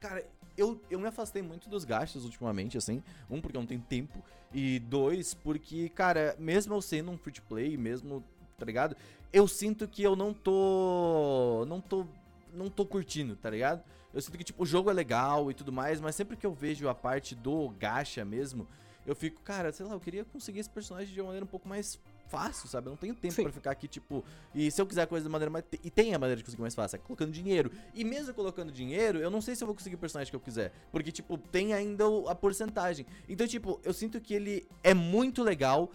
Cara, 0.00 0.22
eu, 0.56 0.80
eu 0.90 0.98
me 0.98 1.06
afastei 1.06 1.42
muito 1.42 1.68
dos 1.68 1.84
gastos 1.84 2.24
ultimamente, 2.24 2.78
assim. 2.78 3.02
Um, 3.30 3.40
porque 3.40 3.56
eu 3.56 3.60
não 3.60 3.66
tenho 3.66 3.80
tempo. 3.82 4.22
E 4.52 4.78
dois, 4.80 5.34
porque, 5.34 5.88
cara, 5.90 6.36
mesmo 6.38 6.74
eu 6.74 6.82
sendo 6.82 7.10
um 7.10 7.18
free 7.18 7.32
to 7.32 7.42
play, 7.42 7.76
mesmo, 7.76 8.24
tá 8.58 8.64
ligado? 8.64 8.96
Eu 9.32 9.46
sinto 9.46 9.86
que 9.86 10.02
eu 10.02 10.16
não 10.16 10.32
tô. 10.32 11.64
Não 11.68 11.80
tô. 11.80 12.06
Não 12.52 12.70
tô 12.70 12.86
curtindo, 12.86 13.36
tá 13.36 13.50
ligado? 13.50 13.82
Eu 14.14 14.22
sinto 14.22 14.38
que, 14.38 14.44
tipo, 14.44 14.62
o 14.62 14.66
jogo 14.66 14.88
é 14.88 14.94
legal 14.94 15.50
e 15.50 15.54
tudo 15.54 15.70
mais, 15.70 16.00
mas 16.00 16.14
sempre 16.14 16.38
que 16.38 16.46
eu 16.46 16.54
vejo 16.54 16.88
a 16.88 16.94
parte 16.94 17.34
do 17.34 17.68
gacha 17.78 18.24
mesmo, 18.24 18.66
eu 19.04 19.14
fico, 19.14 19.42
cara, 19.42 19.70
sei 19.72 19.84
lá, 19.84 19.92
eu 19.92 20.00
queria 20.00 20.24
conseguir 20.24 20.60
esse 20.60 20.70
personagem 20.70 21.12
de 21.12 21.20
uma 21.20 21.26
maneira 21.26 21.44
um 21.44 21.48
pouco 21.48 21.68
mais 21.68 22.00
fácil, 22.28 22.68
sabe? 22.68 22.86
Eu 22.88 22.90
não 22.90 22.96
tenho 22.96 23.14
tempo 23.14 23.34
pra 23.42 23.52
ficar 23.52 23.70
aqui, 23.70 23.86
tipo. 23.88 24.24
E 24.54 24.70
se 24.70 24.80
eu 24.80 24.86
quiser 24.86 25.06
coisa 25.06 25.24
de 25.26 25.30
maneira 25.30 25.50
mais. 25.50 25.64
E 25.84 25.90
tem 25.90 26.14
a 26.14 26.18
maneira 26.18 26.36
de 26.38 26.44
conseguir 26.44 26.62
mais 26.62 26.74
fácil, 26.74 26.96
é 26.96 26.98
colocando 26.98 27.30
dinheiro. 27.32 27.70
E 27.94 28.04
mesmo 28.04 28.32
colocando 28.34 28.70
dinheiro, 28.72 29.18
eu 29.18 29.30
não 29.30 29.40
sei 29.40 29.54
se 29.56 29.62
eu 29.64 29.66
vou 29.66 29.74
conseguir 29.74 29.96
o 29.96 29.98
personagem 29.98 30.30
que 30.30 30.36
eu 30.36 30.40
quiser. 30.40 30.72
Porque, 30.92 31.10
tipo, 31.12 31.36
tem 31.38 31.72
ainda 31.74 32.04
a 32.28 32.34
porcentagem. 32.34 33.06
Então, 33.28 33.46
tipo, 33.46 33.80
eu 33.84 33.92
sinto 33.92 34.20
que 34.20 34.34
ele 34.34 34.66
é 34.82 34.92
muito 34.94 35.42
legal. 35.42 35.90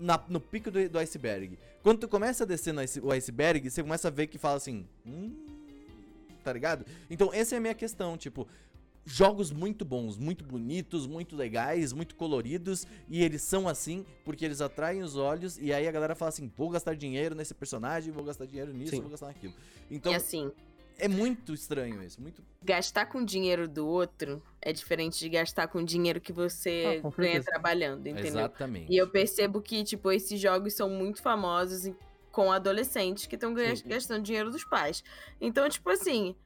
na- 0.00 0.22
no 0.28 0.40
pico 0.40 0.70
do, 0.70 0.88
do 0.88 0.96
iceberg. 1.00 1.58
Quando 1.82 1.98
tu 1.98 2.06
começa 2.08 2.44
a 2.44 2.46
descer 2.46 2.72
no 2.72 2.80
ice- 2.80 3.00
o 3.00 3.10
iceberg, 3.10 3.68
você 3.68 3.82
começa 3.82 4.06
a 4.06 4.10
ver 4.12 4.28
que 4.28 4.38
fala 4.38 4.56
assim. 4.56 4.86
Hum, 5.04 5.32
tá 6.44 6.52
ligado? 6.52 6.86
Então, 7.10 7.30
essa 7.34 7.56
é 7.56 7.58
a 7.58 7.60
minha 7.60 7.74
questão. 7.74 8.16
Tipo, 8.16 8.46
jogos 9.08 9.50
muito 9.50 9.84
bons, 9.84 10.18
muito 10.18 10.44
bonitos, 10.44 11.06
muito 11.06 11.34
legais, 11.34 11.92
muito 11.92 12.14
coloridos, 12.14 12.86
e 13.08 13.22
eles 13.24 13.42
são 13.42 13.66
assim 13.66 14.04
porque 14.24 14.44
eles 14.44 14.60
atraem 14.60 15.02
os 15.02 15.16
olhos, 15.16 15.58
e 15.58 15.72
aí 15.72 15.88
a 15.88 15.92
galera 15.92 16.14
fala 16.14 16.28
assim: 16.28 16.52
vou 16.56 16.68
gastar 16.68 16.94
dinheiro 16.94 17.34
nesse 17.34 17.54
personagem, 17.54 18.12
vou 18.12 18.22
gastar 18.24 18.46
dinheiro 18.46 18.72
nisso, 18.72 18.90
Sim. 18.90 19.00
vou 19.00 19.10
gastar 19.10 19.26
naquilo. 19.28 19.54
Então 19.90 20.12
E 20.12 20.14
assim, 20.14 20.52
é 20.98 21.08
muito 21.08 21.54
estranho 21.54 22.02
isso, 22.02 22.20
muito. 22.20 22.42
gastar 22.62 23.06
com 23.06 23.24
dinheiro 23.24 23.66
do 23.66 23.86
outro 23.86 24.42
é 24.60 24.72
diferente 24.72 25.18
de 25.18 25.28
gastar 25.28 25.68
com 25.68 25.82
dinheiro 25.82 26.20
que 26.20 26.32
você 26.32 27.00
Ah, 27.02 27.10
ganha 27.16 27.42
trabalhando, 27.42 28.06
entendeu? 28.06 28.28
Exatamente. 28.40 28.92
E 28.92 28.96
eu 28.96 29.08
percebo 29.08 29.62
que, 29.62 29.82
tipo, 29.84 30.10
esses 30.12 30.38
jogos 30.38 30.74
são 30.74 30.90
muito 30.90 31.22
famosos 31.22 31.90
com 32.30 32.52
adolescentes 32.52 33.26
que 33.26 33.36
estão 33.36 33.54
gastando 33.86 34.22
dinheiro 34.22 34.50
dos 34.50 34.64
pais. 34.64 35.02
Então, 35.40 35.68
tipo 35.68 35.88
assim, 35.90 36.36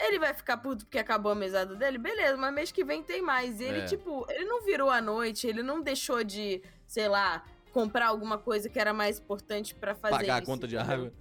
ele 0.00 0.18
vai 0.18 0.32
ficar 0.34 0.56
puto 0.58 0.84
porque 0.84 0.98
acabou 0.98 1.32
a 1.32 1.34
mesada 1.34 1.74
dele, 1.74 1.98
beleza, 1.98 2.36
mas 2.36 2.54
mês 2.54 2.72
que 2.72 2.84
vem 2.84 3.02
tem 3.02 3.20
mais. 3.22 3.60
E 3.60 3.64
ele, 3.64 3.80
É. 3.80 3.84
tipo, 3.84 4.24
ele 4.30 4.44
não 4.44 4.64
virou 4.64 4.90
a 4.90 5.00
noite, 5.00 5.46
ele 5.46 5.62
não 5.62 5.80
deixou 5.82 6.22
de, 6.24 6.62
sei 6.86 7.08
lá, 7.08 7.44
comprar 7.72 8.06
alguma 8.08 8.38
coisa 8.38 8.68
que 8.68 8.78
era 8.78 8.92
mais 8.94 9.18
importante 9.18 9.74
pra 9.74 9.94
fazer 9.94 10.16
Pagar 10.16 10.34
a 10.36 10.38
isso, 10.38 10.46
conta 10.46 10.66
de 10.66 10.76
água. 10.78 11.12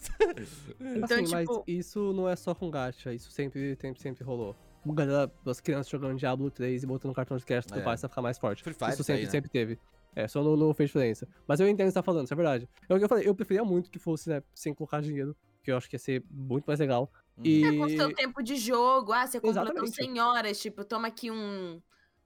Então, 0.80 1.20
assim, 1.20 1.32
mas 1.32 1.48
tipo- 1.48 1.64
isso 1.68 2.14
não 2.14 2.28
é 2.30 2.36
só 2.36 2.54
com 2.56 2.70
gacha, 2.70 3.14
isso 3.14 3.32
sempre, 3.32 3.76
sempre, 3.80 4.02
sempre 4.02 4.24
rolou. 4.24 4.56
A 4.88 4.94
galera, 4.94 5.32
as 5.46 5.60
crianças 5.60 5.90
jogando 5.90 6.18
Diablo 6.18 6.50
3 6.50 6.84
e 6.84 6.86
botando 6.88 7.14
cartão 7.14 7.36
de 7.36 7.46
crédito 7.46 7.74
É. 7.74 7.78
do 7.78 7.84
pai 7.84 7.98
pra 7.98 8.08
ficar 8.10 8.22
mais 8.22 8.38
forte. 8.38 8.64
Free 8.64 8.74
Fire 8.74 8.92
isso 8.92 9.04
tá 9.04 9.14
aí, 9.14 9.18
sempre, 9.20 9.26
né? 9.26 9.32
sempre 9.32 9.50
teve. 9.50 9.80
É, 10.16 10.28
só 10.28 10.42
não, 10.42 10.56
não 10.56 10.74
fez 10.74 10.90
diferença. 10.90 11.28
Mas 11.46 11.60
eu 11.60 11.68
entendo 11.68 11.88
o 11.88 11.90
que 11.90 11.94
você 11.94 12.00
tá 12.00 12.04
falando, 12.04 12.24
isso 12.26 12.34
é 12.34 12.38
verdade. 12.38 12.68
É 12.88 12.94
o 12.94 12.98
que 12.98 13.04
eu 13.04 13.10
falei, 13.10 13.28
eu 13.28 13.36
preferia 13.36 13.64
muito 13.66 13.92
que 13.92 14.00
fosse, 14.00 14.30
né, 14.30 14.42
sem 14.56 14.74
colocar 14.74 15.02
dinheiro, 15.02 15.36
que 15.62 15.72
eu 15.72 15.78
acho 15.78 15.90
que 15.90 15.96
ia 15.96 16.00
ser 16.00 16.24
muito 16.32 16.66
mais 16.66 16.80
legal. 16.80 17.12
Uhum. 17.38 17.60
E... 17.60 17.64
É 17.64 17.72
com 17.74 17.88
seu 17.90 18.12
tempo 18.12 18.42
de 18.44 18.56
jogo. 18.56 19.12
Ah, 19.14 19.28
você 19.28 19.40
completou 19.40 19.86
Exatamente. 19.86 19.88
100 19.88 20.20
horas, 20.20 20.60
tipo, 20.60 20.84
toma 20.84 21.08
aqui 21.08 21.30
um, 21.32 21.82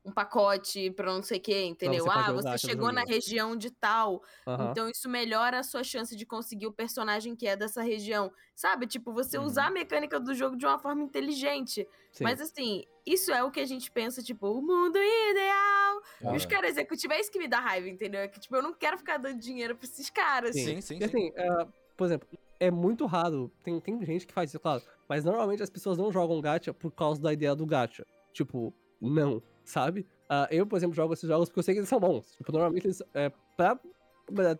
um 0.06 0.12
pacote 0.14 0.90
pra 0.92 1.12
não 1.14 1.22
sei 1.22 1.38
o 1.38 1.42
que, 1.42 1.64
entendeu? 1.66 2.10
você 2.10 2.10
ah, 2.10 2.32
o 2.32 2.34
você 2.34 2.58
chegou 2.58 2.92
na 2.94 3.04
região 3.04 3.56
de 3.56 3.70
tal, 3.72 4.22
Aham. 4.46 4.78
então 4.78 4.90
isso 4.90 5.10
melhora 5.10 5.60
a 5.60 5.64
sua 5.64 5.84
chance 5.84 6.16
de 6.16 6.26
conseguir 6.26 6.68
o 6.68 6.74
personagem 6.74 7.36
que 7.36 7.46
é 7.48 7.56
dessa 7.58 7.82
região. 7.82 8.32
Sabe? 8.56 8.88
Tipo, 8.88 9.14
você 9.14 9.38
Uhum. 9.38 9.38
usar 9.38 9.68
a 9.68 9.72
mecânica 9.72 10.20
do 10.20 10.34
jogo 10.34 10.56
de 10.56 10.66
uma 10.66 10.80
forma 10.80 11.04
inteligente. 11.04 11.88
Sim. 12.14 12.38
Mas 12.38 12.40
assim, 12.40 12.84
isso 13.06 13.32
é 13.34 13.44
o 13.44 13.52
que 13.52 13.60
a 13.60 13.66
gente 13.66 13.92
pensa, 13.92 14.24
tipo, 14.24 14.48
o 14.48 14.62
mundo 14.62 14.98
ideal. 14.98 16.02
E 16.30 16.38
os 16.38 16.46
Ah. 16.46 16.46
caras 16.46 16.72
executivos, 16.72 17.16
é 17.18 17.20
isso 17.20 17.32
que 17.32 17.40
me 17.40 17.48
dá 17.48 17.60
raiva, 17.60 17.90
entendeu? 17.90 18.22
É 18.22 18.28
que, 18.28 18.40
tipo, 18.40 18.56
eu 18.56 18.62
não 18.64 18.74
quero 18.74 18.98
ficar 18.98 19.18
dando 19.18 19.40
dinheiro 19.40 19.76
pra 19.76 19.86
esses 19.88 20.10
caras. 20.10 20.58
Sim. 20.58 20.76
Sim, 20.76 20.82
sim, 20.82 21.00
E 21.00 21.04
sim. 21.04 21.16
assim, 21.16 21.32
é, 21.36 21.66
por 21.96 22.06
exemplo, 22.06 22.28
é 22.62 22.70
muito 22.70 23.08
raro. 23.08 23.52
Tem, 23.64 23.80
tem 23.80 24.06
gente 24.06 24.28
que 24.28 24.34
faz 24.34 24.52
isso, 24.52 24.60
claro. 24.60 24.84
Mas 25.10 25.26
normalmente 25.26 25.64
as 25.64 25.70
pessoas 25.70 25.98
não 25.98 26.12
jogam 26.12 26.40
gacha 26.40 26.72
por 26.72 26.92
causa 26.92 27.20
da 27.20 27.34
ideia 27.34 27.56
do 27.56 27.66
gacha. 27.66 28.06
Tipo, 28.32 28.72
não, 29.02 29.42
sabe? 29.66 30.06
Ah, 30.30 30.48
eu, 30.52 30.66
por 30.66 30.78
exemplo, 30.78 30.96
jogo 30.96 31.14
esses 31.14 31.28
jogos 31.28 31.50
porque 31.50 31.60
eu 31.60 31.64
sei 31.64 31.74
que 31.74 31.80
eles 31.80 31.90
são 31.90 32.00
bons. 32.00 32.36
Tipo, 32.38 32.52
normalmente 32.52 32.86
eles. 32.86 33.02
É, 33.16 33.32
pra 33.58 33.80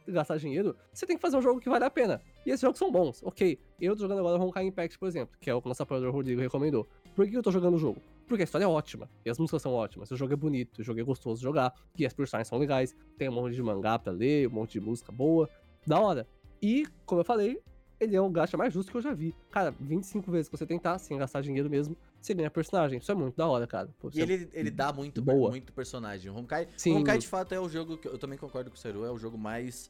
gastar 0.08 0.38
dinheiro, 0.38 0.76
você 0.92 1.06
tem 1.06 1.16
que 1.16 1.22
fazer 1.22 1.38
um 1.38 1.42
jogo 1.42 1.60
que 1.62 1.70
vale 1.70 1.86
a 1.86 1.92
pena. 1.92 2.20
E 2.44 2.50
esses 2.50 2.60
jogos 2.60 2.80
são 2.80 2.92
bons, 2.92 3.22
ok. 3.24 3.58
Eu 3.80 3.96
tô 3.96 4.02
jogando 4.02 4.20
agora 4.20 4.42
Honkai 4.42 4.66
Impact, 4.66 4.98
por 4.98 5.08
exemplo, 5.08 5.38
que 5.40 5.50
é 5.50 5.54
o 5.54 5.62
que 5.62 5.68
o 5.68 5.70
nosso 5.70 5.84
apoiador 5.84 6.12
Rodrigo 6.12 6.42
recomendou. 6.42 6.88
Por 7.16 7.26
que 7.30 7.38
eu 7.38 7.44
tô 7.44 7.52
jogando 7.52 7.76
o 7.76 7.78
jogo? 7.78 8.02
Porque 8.28 8.42
a 8.42 8.46
história 8.46 8.66
é 8.66 8.68
ótima, 8.68 9.10
e 9.24 9.30
as 9.30 9.38
músicas 9.38 9.62
são 9.62 9.74
ótimas, 9.74 10.10
o 10.12 10.18
jogo 10.18 10.34
é 10.34 10.36
bonito, 10.36 10.80
o 10.80 10.84
jogo 10.84 11.00
é 11.00 11.04
gostoso 11.04 11.40
de 11.40 11.44
jogar, 11.44 11.74
e 11.98 12.06
as 12.06 12.14
personagens 12.14 12.48
são 12.48 12.58
legais, 12.58 12.96
tem 13.18 13.30
um 13.30 13.34
monte 13.34 13.56
de 13.56 13.62
mangá 13.62 14.00
pra 14.00 14.12
ler, 14.12 14.48
um 14.48 14.52
monte 14.52 14.74
de 14.74 14.82
música 14.82 15.12
boa, 15.12 15.50
da 15.86 16.00
hora. 16.00 16.28
E, 16.62 16.86
como 17.06 17.22
eu 17.22 17.26
falei, 17.26 17.62
ele 18.02 18.16
é 18.16 18.22
o 18.22 18.30
gacha 18.30 18.58
mais 18.58 18.74
justo 18.74 18.92
que 18.92 18.98
eu 18.98 19.02
já 19.02 19.14
vi. 19.14 19.34
Cara, 19.52 19.74
25 19.80 20.32
vezes 20.32 20.50
que 20.50 20.58
você 20.58 20.66
tentar, 20.66 20.98
sem 21.00 21.18
gastar 21.18 21.42
dinheiro 21.42 21.70
mesmo, 21.70 21.96
você 22.20 22.34
ganha 22.34 22.50
personagem. 22.50 22.98
Isso 23.00 23.12
é 23.12 23.16
muito 23.16 23.36
da 23.38 23.48
hora, 23.48 23.66
cara. 23.68 23.90
Pô, 24.00 24.10
E 24.14 24.20
é- 24.20 24.24
ele, 24.24 24.50
ele 24.54 24.72
dá 24.72 24.92
muito, 24.92 25.22
Boa. 25.22 25.50
muito 25.50 25.72
personagem. 25.72 26.32
O 26.32 26.36
Honkai, 26.36 26.68
Sim. 26.76 26.96
Honkai, 26.98 27.18
de 27.18 27.28
fato, 27.28 27.54
é 27.54 27.60
o 27.60 27.70
jogo 27.70 27.98
que 27.98 28.08
eu 28.08 28.18
também 28.18 28.38
concordo 28.38 28.70
com 28.70 28.76
o 28.76 28.80
Seru, 28.80 29.06
é 29.06 29.12
o 29.12 29.18
jogo 29.18 29.38
mais. 29.38 29.90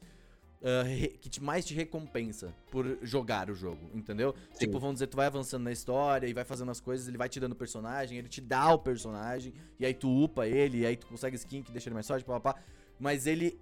re- 0.84 1.08
que 1.20 1.28
te, 1.28 1.42
mais 1.42 1.64
te 1.64 1.74
recompensa 1.74 2.54
por 2.70 2.86
jogar 3.02 3.50
o 3.50 3.54
jogo, 3.54 3.80
entendeu? 3.94 4.32
Sim. 4.52 4.66
Tipo, 4.66 4.78
vamos 4.78 4.94
dizer, 4.96 5.08
tu 5.08 5.16
vai 5.16 5.26
avançando 5.26 5.64
na 5.64 5.72
história 5.72 6.28
e 6.28 6.32
vai 6.32 6.44
fazendo 6.44 6.70
as 6.70 6.78
coisas, 6.80 7.08
ele 7.08 7.18
vai 7.18 7.28
te 7.28 7.40
dando 7.40 7.56
personagem, 7.56 8.16
ele 8.16 8.28
te 8.28 8.40
dá 8.40 8.72
o 8.72 8.78
personagem, 8.78 9.52
e 9.80 9.84
aí 9.84 9.92
tu 9.92 10.08
upa 10.24 10.46
ele, 10.46 10.78
e 10.82 10.86
aí 10.86 10.96
tu 10.96 11.08
consegue 11.08 11.34
skin 11.34 11.62
que 11.64 11.72
deixa 11.72 11.88
ele 11.88 11.94
mais 11.94 12.06
forte, 12.06 12.24
papapá. 12.24 12.60
Mas 13.00 13.26
ele. 13.26 13.58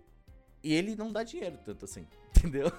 E 0.62 0.74
ele 0.74 0.94
não 0.94 1.10
dá 1.10 1.22
dinheiro 1.22 1.56
tanto 1.64 1.86
assim, 1.86 2.06
entendeu? 2.36 2.70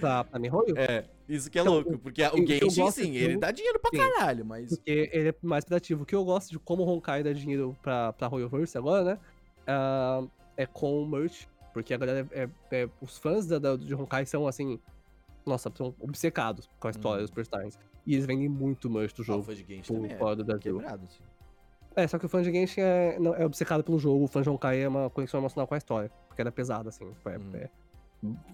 Pra, 0.00 0.24
pra 0.24 0.38
Mihoyo, 0.38 0.76
É, 0.78 1.04
isso 1.28 1.50
que 1.50 1.58
é 1.58 1.62
Então, 1.62 1.74
louco, 1.74 1.98
porque 1.98 2.22
o 2.22 2.42
o 2.42 2.46
Genshin, 2.46 2.90
sim, 2.90 3.10
do 3.12 3.16
ele 3.18 3.36
dá 3.36 3.50
dinheiro 3.50 3.78
pra 3.80 3.90
Sim. 3.90 3.98
caralho, 3.98 4.44
mas. 4.44 4.68
Porque 4.70 5.10
ele 5.12 5.28
é 5.30 5.34
mais 5.42 5.64
criativo. 5.64 6.02
O 6.02 6.06
que 6.06 6.14
eu 6.14 6.24
gosto 6.24 6.50
de 6.50 6.58
como 6.58 6.82
o 6.82 6.88
Honkai 6.88 7.22
dá 7.22 7.32
dinheiro 7.32 7.76
pra, 7.82 8.12
pra 8.12 8.26
Royalverse 8.26 8.76
agora, 8.78 9.04
né? 9.04 9.18
ah, 9.66 10.22
é 10.56 10.66
com 10.66 11.02
o 11.02 11.06
merch. 11.08 11.46
Porque 11.72 11.92
a 11.92 11.96
galera 11.96 12.28
é, 12.32 12.48
é- 12.70 12.88
os 13.00 13.18
fãs 13.18 13.46
da, 13.46 13.58
da- 13.58 13.76
de 13.76 13.94
Honkai 13.94 14.24
são 14.26 14.46
assim. 14.46 14.78
Nossa, 15.44 15.70
são 15.74 15.94
obcecados 16.00 16.70
com 16.78 16.88
a 16.88 16.90
história 16.90 17.18
Uhum. 17.18 17.24
dos 17.24 17.30
personagens. 17.30 17.78
E 18.06 18.14
eles 18.14 18.24
vendem 18.26 18.48
muito 18.48 18.88
merch 18.88 19.14
do 19.14 19.20
Ah, 19.20 19.22
o 19.22 19.24
jogo 19.24 19.42
fã 19.42 19.54
de 19.54 19.64
Genshin 19.64 19.94
por 19.94 20.06
é 20.10 20.16
fora 20.16 20.36
do 20.36 20.44
Brasil. 20.44 20.76
quebrado, 20.78 21.04
assim. 21.04 21.22
É, 21.96 22.06
só 22.08 22.18
que 22.18 22.26
o 22.26 22.28
fã 22.28 22.42
de 22.42 22.50
Genshin 22.52 22.80
é, 22.80 23.18
não- 23.18 23.34
é 23.34 23.44
obcecado 23.44 23.82
pelo 23.84 23.98
jogo, 23.98 24.24
o 24.24 24.28
fã 24.28 24.40
de 24.42 24.48
Honkai 24.50 24.82
é 24.82 24.88
uma 24.88 25.10
conexão 25.10 25.40
emocional 25.40 25.66
com 25.66 25.74
a 25.74 25.78
história. 25.78 26.10
Porque 26.28 26.40
ela 26.40 26.48
é 26.48 26.52
pesada, 26.52 26.88
assim. 26.88 27.04
é- 27.24 27.28
Uhum. 27.38 27.50
é- 27.56 27.70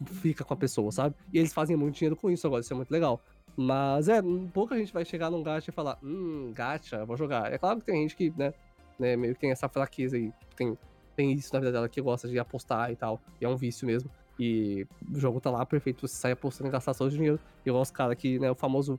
fica 0.05 0.45
com 0.45 0.55
a 0.55 0.57
pessoa, 0.57 0.91
sabe? 0.91 1.15
E 1.33 1.39
eles 1.39 1.53
fazem 1.53 1.77
muito 1.77 1.95
dinheiro 1.97 2.17
com 2.17 2.31
isso 2.31 2.47
agora, 2.47 2.61
isso 2.61 2.73
é 2.73 2.77
muito 2.77 2.91
legal. 2.91 3.21
Mas 3.57 4.09
é, 4.09 4.21
pouca 4.53 4.77
gente 4.77 4.93
vai 4.93 5.05
chegar 5.05 5.31
num 5.31 5.43
gacha 5.43 5.71
e 5.71 5.73
falar, 5.73 5.99
hum, 6.03 6.53
gacha, 6.55 7.05
vou 7.05 7.17
jogar. 7.17 7.53
É 7.53 7.59
claro 7.59 7.81
que 7.81 7.87
tem 7.87 8.03
gente 8.03 8.17
que, 8.17 8.33
né, 8.37 8.53
né 8.99 9.17
meio 9.17 9.35
que 9.35 9.41
tem 9.41 9.51
essa 9.51 9.69
fraqueza 9.69 10.17
aí, 10.17 10.33
tem, 10.57 10.79
tem 11.17 11.33
isso 11.33 11.53
na 11.53 11.61
vida 11.61 11.73
dela 11.73 11.89
que 11.89 12.01
gosta 12.01 12.29
de 12.29 12.39
apostar 12.39 12.91
e 12.91 12.97
tal, 12.97 13.21
e 13.41 13.45
é 13.45 13.49
um 13.49 13.57
vício 13.57 13.87
mesmo. 13.87 14.11
E 14.39 14.87
o 15.13 15.19
jogo 15.19 15.39
tá 15.41 15.51
lá 15.51 15.67
perfeito, 15.67 16.09
você 16.09 16.15
sai 16.15 16.33
apostando 16.33 16.69
e 16.69 16.73
gastar 16.73 16.95
o 17.05 17.11
dinheiro. 17.11 17.39
E 17.65 17.69
eu 17.69 17.75
gosto, 17.75 17.93
cara, 17.93 18.17
que, 18.17 18.39
né, 18.39 18.51
o 18.51 18.55
famoso. 18.55 18.99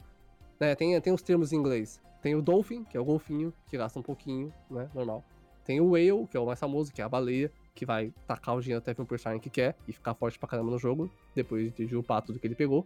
Né, 0.59 0.75
tem, 0.75 0.99
tem 1.01 1.11
os 1.11 1.23
termos 1.23 1.51
em 1.51 1.55
inglês. 1.55 1.99
Tem 2.21 2.35
o 2.35 2.41
Dolphin, 2.43 2.83
que 2.83 2.95
é 2.95 2.99
o 2.99 3.03
golfinho, 3.03 3.51
que 3.67 3.75
gasta 3.75 3.97
um 3.97 4.03
pouquinho, 4.03 4.53
né, 4.69 4.87
normal. 4.93 5.23
Tem 5.63 5.81
o 5.81 5.89
Whale, 5.89 6.27
que 6.27 6.37
é 6.37 6.39
o 6.39 6.45
mais 6.45 6.59
famoso, 6.59 6.91
que 6.93 7.01
é 7.01 7.03
a 7.03 7.09
baleia, 7.09 7.51
que 7.73 7.85
vai 7.85 8.13
tacar 8.27 8.55
o 8.55 8.61
dinheiro 8.61 8.79
até 8.79 8.93
ver 8.93 9.01
um 9.01 9.05
personagem 9.05 9.41
que 9.41 9.49
quer 9.49 9.75
e 9.87 9.93
ficar 9.93 10.13
forte 10.13 10.37
pra 10.37 10.47
caramba 10.47 10.71
no 10.71 10.77
jogo, 10.77 11.09
depois 11.35 11.73
de 11.73 11.95
upar 11.95 12.21
tudo 12.21 12.39
que 12.39 12.47
ele 12.47 12.55
pegou. 12.55 12.85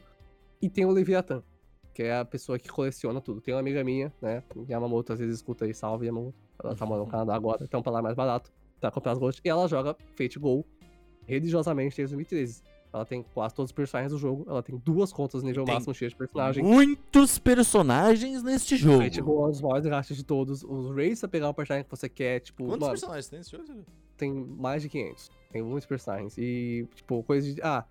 E 0.62 0.70
tem 0.70 0.86
o 0.86 0.92
Leviathan, 0.92 1.44
que 1.94 2.04
é 2.04 2.18
a 2.18 2.26
pessoa 2.26 2.58
que 2.60 2.70
coleciona 2.70 3.20
tudo. 3.20 3.42
Tem 3.42 3.54
uma 3.54 3.60
amiga 3.60 3.84
minha, 3.84 4.14
né, 4.22 4.44
Yamamoto 4.70 5.14
às 5.14 5.20
vezes 5.20 5.36
escuta 5.36 5.66
aí, 5.66 5.74
salve 5.74 6.06
Yamamoto. 6.06 6.36
Ela 6.64 6.76
tá 6.76 6.86
morando 6.86 7.06
no 7.06 7.12
Canadá 7.12 7.36
agora, 7.36 7.64
então 7.64 7.82
pra 7.82 7.92
lá 7.92 8.00
é 8.00 8.02
mais 8.02 8.16
barato, 8.16 8.52
pra 8.80 8.90
comprar 8.92 9.12
as 9.12 9.18
gold. 9.18 9.40
E 9.44 9.50
ela 9.50 9.68
joga 9.68 9.96
Fate 10.16 10.40
Go 10.40 10.66
religiosamente 11.28 11.98
desde 11.98 12.16
2013. 12.16 12.64
Ela 12.94 13.06
tem 13.06 13.24
quase 13.34 13.54
todos 13.54 13.72
os 13.72 13.76
personagens 13.76 14.14
do 14.14 14.18
jogo, 14.18 14.46
ela 14.48 14.64
tem 14.64 14.78
duas 14.78 15.12
contas 15.12 15.44
nível 15.44 15.66
tem 15.66 15.74
máximo 15.74 15.94
cheio 15.94 16.10
de 16.10 16.16
personagem. 16.16 16.64
Muitos 16.64 17.38
personagens 17.38 18.42
neste 18.42 18.78
jogo. 18.78 19.04
Fate 19.04 19.20
Go 19.20 19.44
é 19.44 19.48
um 19.48 19.52
dos 19.52 19.62
maiores 19.62 19.86
gastos 19.86 20.16
de 20.16 20.24
todos. 20.24 20.64
Os 20.64 20.96
raids 20.96 21.20
pra 21.20 21.28
pegar 21.28 21.50
o 21.50 21.54
personagem 21.54 21.84
que 21.84 21.92
você 21.92 22.08
quer, 22.08 22.40
tipo, 22.40 22.64
Quantos 22.64 22.80
mano, 22.80 22.92
personagens 22.92 23.28
tem 23.28 23.40
nesse 23.40 23.52
jogo? 23.52 23.66
Tem 24.16 24.32
mais 24.34 24.82
de 24.82 24.90
500. 24.90 25.30
Tem 25.52 25.62
muitos 25.62 25.86
personagens. 25.88 26.38
E, 26.38 26.88
tipo, 26.96 27.24
coisa 27.24 27.54
de. 27.54 27.62
Ah, 27.62 27.86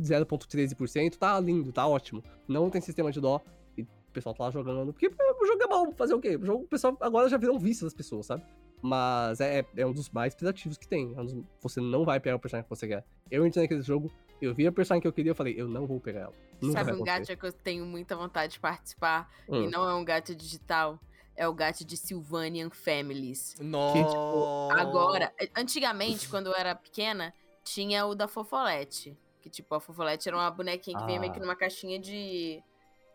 0,13%, 0.00 1.16
tá 1.16 1.38
lindo, 1.40 1.72
tá 1.72 1.86
ótimo. 1.86 2.22
Não 2.46 2.70
tem 2.70 2.80
sistema 2.80 3.10
de 3.10 3.20
dó. 3.20 3.40
E 3.76 3.82
o 3.82 3.86
pessoal 4.12 4.34
tá 4.34 4.44
lá 4.44 4.50
jogando. 4.50 4.92
Porque 4.92 5.08
o 5.08 5.46
jogo 5.46 5.62
é 5.62 5.66
bom, 5.66 5.92
fazer 5.92 6.14
o 6.14 6.20
quê? 6.20 6.36
O 6.36 6.44
jogo, 6.44 6.64
o 6.64 6.68
pessoal 6.68 6.96
agora 7.00 7.28
já 7.28 7.36
virou 7.36 7.56
um 7.56 7.58
vício 7.58 7.84
das 7.84 7.94
pessoas, 7.94 8.26
sabe? 8.26 8.42
Mas 8.80 9.40
é, 9.40 9.64
é 9.76 9.84
um 9.86 9.92
dos 9.92 10.08
mais 10.10 10.34
criativos 10.34 10.78
que 10.78 10.86
tem. 10.86 11.12
É 11.16 11.20
um 11.20 11.24
dos- 11.24 11.44
você 11.60 11.80
não 11.80 12.04
vai 12.04 12.20
pegar 12.20 12.36
o 12.36 12.38
personagem 12.38 12.64
que 12.68 12.70
você 12.76 12.86
quer. 12.86 13.04
Eu 13.30 13.44
entrei 13.44 13.64
naquele 13.64 13.82
jogo, 13.82 14.10
eu 14.40 14.54
vi 14.54 14.66
a 14.68 14.72
personagem 14.72 15.02
que 15.02 15.08
eu 15.08 15.12
queria, 15.12 15.32
eu 15.32 15.34
falei, 15.34 15.54
eu 15.60 15.66
não 15.66 15.84
vou 15.86 15.98
pegar 16.00 16.20
ela. 16.20 16.32
Nunca 16.62 16.84
Sabe 16.84 16.92
um 17.00 17.04
gacha 17.04 17.34
que 17.36 17.44
eu 17.46 17.52
tenho 17.52 17.84
muita 17.84 18.14
vontade 18.16 18.52
de 18.52 18.60
participar? 18.60 19.28
E 19.48 19.52
Hum. 19.52 19.70
não 19.70 19.88
é 19.88 19.94
um 19.94 20.04
gacha 20.04 20.32
digital. 20.34 20.98
É 21.40 21.46
o 21.46 21.54
gacha 21.54 21.84
de 21.84 21.96
Sylvanian 21.96 22.68
Families. 22.68 23.54
Nossa. 23.60 24.74
Agora, 24.76 25.32
eh, 25.40 25.48
antigamente, 25.56 26.28
quando 26.28 26.48
eu 26.48 26.54
era 26.54 26.74
pequena, 26.74 27.32
tinha 27.62 28.04
o 28.06 28.14
da 28.16 28.26
Fofolete. 28.26 29.16
Que, 29.40 29.48
tipo, 29.48 29.72
a 29.72 29.78
Fofolete 29.78 30.28
era 30.28 30.36
uma 30.36 30.50
bonequinha 30.50 30.98
que 30.98 31.06
vinha 31.06 31.20
meio 31.20 31.32
que 31.32 31.38
Ah. 31.38 31.42
numa 31.42 31.54
caixinha 31.54 31.96
de. 31.96 32.60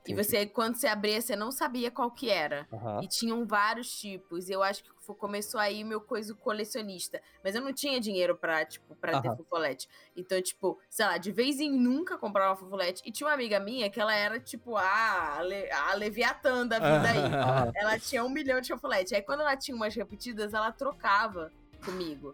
E 0.06 0.13
você, 0.13 0.46
quando 0.46 0.76
você 0.76 0.88
abria, 0.88 1.22
você 1.22 1.34
não 1.36 1.50
sabia 1.50 1.89
qual 1.89 2.12
que 2.12 2.30
era. 2.30 2.68
Aham. 2.74 3.02
E 3.02 3.08
tinham 3.08 3.46
vários 3.46 3.89
tipos. 3.98 4.50
Eu 4.50 4.62
acho 4.62 4.84
que 4.84 4.89
começou 5.16 5.60
aí 5.60 5.82
o 5.82 5.88
meu 5.88 6.02
coisa 6.02 6.36
colecionista. 6.36 7.22
Mas 7.42 7.56
eu 7.56 7.62
não 7.62 7.72
tinha 7.72 8.02
dinheiro 8.02 8.36
pra, 8.36 8.66
tipo, 8.66 8.96
pra 8.96 9.22
ter 9.22 9.30
Aham. 9.30 9.38
fofolete. 9.38 9.88
Então, 10.16 10.42
tipo, 10.42 10.78
sei 10.89 11.06
lá, 11.06 11.18
de 11.18 11.32
vez 11.32 11.60
em 11.62 11.72
nunca 11.72 12.18
comprava 12.18 12.54
fofolete. 12.56 13.02
E 13.06 13.12
tinha 13.13 13.28
uma 13.28 13.34
amiga 13.34 13.60
minha 13.62 13.89
que 13.89 14.00
ela 14.00 14.13
era, 14.13 14.39
tipo, 14.42 14.76
a, 14.76 15.39
Le- 15.42 15.72
a 15.72 15.94
Leviatã 15.94 16.68
da 16.68 16.80
vida 16.80 17.10
aí. 17.10 17.24
Ela 17.76 17.98
tinha 17.98 18.24
um 18.26 18.30
milhão 18.30 18.60
de 18.60 18.68
chocolate. 18.68 19.16
Aí 19.16 19.22
quando 19.22 19.39
ela 19.39 19.56
tinha 19.56 19.76
umas 19.76 19.96
repetidas, 19.96 20.54
ela 20.54 20.72
trocava 20.72 21.52
comigo. 21.86 22.34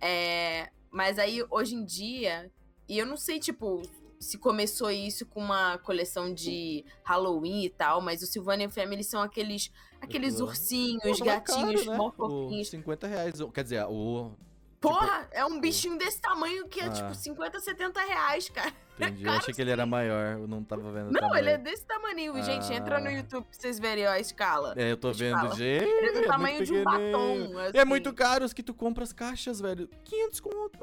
É, 0.00 0.70
mas 0.90 1.18
aí, 1.18 1.44
hoje 1.50 1.74
em 1.74 1.84
dia, 1.84 2.50
e 2.88 2.98
eu 2.98 3.04
não 3.04 3.16
sei, 3.16 3.38
tipo, 3.38 3.82
se 4.20 4.36
começou 4.36 4.90
isso 4.90 5.24
com 5.24 5.40
uma 5.40 5.78
coleção 5.78 6.32
de 6.32 6.84
Halloween 7.02 7.64
e 7.64 7.70
tal, 7.70 8.02
mas 8.02 8.22
o 8.22 8.26
Sylvanian 8.26 8.68
Family 8.68 9.02
são 9.02 9.22
aqueles, 9.22 9.72
aqueles 10.00 10.38
Uhum. 10.40 10.46
ursinhos, 10.46 11.02
Pô, 11.18 11.24
tava 11.24 11.40
gatinhos, 11.40 11.84
caro, 11.84 11.90
né? 11.92 11.96
mó 11.96 12.08
O 12.08 12.12
fofinhos. 12.12 12.68
50 12.68 13.06
reais. 13.06 13.34
Quer 13.54 13.62
dizer, 13.64 13.84
o. 13.88 14.32
Porra, 14.80 15.28
é 15.30 15.44
um 15.44 15.60
bichinho 15.60 15.98
desse 15.98 16.20
tamanho 16.20 16.66
que 16.66 16.80
é 16.80 16.86
Ah. 16.86 16.90
tipo 16.90 17.14
50, 17.14 17.60
70 17.60 18.00
reais, 18.00 18.48
cara. 18.48 18.72
Entendi. 19.00 19.24
Eu 19.26 19.32
achei 19.32 19.52
que 19.54 19.60
ele 19.62 19.70
era 19.70 19.84
maior. 19.86 20.38
Eu 20.38 20.46
não 20.48 20.62
tava 20.64 20.90
vendo. 20.92 21.10
Não, 21.10 21.34
ele 21.36 21.50
é 21.50 21.58
desse 21.58 21.84
tamanho, 21.86 22.42
gente. 22.42 22.70
Entra 22.72 22.98
no 23.00 23.08
Ah. 23.08 23.12
YouTube 23.12 23.44
pra 23.44 23.52
vocês 23.58 23.78
verem 23.78 24.06
ó, 24.06 24.10
a 24.10 24.20
escala. 24.20 24.74
É, 24.76 24.92
eu 24.92 24.96
tô 24.96 25.12
vendo, 25.12 25.48
gente. 25.56 25.84
Ele 25.84 26.06
é 26.06 26.08
do 26.08 26.12
muito 26.14 26.26
tamanho 26.28 26.64
de 26.64 26.72
um 26.74 26.84
batom. 26.84 27.36
E 27.36 27.60
assim. 27.66 27.78
é 27.78 27.84
muito 27.84 28.12
caro 28.12 28.44
os 28.44 28.52
que 28.52 28.62
tu 28.62 28.72
compra 28.74 29.04
as 29.04 29.12
caixas, 29.12 29.60
velho. 29.60 29.88
500 30.04 30.40
conto. 30.40 30.78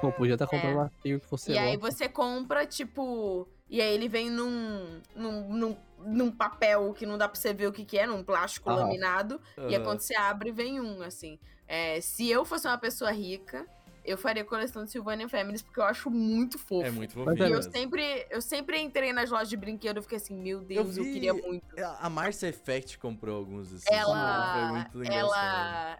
Pô, 0.00 0.12
podia 0.12 0.34
estar 0.34 0.46
comprando 0.46 0.74
uma 0.76 0.90
fio 1.02 1.20
que 1.20 1.26
fosse 1.26 1.52
É. 1.52 1.54
E 1.54 1.58
aí 1.58 1.76
você 1.76 2.08
compra, 2.08 2.66
tipo. 2.66 3.48
E 3.68 3.80
aí 3.80 3.92
ele 3.94 4.08
vem 4.08 4.30
num, 4.30 5.00
num, 5.16 5.48
num, 5.52 5.76
num 5.98 6.30
papel 6.30 6.92
que 6.92 7.04
não 7.06 7.16
dá 7.18 7.26
pra 7.28 7.38
você 7.40 7.52
ver 7.54 7.66
o 7.66 7.72
que, 7.72 7.84
que 7.84 7.98
é, 7.98 8.06
num 8.06 8.22
plástico 8.22 8.68
Aham. 8.70 8.80
laminado. 8.80 9.40
E 9.68 9.74
aí 9.74 9.82
quando 9.82 10.00
você 10.00 10.14
abre, 10.14 10.52
vem 10.52 10.80
um, 10.80 11.02
assim. 11.02 11.38
É, 11.66 12.00
se 12.00 12.28
eu 12.28 12.44
fosse 12.44 12.66
uma 12.66 12.78
pessoa 12.78 13.10
rica, 13.10 13.66
eu 14.04 14.18
faria 14.18 14.44
coleção 14.44 14.84
de 14.84 14.90
Sylvanian 14.90 15.28
Families, 15.28 15.62
porque 15.62 15.80
eu 15.80 15.84
acho 15.84 16.10
muito 16.10 16.58
fofo. 16.58 16.86
É 16.86 16.90
muito 16.90 17.14
fofinho. 17.14 17.36
E 17.38 17.50
eu 17.50 17.56
mesmo. 17.56 17.72
sempre, 17.72 18.26
eu 18.30 18.42
sempre 18.42 18.78
entrei 18.80 19.12
nas 19.12 19.30
lojas 19.30 19.48
de 19.48 19.56
brinquedo 19.56 19.98
e 19.98 20.02
fiquei 20.02 20.16
assim, 20.18 20.34
meu 20.34 20.60
Deus, 20.60 20.96
eu, 20.96 21.04
vi- 21.04 21.12
queria 21.12 21.32
muito. 21.32 21.64
A 21.98 22.10
Marcia 22.10 22.48
Effect 22.48 22.98
comprou 22.98 23.36
alguns 23.36 23.72
assim. 23.72 23.86
Ela. 23.90 24.52
Foi 24.52 25.00
muito 25.02 25.12
ela. 25.12 25.98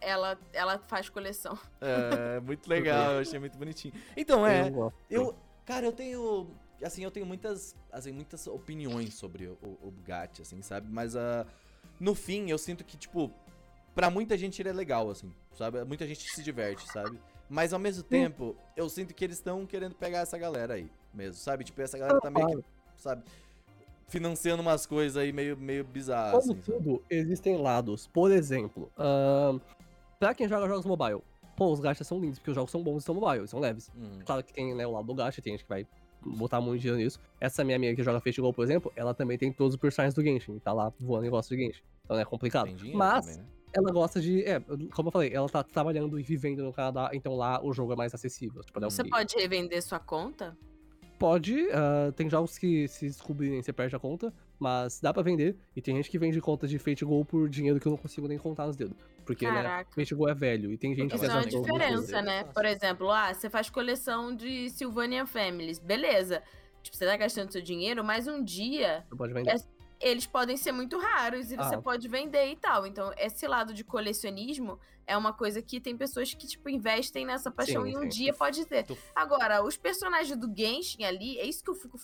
Ela, 0.00 0.38
ela 0.52 0.78
faz 0.78 1.08
coleção. 1.08 1.56
É, 1.80 2.40
muito 2.42 2.66
legal, 2.68 3.12
eu 3.12 3.20
achei 3.20 3.38
muito 3.38 3.56
bonitinho. 3.56 3.94
Então, 4.16 4.44
é, 4.44 4.68
Eu 4.68 4.92
eu, 5.08 5.36
cara, 5.64 5.86
eu 5.86 5.92
tenho, 5.92 6.50
assim, 6.82 7.04
eu 7.04 7.10
tenho 7.10 7.24
muitas, 7.24 7.76
assim, 7.92 8.10
muitas 8.10 8.46
opiniões 8.48 9.14
sobre 9.14 9.46
o, 9.46 9.78
o, 9.80 9.90
Bugatti, 9.92 10.42
assim, 10.42 10.60
sabe? 10.60 10.88
Mas, 10.90 11.14
ah, 11.14 11.46
no 12.00 12.16
fim, 12.16 12.50
eu 12.50 12.58
sinto 12.58 12.82
que, 12.82 12.96
tipo, 12.96 13.32
pra 13.94 14.10
muita 14.10 14.36
gente 14.36 14.60
ele 14.60 14.68
é 14.68 14.72
legal, 14.72 15.10
assim, 15.10 15.32
sabe? 15.54 15.82
Muita 15.84 16.06
gente 16.06 16.28
se 16.30 16.42
diverte, 16.42 16.86
sabe? 16.90 17.18
Mas 17.48 17.72
ao 17.72 17.78
mesmo 17.78 18.02
tempo, 18.02 18.56
eu 18.76 18.88
sinto 18.88 19.12
que 19.12 19.24
eles 19.24 19.36
estão 19.36 19.66
querendo 19.66 19.94
pegar 19.94 20.20
essa 20.20 20.38
galera 20.38 20.74
aí 20.74 20.90
mesmo, 21.12 21.34
sabe? 21.34 21.64
Tipo, 21.64 21.82
essa 21.82 21.98
galera 21.98 22.20
tá 22.20 22.30
meio 22.30 22.62
que, 22.62 22.64
sabe, 22.96 23.22
financiando 24.08 24.62
umas 24.62 24.86
coisas 24.86 25.16
aí 25.16 25.32
meio, 25.32 25.56
meio 25.56 25.84
bizarras, 25.84 26.44
Como 26.44 26.52
assim, 26.52 26.62
sabe? 26.62 26.78
tudo, 26.78 27.02
existem 27.10 27.56
lados. 27.56 28.06
Por 28.06 28.30
exemplo, 28.30 28.90
ahn, 28.98 29.58
pra 30.18 30.34
quem 30.34 30.48
joga 30.48 30.66
jogos 30.66 30.86
mobile, 30.86 31.20
pô, 31.56 31.70
os 31.70 31.80
gachas 31.80 32.06
são 32.06 32.18
lindos, 32.18 32.38
porque 32.38 32.50
os 32.50 32.54
jogos 32.54 32.70
são 32.70 32.82
bons 32.82 33.02
e 33.02 33.06
são 33.06 33.14
mobile, 33.14 33.46
são 33.46 33.60
leves. 33.60 33.90
Hum. 33.96 34.20
Claro 34.24 34.42
que 34.42 34.52
tem 34.52 34.74
né, 34.74 34.86
o 34.86 34.92
lado 34.92 35.06
do 35.06 35.14
gacha, 35.14 35.42
tem 35.42 35.52
gente 35.52 35.64
que 35.64 35.68
vai 35.68 35.86
botar 36.24 36.60
muito 36.60 36.80
dinheiro 36.80 37.02
nisso. 37.02 37.20
Essa 37.40 37.64
minha 37.64 37.76
amiga 37.76 37.94
que 37.94 38.02
joga 38.02 38.20
Fate 38.20 38.40
Go, 38.40 38.52
por 38.52 38.64
exemplo, 38.64 38.92
ela 38.96 39.12
também 39.12 39.36
tem 39.36 39.52
todos 39.52 39.74
os 39.74 39.80
personagens 39.80 40.14
do 40.14 40.22
Genshin, 40.22 40.58
tá 40.58 40.72
lá 40.72 40.92
voando 40.98 41.26
e 41.26 41.30
gosta 41.30 41.54
de 41.54 41.62
Genshin. 41.62 41.82
Então 42.04 42.18
é 42.18 42.24
complicado. 42.24 42.70
Mas 42.94 43.26
também, 43.26 43.42
né? 43.42 43.46
Ela 43.74 43.90
gosta 43.92 44.20
de. 44.20 44.42
É, 44.44 44.60
como 44.94 45.08
eu 45.08 45.12
falei, 45.12 45.32
ela 45.32 45.48
tá 45.48 45.62
trabalhando 45.62 46.18
e 46.18 46.22
vivendo 46.22 46.62
no 46.62 46.72
Canadá, 46.72 47.10
então 47.12 47.34
lá 47.34 47.64
o 47.64 47.72
jogo 47.72 47.92
é 47.92 47.96
mais 47.96 48.14
acessível. 48.14 48.62
Tipo, 48.62 48.84
é 48.84 48.84
Você 48.84 49.04
pode 49.04 49.34
revender 49.36 49.82
sua 49.82 49.98
conta? 49.98 50.56
Pode, 51.18 51.68
ah, 51.70 52.12
tem 52.16 52.28
jogos 52.28 52.58
que 52.58 52.88
se 52.88 53.06
descobrirem 53.06 53.62
você 53.62 53.72
perde 53.72 53.94
a 53.94 53.98
conta, 53.98 54.34
mas 54.58 55.00
dá 55.00 55.14
pra 55.14 55.22
vender. 55.22 55.56
E 55.76 55.80
tem 55.80 55.94
gente 55.94 56.10
que 56.10 56.18
vende 56.18 56.40
conta 56.40 56.66
de 56.66 56.80
Fate 56.80 57.04
Go 57.04 57.24
por 57.24 57.48
dinheiro 57.48 57.78
que 57.78 57.86
eu 57.86 57.90
não 57.90 57.96
consigo 57.96 58.26
nem 58.26 58.38
contar 58.38 58.66
nos 58.66 58.74
dedos. 58.74 58.96
Porque, 59.24 59.48
né. 59.48 59.86
Fate 59.94 60.14
Go 60.16 60.28
é 60.28 60.34
velho 60.34 60.72
e 60.72 60.76
tem 60.76 60.96
gente 60.96 61.14
Isso 61.14 61.24
que 61.24 61.30
é 61.30 61.32
uma 61.32 61.46
diferença, 61.46 62.20
né? 62.22 62.42
Por 62.52 62.64
exemplo, 62.64 63.08
ah, 63.08 63.32
você 63.32 63.48
faz 63.48 63.70
coleção 63.70 64.34
de 64.34 64.68
Sylvania 64.70 65.24
Families. 65.24 65.78
Beleza. 65.78 66.42
Tipo, 66.82 66.96
você 66.96 67.06
tá 67.06 67.16
gastando 67.16 67.52
seu 67.52 67.62
dinheiro, 67.62 68.02
mas 68.02 68.26
um 68.26 68.42
dia 68.42 69.04
Você 69.08 69.16
pode 69.16 69.32
vender. 69.32 69.50
É- 69.50 69.81
eles 70.02 70.26
podem 70.26 70.56
ser 70.56 70.72
muito 70.72 70.98
raros 70.98 71.50
e 71.52 71.56
você 71.56 71.74
Ah. 71.76 71.80
pode 71.82 72.08
vender 72.08 72.46
e 72.50 72.56
tal. 72.56 72.86
Então, 72.86 73.12
esse 73.16 73.46
lado 73.46 73.72
de 73.72 73.84
colecionismo 73.84 74.78
é 75.06 75.16
uma 75.16 75.32
coisa 75.32 75.62
que 75.62 75.80
tem 75.80 75.96
pessoas 75.96 76.34
que, 76.34 76.46
tipo, 76.46 76.68
investem 76.68 77.24
nessa 77.24 77.50
paixão 77.50 77.84
Sim, 77.84 77.90
e 77.92 77.96
um 77.96 78.02
sim. 78.02 78.08
dia 78.08 78.34
pode 78.34 78.64
ter. 78.66 78.84
Tu- 78.84 78.98
Agora, 79.14 79.62
os 79.64 79.76
personagens 79.76 80.36
do 80.38 80.52
Genshin 80.54 81.04
ali, 81.04 81.38
é 81.38 81.46
isso 81.46 81.62
que 81.62 81.70
eu 81.70 81.74
fico. 81.74 81.98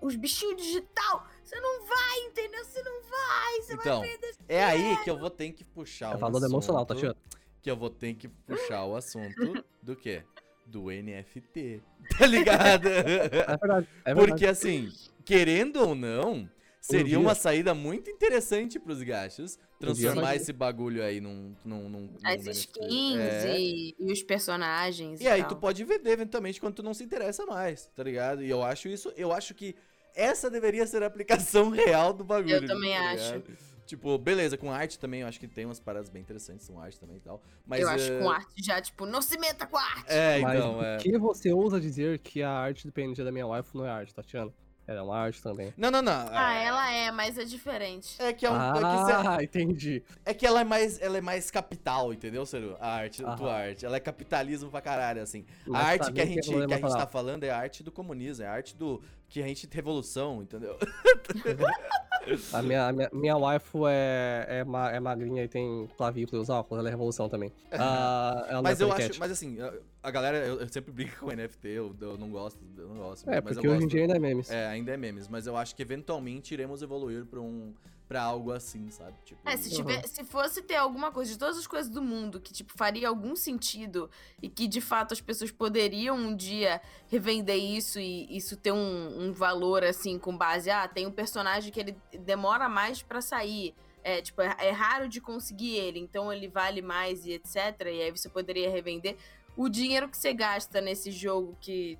Os 0.00 0.14
bichinhos 0.14 0.62
digital, 0.62 1.26
você 1.42 1.58
não 1.60 1.84
vai, 1.84 2.18
entendeu? 2.26 2.64
Você 2.64 2.82
não 2.84 3.02
vai, 3.02 3.62
você 3.62 3.74
Então, 3.74 3.98
vai 4.00 4.08
perder. 4.10 4.34
é 4.48 4.64
aí 4.64 4.96
que 5.02 5.10
eu 5.10 5.18
vou 5.18 5.28
ter 5.30 5.50
que 5.52 5.64
puxar 5.64 6.12
É 6.12 6.16
um 6.16 6.18
valor 6.20 6.42
emocional, 6.44 6.82
assunto, 6.84 6.94
Tatiana. 6.94 7.16
Que 7.60 7.70
eu 7.70 7.76
vou 7.76 7.90
ter 7.90 8.14
que 8.14 8.28
puxar 8.28 8.84
o 8.84 8.94
assunto 8.94 9.34
do 9.82 9.96
quê? 9.96 10.22
Do 10.66 10.90
NFT. 10.92 11.82
Tá 12.18 12.26
ligado? 12.26 12.86
É 12.86 13.02
verdade. 13.02 13.88
É 14.04 14.14
verdade. 14.14 14.28
Porque 14.30 14.46
assim, 14.46 14.92
querendo 15.24 15.80
ou 15.80 15.94
não, 15.96 16.48
seria 16.80 17.18
uma 17.18 17.34
saída 17.34 17.74
muito 17.74 18.10
interessante 18.10 18.78
pros 18.78 19.02
gachos 19.02 19.58
transformar 19.78 20.36
esse 20.36 20.52
bagulho 20.52 21.02
aí 21.02 21.20
num. 21.20 21.54
num, 21.64 21.88
num 21.88 22.10
As 22.24 22.44
num 22.44 22.50
skins 22.50 23.18
É. 23.18 23.58
e, 23.58 23.94
e 23.98 24.12
os 24.12 24.22
personagens. 24.22 25.20
E 25.20 25.28
aí 25.28 25.40
tal. 25.40 25.50
tu 25.50 25.56
pode 25.56 25.84
vender 25.84 26.10
eventualmente 26.10 26.60
quando 26.60 26.74
tu 26.74 26.82
não 26.82 26.94
se 26.94 27.04
interessa 27.04 27.46
mais, 27.46 27.86
tá 27.94 28.02
ligado? 28.02 28.42
E 28.42 28.50
eu 28.50 28.62
acho 28.62 28.88
isso, 28.88 29.12
eu 29.16 29.32
acho 29.32 29.54
que 29.54 29.74
essa 30.14 30.50
deveria 30.50 30.86
ser 30.86 31.02
a 31.02 31.06
aplicação 31.06 31.70
real 31.70 32.12
do 32.12 32.24
bagulho. 32.24 32.56
Eu 32.56 32.66
também 32.66 32.92
tá 32.94 33.10
acho. 33.10 33.42
Tipo, 33.86 34.18
beleza, 34.18 34.58
com 34.58 34.70
arte 34.70 34.98
também, 34.98 35.22
eu 35.22 35.26
acho 35.26 35.40
que 35.40 35.48
tem 35.48 35.64
umas 35.64 35.80
paradas 35.80 36.10
bem 36.10 36.20
interessantes 36.20 36.68
com 36.68 36.78
arte 36.78 37.00
também 37.00 37.16
e 37.16 37.20
tal. 37.20 37.40
Mas, 37.66 37.80
eu 37.80 37.88
acho 37.88 38.04
eh, 38.04 38.18
que 38.18 38.22
com 38.22 38.30
arte 38.30 38.62
já, 38.62 38.82
tipo, 38.82 39.06
não 39.06 39.22
se 39.22 39.38
meta 39.38 39.66
com 39.66 39.78
arte. 39.78 40.04
É, 40.08 40.40
Mas 40.40 40.58
então, 40.58 40.74
por 40.74 40.84
é. 40.84 40.96
que 40.98 41.18
você 41.18 41.52
ousa 41.52 41.80
dizer 41.80 42.18
que 42.18 42.42
a 42.42 42.50
arte 42.50 42.86
do 42.86 42.92
PNG 42.92 43.24
da 43.24 43.32
minha 43.32 43.46
wife 43.46 43.74
não 43.74 43.86
é 43.86 43.90
arte, 43.90 44.14
Tatiana? 44.14 44.52
Ela 44.88 45.00
é 45.00 45.02
uma 45.02 45.18
arte 45.18 45.42
também. 45.42 45.74
Não, 45.76 45.90
não, 45.90 46.00
não. 46.00 46.28
Ah, 46.32 46.54
é- 46.54 46.64
ela 46.64 46.90
é, 46.90 47.10
mas 47.10 47.36
é 47.36 47.44
diferente. 47.44 48.16
É 48.18 48.32
que, 48.32 48.46
é, 48.46 48.50
um, 48.50 48.54
é, 48.56 48.72
que 48.72 48.84
ah, 48.84 49.38
entendi. 49.42 50.02
é 50.24 50.32
que 50.32 50.46
ela 50.46 50.62
é 50.62 50.64
mais, 50.64 50.98
ela 51.02 51.18
é 51.18 51.20
mais 51.20 51.50
capital, 51.50 52.10
entendeu, 52.10 52.46
Ciro? 52.46 52.74
A 52.80 52.94
arte, 52.94 53.22
a 53.22 53.36
tua 53.36 53.54
arte. 53.54 53.84
Ela 53.84 53.98
é 53.98 54.00
capitalismo 54.00 54.70
pra 54.70 54.80
caralho, 54.80 55.20
assim. 55.20 55.44
Mas 55.66 55.82
a 55.82 55.86
arte 55.88 56.12
que 56.14 56.20
a 56.22 56.24
gente, 56.24 56.38
é 56.38 56.66
que 56.66 56.72
a 56.72 56.78
gente 56.78 56.96
tá 56.96 57.06
falando 57.06 57.44
é 57.44 57.50
a 57.50 57.58
arte 57.58 57.82
do 57.82 57.92
comunismo, 57.92 58.44
é 58.44 58.48
a 58.48 58.52
arte 58.52 58.74
do. 58.74 59.02
Que 59.28 59.42
a 59.42 59.46
gente. 59.46 59.68
Revolução, 59.70 60.42
entendeu? 60.42 60.78
A 62.52 62.62
minha, 62.62 62.88
a 62.88 62.92
minha, 62.92 63.10
minha 63.12 63.36
waifu 63.36 63.86
é, 63.86 64.46
é, 64.48 64.64
ma- 64.64 64.90
é 64.90 65.00
magrinha 65.00 65.44
e 65.44 65.48
tem 65.48 65.88
clavícula 65.96 66.40
e 66.40 66.42
os 66.42 66.48
óculos, 66.48 66.78
ela 66.80 66.88
é 66.88 66.90
revolução 66.90 67.28
também. 67.28 67.52
Não 68.52 68.62
Mas 68.62 68.80
é 68.80 68.84
eu 68.84 68.92
acho. 68.92 69.18
Mas 69.20 69.30
assim, 69.30 69.58
a- 70.02 70.10
galera. 70.10 70.38
Eu, 70.38 70.60
eu 70.60 70.68
sempre 70.68 70.92
brinco 70.92 71.16
com 71.20 71.30
NFT, 71.32 71.68
eu, 71.68 71.94
eu 72.00 72.16
não 72.18 72.30
gosto. 72.30 72.58
Eu 72.76 72.88
não 72.88 72.96
gosto. 72.96 73.28
É, 73.28 73.40
mas 73.40 73.54
porque 73.54 73.68
hoje 73.68 73.84
em 73.84 73.88
dia 73.88 74.02
ainda 74.02 74.16
é 74.16 74.18
memes. 74.18 74.50
É, 74.50 74.66
ainda 74.68 74.92
é 74.92 74.96
memes, 74.96 75.28
mas 75.28 75.46
eu 75.46 75.56
acho 75.56 75.74
que 75.74 75.82
eventualmente 75.82 76.54
iremos 76.54 76.82
evoluir 76.82 77.24
pra 77.26 77.40
um. 77.40 77.74
Pra 78.08 78.22
algo 78.22 78.52
assim, 78.52 78.90
sabe? 78.90 79.14
Tipo, 79.22 79.38
É, 79.46 79.54
se, 79.58 79.68
Uhum. 79.68 79.76
tiver, 79.76 80.06
se 80.08 80.24
fosse 80.24 80.62
ter 80.62 80.76
alguma 80.76 81.12
coisa 81.12 81.30
de 81.30 81.38
todas 81.38 81.58
as 81.58 81.66
coisas 81.66 81.90
do 81.90 82.00
mundo 82.00 82.40
que, 82.40 82.54
tipo, 82.54 82.72
faria 82.74 83.06
algum 83.06 83.36
sentido 83.36 84.10
e 84.42 84.48
que, 84.48 84.66
de 84.66 84.80
fato, 84.80 85.12
as 85.12 85.20
pessoas 85.20 85.50
poderiam 85.50 86.16
um 86.16 86.34
dia 86.34 86.80
revender 87.08 87.56
isso 87.58 88.00
e 88.00 88.34
isso 88.34 88.56
ter 88.56 88.72
um, 88.72 89.24
um 89.28 89.32
valor, 89.32 89.84
assim, 89.84 90.18
com 90.18 90.34
base, 90.34 90.70
ah, 90.70 90.88
tem 90.88 91.06
um 91.06 91.12
personagem 91.12 91.70
que 91.70 91.78
ele 91.78 91.96
demora 92.20 92.66
mais 92.66 93.02
pra 93.02 93.20
sair, 93.20 93.74
é, 94.02 94.22
tipo, 94.22 94.40
é, 94.40 94.56
é 94.58 94.70
raro 94.70 95.06
de 95.06 95.20
conseguir 95.20 95.76
ele, 95.76 95.98
então 95.98 96.32
ele 96.32 96.48
vale 96.48 96.80
mais 96.80 97.26
e 97.26 97.32
etc, 97.32 97.56
e 97.92 98.02
aí 98.02 98.10
você 98.10 98.30
poderia 98.30 98.70
revender. 98.70 99.18
O 99.54 99.68
dinheiro 99.68 100.08
que 100.08 100.16
você 100.16 100.32
gasta 100.32 100.80
nesse 100.80 101.10
jogo 101.10 101.54
que 101.60 101.98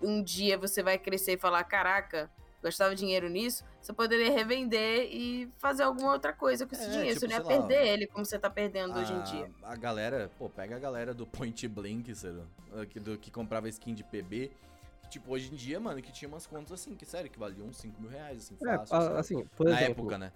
um 0.00 0.22
dia 0.22 0.56
você 0.56 0.84
vai 0.84 0.98
crescer 0.98 1.32
e 1.32 1.36
falar, 1.38 1.64
caraca, 1.64 2.30
gastava 2.62 2.94
dinheiro 2.94 3.28
nisso, 3.28 3.64
você 3.86 3.92
poderia 3.92 4.32
revender 4.32 5.08
e 5.12 5.48
fazer 5.58 5.84
alguma 5.84 6.12
outra 6.12 6.32
coisa 6.32 6.66
com 6.66 6.74
esse 6.74 6.84
É, 6.84 6.88
dinheiro. 6.88 7.08
tipo, 7.14 7.20
você 7.20 7.26
não 7.28 7.36
ia 7.36 7.44
sei 7.44 7.56
lá, 7.58 7.66
perder 7.68 7.86
ele 7.86 8.06
como 8.08 8.24
você 8.24 8.36
tá 8.36 8.50
perdendo 8.50 8.98
hoje 8.98 9.12
em 9.12 9.16
a, 9.16 9.22
dia. 9.22 9.50
A 9.62 9.76
galera, 9.76 10.28
pô, 10.36 10.48
pega 10.50 10.74
a 10.74 10.78
galera 10.78 11.14
do 11.14 11.24
Point 11.24 11.68
Blank, 11.68 12.12
sério, 12.16 12.42
que, 12.90 12.98
do, 12.98 13.16
que 13.16 13.30
comprava 13.30 13.68
skin 13.68 13.94
de 13.94 14.02
PB. 14.02 14.50
Que, 15.04 15.08
tipo, 15.10 15.32
hoje 15.32 15.52
em 15.52 15.56
dia, 15.56 15.78
mano, 15.78 16.02
que 16.02 16.10
tinha 16.10 16.28
umas 16.28 16.48
contas 16.48 16.72
assim, 16.72 16.96
que 16.96 17.06
sério, 17.06 17.30
que 17.30 17.38
valiam 17.38 17.68
uns 17.68 17.76
5 17.76 18.00
mil 18.00 18.10
reais, 18.10 18.38
assim, 18.38 18.56
É, 18.68 18.76
fácil. 18.78 18.96
a- 18.96 19.20
assim, 19.20 19.44
por 19.56 19.66
Na 19.66 19.76
exemplo, 19.80 20.00
época, 20.02 20.18
né? 20.18 20.32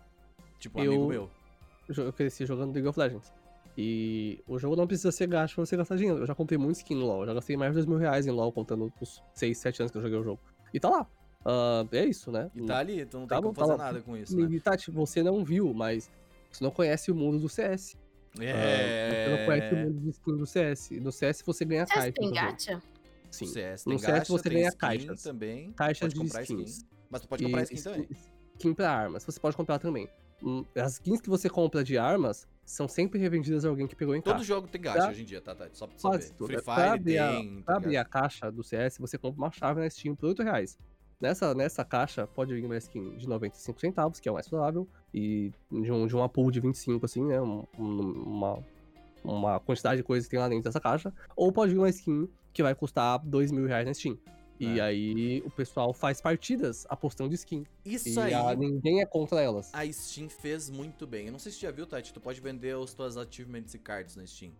Tipo, 0.61 0.79
um 0.79 0.85
eu- 0.85 0.93
amigo 0.93 1.09
meu. 1.09 1.31
eu 2.07 2.13
cresci 2.13 2.47
jogando 2.47 2.73
League 2.73 2.87
of 2.87 2.97
Legends. 2.97 3.33
E 3.77 4.41
o 4.47 4.59
jogo 4.61 4.77
não 4.77 4.87
precisa 4.87 5.11
ser 5.11 5.27
gasto 5.27 5.57
pra 5.57 5.67
você 5.67 5.77
gastar 5.77 5.97
dinheiro. 5.97 6.21
Eu 6.21 6.27
já 6.27 6.35
comprei 6.37 6.57
muito 6.59 6.77
skin 6.77 6.95
no 6.95 7.07
LoL. 7.07 7.23
Eu 7.23 7.27
já 7.27 7.35
gastei 7.35 7.57
mais 7.57 7.71
de 7.73 7.75
2 7.79 7.87
mil 7.87 7.99
reais 7.99 8.27
em 8.27 8.31
LoL, 8.31 8.53
contando 8.53 8.93
os 9.01 9.21
6, 9.35 9.59
7 9.59 9.81
anos 9.83 9.91
que 9.91 9.99
eu 9.99 10.03
joguei 10.03 10.19
o 10.19 10.23
jogo. 10.23 10.41
E 10.73 10.79
tá 10.79 10.89
lá. 10.89 11.07
Ah, 11.45 11.86
é 11.93 12.05
isso, 12.05 12.30
né? 12.30 12.51
E 12.55 12.62
tá 12.66 12.78
ali, 12.78 13.01
então 13.01 13.20
não 13.20 13.26
Tá 13.26 13.36
tem 13.36 13.43
como 13.45 13.55
fazer 13.55 13.72
tá 13.76 13.78
nada 13.84 14.01
com 14.03 14.16
isso, 14.16 14.36
né? 14.38 14.49
E, 14.55 14.61
Tati, 14.61 14.91
você 14.91 15.22
não 15.22 15.45
viu, 15.45 15.72
mas 15.72 16.11
você 16.51 16.62
não 16.62 16.70
conhece 16.70 17.11
o 17.11 17.14
mundo 17.14 17.38
do 17.38 17.49
CS. 17.49 17.97
É. 18.38 19.24
Você 19.24 19.36
não 19.38 19.47
conhece 19.47 19.74
o 19.74 19.78
mundo 19.78 20.01
de 20.01 20.09
skin 20.11 20.36
do 20.36 20.47
CS. 20.47 20.91
No 21.01 21.11
CS 21.12 21.43
você 21.45 21.64
ganha 21.64 21.86
Você 21.86 21.95
caixa. 21.95 22.12
tem 22.12 22.28
no 22.28 22.34
gacha? 22.34 22.82
Sim. 23.30 23.47
CS 23.47 23.84
No 23.86 23.93
tem 23.93 23.99
CS 24.01 24.12
gacha, 24.18 24.32
você 24.32 24.43
tem 24.45 24.53
ganha 24.53 24.68
skin 24.68 24.78
caixas. 24.78 25.22
também. 25.22 25.72
Caixas 25.72 26.01
pode 26.01 26.14
de 26.14 26.20
comprar 26.20 26.43
skins. 26.43 26.70
skin. 26.78 26.86
Mas 27.11 27.20
tu 27.22 27.28
pode 27.28 27.45
comprar 27.45 27.61
E 27.61 27.64
skin 27.64 27.82
também. 27.82 28.09
Skin 28.59 28.74
pra 28.74 28.91
armas. 28.93 29.24
Você 29.24 29.41
pode 29.41 29.57
comprar 29.57 29.78
também. 29.78 30.09
Hum, 30.43 30.64
As 30.76 30.93
skins 30.95 31.20
que 31.20 31.28
você 31.28 31.49
compra 31.51 31.82
de 31.82 31.99
armas 31.99 32.47
são 32.64 32.86
sempre 32.86 33.18
revendidas 33.18 33.64
a 33.64 33.68
alguém 33.68 33.86
que 33.86 33.97
pegou 33.97 34.14
em 34.14 34.20
Todo 34.22 34.34
caixa. 34.34 34.45
jogo 34.47 34.68
tem 34.68 34.80
gacha 34.80 34.99
Tá. 34.99 35.09
hoje 35.09 35.22
em 35.22 35.24
dia, 35.24 35.41
tá, 35.41 35.55
tá? 35.55 35.68
Só 35.72 35.86
pra 35.86 35.97
tu 35.97 36.03
saber. 36.03 36.16
Quase 36.18 36.32
tudo. 36.32 36.47
Free 36.47 36.62
Pra 36.62 36.74
Fire 36.76 36.88
abrir 36.88 37.18
a- 37.18 37.30
tem. 37.32 37.62
Pra 37.62 37.74
tá 37.74 37.76
abrir 37.78 37.97
a 37.97 38.05
caixa 38.05 38.51
do 38.53 38.62
CS, 38.62 38.99
você 38.99 39.18
compra 39.18 39.41
uma 39.43 39.51
chave 39.51 39.80
na 39.80 39.91
Steam 39.91 40.14
por 40.14 40.26
8 40.28 40.43
reais. 40.43 40.78
Nessa, 41.21 41.55
nessa 41.55 41.85
caixa 41.85 42.27
pode 42.27 42.55
vir 42.55 42.64
uma 42.64 42.77
skin 42.79 43.14
de 43.16 43.29
95 43.29 43.79
centavos, 43.81 44.18
que 44.18 44.29
é 44.29 44.33
o 44.33 44.35
mais 44.35 44.49
provável, 44.49 44.89
e 45.12 45.53
de, 45.71 45.93
um, 45.93 46.07
de 46.07 46.16
uma 46.16 46.29
pool 46.29 46.51
de 46.51 46.61
25, 46.61 47.05
assim, 47.05 47.23
né? 47.25 47.41
um- 47.41 47.64
um- 47.79 48.23
uma, 48.27 48.64
uma 49.23 49.61
quantidade 49.61 49.99
de 49.99 50.03
coisas 50.03 50.27
que 50.27 50.31
tem 50.31 50.41
lá 50.41 50.49
dentro 50.49 50.64
dessa 50.64 50.81
caixa. 50.81 51.12
Ou 51.37 51.53
pode 51.53 51.73
vir 51.73 51.79
uma 51.79 51.91
skin 51.91 52.27
que 52.55 52.62
vai 52.62 52.75
custar 52.75 53.18
2 53.18 53.53
mil 53.53 53.66
reais 53.66 53.87
na 53.87 53.93
Steam. 53.93 54.16
E 54.59 54.79
É. 54.79 54.83
aí 54.83 55.43
o 55.45 55.51
pessoal 55.51 55.93
faz 55.93 56.21
partidas 56.21 56.87
apostando 56.89 57.29
de 57.31 57.35
skin. 57.37 57.64
Isso 57.85 58.09
e 58.11 58.18
aí. 58.18 58.35
a- 58.35 58.55
ninguém 58.55 59.01
é 59.01 59.07
contra 59.07 59.41
elas. 59.43 59.71
A 59.75 59.91
Steam 59.91 60.29
fez 60.29 60.68
muito 60.71 61.07
bem. 61.07 61.27
Eu 61.27 61.33
não 61.33 61.39
sei 61.39 61.53
se 61.53 61.59
tu 61.59 61.62
já 61.62 61.71
viu, 61.71 61.87
Tati. 61.87 62.12
Tu 62.12 62.21
pode 62.21 62.41
vender 62.41 62.77
os 62.77 62.93
tuas 62.95 63.16
achievements 63.16 63.73
e 63.75 63.79
cards 63.79 64.16
na 64.16 64.27
Steam. 64.27 64.53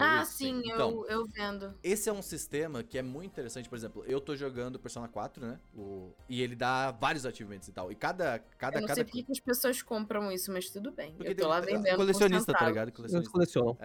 Ah, 0.00 0.22
isso? 0.22 0.32
sim, 0.32 0.60
Então, 0.64 1.04
eu, 1.06 1.20
eu 1.20 1.26
vendo. 1.26 1.74
esse 1.82 2.08
é 2.08 2.12
um 2.12 2.22
sistema 2.22 2.82
que 2.82 2.98
é 2.98 3.02
muito 3.02 3.30
interessante. 3.32 3.68
Por 3.68 3.76
exemplo, 3.76 4.04
eu 4.06 4.20
tô 4.20 4.34
jogando 4.36 4.78
Persona 4.78 5.06
4, 5.08 5.44
né? 5.46 5.60
O- 5.76 6.12
E 6.28 6.42
ele 6.42 6.56
dá 6.56 6.90
vários 6.90 7.24
achievements 7.24 7.68
e 7.68 7.72
tal. 7.72 7.90
E 7.92 7.94
cada. 7.94 8.38
cada, 8.58 8.76
Eu 8.78 8.80
não 8.82 8.88
cada... 8.88 8.94
sei 8.96 9.04
por 9.04 9.12
que 9.12 9.32
as 9.32 9.40
pessoas 9.40 9.80
compram 9.82 10.30
isso, 10.32 10.50
mas 10.52 10.68
tudo 10.70 10.90
bem. 10.92 11.12
Porque 11.14 11.30
eu 11.32 11.34
tô 11.36 11.42
tem- 11.42 11.48
lá 11.48 11.60
vendendo. 11.60 11.96
Colecionista, 11.96 12.52
tá 12.52 12.66
ligado? 12.66 12.92
Colecionista. 12.92 13.32
colecionam. 13.32 13.76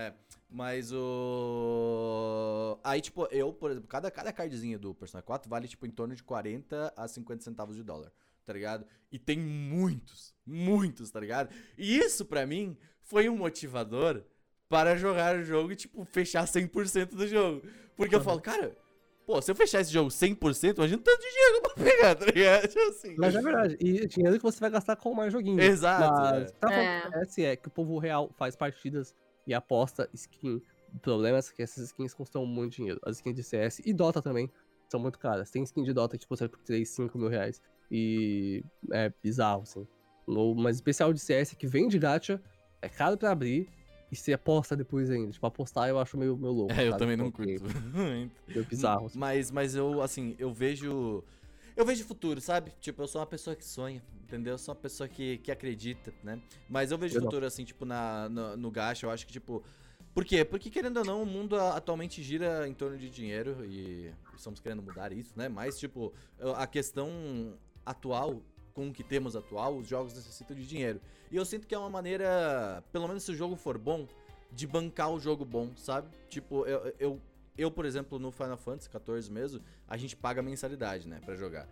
Mas 0.50 0.92
o. 0.94 2.78
Aí, 2.84 3.02
tipo, 3.02 3.26
eu, 3.32 3.52
por 3.54 3.72
exemplo, 3.72 3.88
cada, 3.88 4.10
cada 4.12 4.32
cardzinha 4.32 4.78
do 4.78 4.94
Persona 4.94 5.22
4 5.22 5.50
vale, 5.50 5.68
tipo, 5.68 5.86
em 5.86 5.92
torno 5.92 6.16
de 6.16 6.24
40 6.24 6.94
a 6.96 7.08
50 7.08 7.44
centavos 7.44 7.76
de 7.76 7.84
dólar, 7.84 8.12
tá 8.46 8.54
ligado? 8.54 8.86
E 9.12 9.18
tem 9.20 9.38
muitos, 9.40 10.34
muitos, 10.46 11.12
tá 11.12 11.20
ligado? 11.20 11.54
E 11.78 11.98
isso, 11.98 12.26
pra 12.26 12.46
mim, 12.46 12.78
foi 13.02 13.30
um 13.30 13.38
motivador 13.38 14.24
para 14.70 14.96
jogar 14.98 15.36
o 15.36 15.44
jogo 15.44 15.72
e, 15.72 15.76
tipo, 15.76 16.04
fechar 16.06 16.46
100% 16.48 17.16
do 17.16 17.28
jogo. 17.28 17.62
Porque 17.96 18.16
eu 18.16 18.20
Uhum. 18.20 18.26
falo, 18.26 18.42
cara, 18.42 18.76
pô, 19.26 19.42
se 19.42 19.52
eu 19.52 19.56
fechar 19.56 19.82
esse 19.82 19.92
jogo 19.94 20.10
100%, 20.10 20.78
imagina 20.78 21.02
tanto 21.04 21.22
de 21.22 21.30
dinheiro 21.30 21.52
que 21.52 21.58
eu 21.58 21.76
vou 21.76 21.92
pegar, 21.94 22.16
tá 22.16 22.26
ligado? 22.26 22.68
Tipo 22.68 22.82
assim. 22.90 23.16
Mas 23.18 23.36
é 23.36 23.42
verdade. 23.42 23.78
E 23.80 24.08
dinheiro 24.08 24.38
que 24.38 24.44
você 24.44 24.60
vai 24.60 24.70
gastar 24.72 24.96
com 24.96 25.14
mais 25.14 25.32
joguinho. 25.32 25.60
Exato, 25.62 26.12
Mas 26.12 26.32
é. 26.38 26.42
o 26.42 26.46
que 26.54 26.60
tá 26.60 26.68
falando 26.70 26.86
É. 26.88 27.02
que 27.02 27.08
acontece 27.08 27.46
é 27.46 27.56
que 27.56 27.68
o 27.68 27.72
povo 27.72 27.98
real 28.00 28.32
faz 28.36 28.56
partidas 28.56 29.14
e 29.46 29.54
aposta 29.54 30.10
skin. 30.14 30.62
O 30.96 31.00
problema 31.00 31.38
é 31.38 31.42
que 31.42 31.62
essas 31.62 31.86
skins 31.86 32.14
custam 32.14 32.46
muito 32.46 32.76
dinheiro. 32.78 33.00
As 33.06 33.18
skins 33.18 33.36
de 33.36 33.44
CS 33.44 33.82
e 33.86 33.94
Dota 33.94 34.22
também 34.22 34.50
são 34.90 35.00
muito 35.00 35.18
caras. 35.20 35.50
Tem 35.52 35.62
skin 35.64 35.84
de 35.84 35.92
Dota 35.94 36.18
que 36.18 36.28
custa 36.28 36.48
por 36.50 36.60
3, 36.64 36.88
5 36.88 37.18
mil 37.18 37.30
reais. 37.30 37.62
E 37.92 38.64
é 38.92 39.12
bizarro, 39.22 39.64
assim. 39.64 39.88
Mas 40.58 40.78
especial 40.78 41.12
de 41.14 41.20
CS 41.20 41.54
que 41.56 41.68
vem 41.68 41.88
de 41.88 42.00
gacha, 42.00 42.42
é 42.82 42.88
caro 42.90 43.18
pra 43.18 43.32
abrir 43.32 43.68
e 44.14 44.16
você 44.16 44.34
aposta 44.34 44.76
depois 44.76 45.10
ainda. 45.10 45.32
Tipo, 45.32 45.46
apostar 45.48 45.90
eu 45.90 46.00
acho 46.00 46.18
meio, 46.18 46.38
meio 46.38 46.54
louco. 46.54 46.72
É, 46.74 46.86
eu 46.88 46.92
sabe? 46.92 47.00
também 47.00 47.18
não 47.18 47.32
curto. 47.32 47.64
Meio 48.48 48.66
bizarro. 48.66 49.08
assim. 49.08 49.18
Mas, 49.18 49.52
mas 49.52 49.76
eu, 49.76 50.02
assim, 50.02 50.36
eu 50.40 50.54
vejo. 50.54 51.24
Eu 51.76 51.84
vejo 51.86 52.04
futuro, 52.06 52.40
sabe? 52.40 52.72
Tipo, 52.80 53.02
eu 53.02 53.08
sou 53.08 53.20
uma 53.20 53.26
pessoa 53.26 53.56
que 53.56 53.66
sonha, 53.66 54.02
entendeu? 54.24 54.54
Eu 54.54 54.58
sou 54.60 54.76
uma 54.76 54.80
pessoa 54.80 55.10
que, 55.10 55.40
que 55.40 55.52
acredita, 55.52 56.14
né? 56.24 56.40
Mas 56.70 56.92
eu 56.92 56.98
vejo 57.00 57.16
Eu 57.16 57.22
não. 57.22 57.28
futuro, 57.28 57.46
assim, 57.48 57.66
tipo, 57.66 57.84
na, 57.84 58.30
no, 58.30 58.56
no 58.56 58.70
gacha. 58.72 59.06
Eu 59.06 59.12
acho 59.12 59.26
que, 59.26 59.34
tipo. 59.34 59.64
Por 60.14 60.24
quê? 60.24 60.46
Porque, 60.46 60.70
querendo 60.70 60.98
ou 60.98 61.06
não, 61.06 61.24
o 61.24 61.26
mundo 61.26 61.60
atualmente 61.60 62.22
gira 62.22 62.68
em 62.68 62.74
torno 62.76 62.96
de 63.00 63.10
dinheiro 63.10 63.66
e 63.66 64.12
estamos 64.38 64.60
querendo 64.60 64.84
mudar 64.84 65.12
isso, 65.12 65.34
né? 65.36 65.50
Mas, 65.50 65.80
tipo, 65.80 66.14
eu- 66.38 66.54
a 66.56 66.68
questão 66.68 67.58
atual, 67.84 68.40
com 68.74 68.90
o 68.90 68.94
que 68.94 69.04
temos 69.04 69.36
atual, 69.36 69.78
os 69.78 69.88
jogos 69.88 70.14
necessitam 70.14 70.56
de 70.56 70.66
dinheiro. 70.68 71.00
E 71.32 71.36
eu 71.36 71.46
sinto 71.46 71.68
que 71.68 71.76
é 71.76 71.78
uma 71.78 71.90
maneira, 71.90 72.84
pelo 72.92 73.08
menos 73.08 73.24
se 73.24 73.32
o 73.32 73.36
jogo 73.36 73.56
for 73.56 73.78
bom, 73.78 74.08
de 74.52 74.68
bancar 74.68 75.12
o 75.12 75.20
jogo 75.20 75.46
bom, 75.46 75.70
sabe? 75.76 76.10
Tipo, 76.30 76.66
eu, 76.66 76.94
eu, 77.00 77.22
eu, 77.58 77.72
por 77.72 77.86
exemplo, 77.86 78.20
no 78.20 78.32
Final 78.32 78.58
Fantasy 78.58 78.90
XIV 78.90 79.32
mesmo, 79.32 79.62
a 79.88 79.98
gente 79.98 80.16
paga 80.16 80.42
mensalidade, 80.42 81.08
né, 81.08 81.20
pra 81.24 81.36
jogar. 81.36 81.68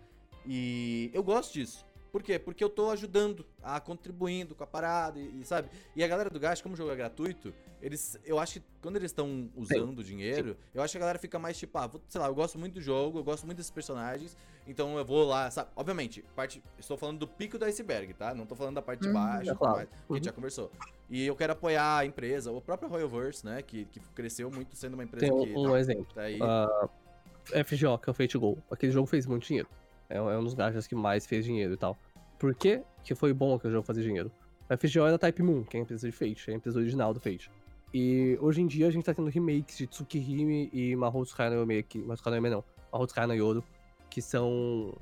E 0.45 1.11
eu 1.13 1.23
gosto 1.23 1.53
disso. 1.53 1.85
Por 2.11 2.21
quê? 2.21 2.37
Porque 2.37 2.61
eu 2.61 2.69
tô 2.69 2.89
ajudando, 2.91 3.45
a 3.63 3.79
contribuindo 3.79 4.53
com 4.53 4.63
a 4.63 4.67
parada 4.67 5.17
e, 5.17 5.39
e, 5.41 5.45
sabe? 5.45 5.69
E 5.95 6.03
a 6.03 6.07
galera 6.07 6.29
do 6.29 6.39
Gacha, 6.39 6.61
como 6.61 6.73
o 6.73 6.77
jogo 6.77 6.91
é 6.91 6.95
gratuito, 6.95 7.53
eles, 7.81 8.19
eu 8.25 8.37
acho 8.37 8.59
que 8.59 8.65
quando 8.81 8.97
eles 8.97 9.11
estão 9.11 9.49
usando 9.55 9.99
o 9.99 10.03
dinheiro, 10.03 10.57
eu 10.73 10.81
acho 10.81 10.91
que 10.91 10.97
a 10.97 10.99
galera 10.99 11.17
fica 11.17 11.39
mais 11.39 11.57
tipo, 11.57 11.77
ah, 11.77 11.87
vou- 11.87 12.01
sei 12.09 12.19
lá, 12.19 12.27
eu 12.27 12.35
gosto 12.35 12.59
muito 12.59 12.73
do 12.73 12.81
jogo, 12.81 13.19
eu 13.19 13.23
gosto 13.23 13.45
muito 13.45 13.57
desses 13.57 13.71
personagens, 13.71 14.35
então 14.67 14.97
eu 14.97 15.05
vou 15.05 15.23
lá, 15.25 15.49
sabe? 15.49 15.71
Obviamente, 15.73 16.21
parte, 16.35 16.61
estou 16.77 16.97
falando 16.97 17.19
do 17.19 17.27
pico 17.27 17.57
do 17.57 17.63
iceberg, 17.63 18.13
tá? 18.13 18.35
Não 18.35 18.45
tô 18.45 18.55
falando 18.55 18.75
da 18.75 18.81
parte 18.81 19.01
de 19.03 19.07
Uhum, 19.07 19.13
baixo, 19.13 19.51
é 19.51 19.55
claro. 19.55 19.75
mais, 19.77 19.89
que 19.89 19.95
a 19.95 19.97
gente 20.15 20.23
Uhum. 20.23 20.23
já 20.25 20.31
conversou. 20.33 20.71
E 21.09 21.25
eu 21.25 21.35
quero 21.35 21.53
apoiar 21.53 21.99
a 21.99 22.05
empresa, 22.05 22.51
o 22.51 22.61
próprio 22.61 22.89
Royalverse, 22.89 23.45
né, 23.45 23.61
que, 23.61 23.85
que 23.85 23.99
cresceu 24.13 24.51
muito 24.51 24.75
sendo 24.75 24.95
uma 24.95 25.03
empresa 25.03 25.27
Tem 25.27 25.37
que 25.45 25.57
um, 25.57 25.69
um 25.69 25.77
exemplo. 25.77 26.07
tá 26.13 26.23
aí. 26.23 26.39
Ah, 26.41 26.89
FGO, 27.53 27.97
que 27.97 28.09
é 28.09 28.11
o 28.11 28.13
Fate 28.13 28.37
Go. 28.37 28.57
Aquele 28.69 28.91
jogo 28.91 29.07
fez 29.07 29.25
muito 29.25 29.45
dinheiro. 29.45 29.69
É, 30.11 30.21
um- 30.21 30.29
é 30.29 30.37
um 30.37 30.43
dos 30.43 30.53
gachas 30.53 30.85
que 30.87 30.95
mais 30.95 31.25
fez 31.25 31.45
dinheiro 31.45 31.73
e 31.73 31.77
tal. 31.77 31.97
Por 32.37 32.53
que 32.53 32.81
que 33.03 33.15
foi 33.15 33.33
bom 33.33 33.57
que 33.57 33.67
o 33.67 33.71
jogo 33.71 33.85
fazia 33.85 34.03
dinheiro? 34.03 34.31
A 34.69 34.75
FGO 34.77 35.05
era 35.05 35.17
Type 35.17 35.41
Moon, 35.43 35.63
que 35.63 35.77
é 35.77 35.79
a 35.79 35.83
empresa 35.83 36.07
de 36.07 36.11
Fate, 36.11 36.49
é 36.49 36.53
a 36.53 36.55
empresa 36.57 36.79
original 36.79 37.13
do 37.13 37.19
Fate. 37.19 37.49
E 37.93 38.37
hoje 38.41 38.61
em 38.61 38.67
dia 38.67 38.87
a 38.87 38.91
gente 38.91 39.03
tá 39.03 39.13
tendo 39.13 39.29
remakes 39.29 39.77
de 39.77 39.85
Tsukihime 39.87 40.69
e 40.71 40.95
Mahou 40.95 41.23
Tsukai 41.25 41.49
no 41.49 41.59
Remake, 41.59 41.99
Mahou 41.99 42.15
Tsukai 42.15 42.31
no 42.31 42.37
Yome 42.37 42.49
não, 42.49 42.63
Mahou 42.91 43.05
Tsukai 43.05 43.27
no 43.27 43.33
Yoro, 43.33 43.63
que 44.09 44.21
são 44.21 44.93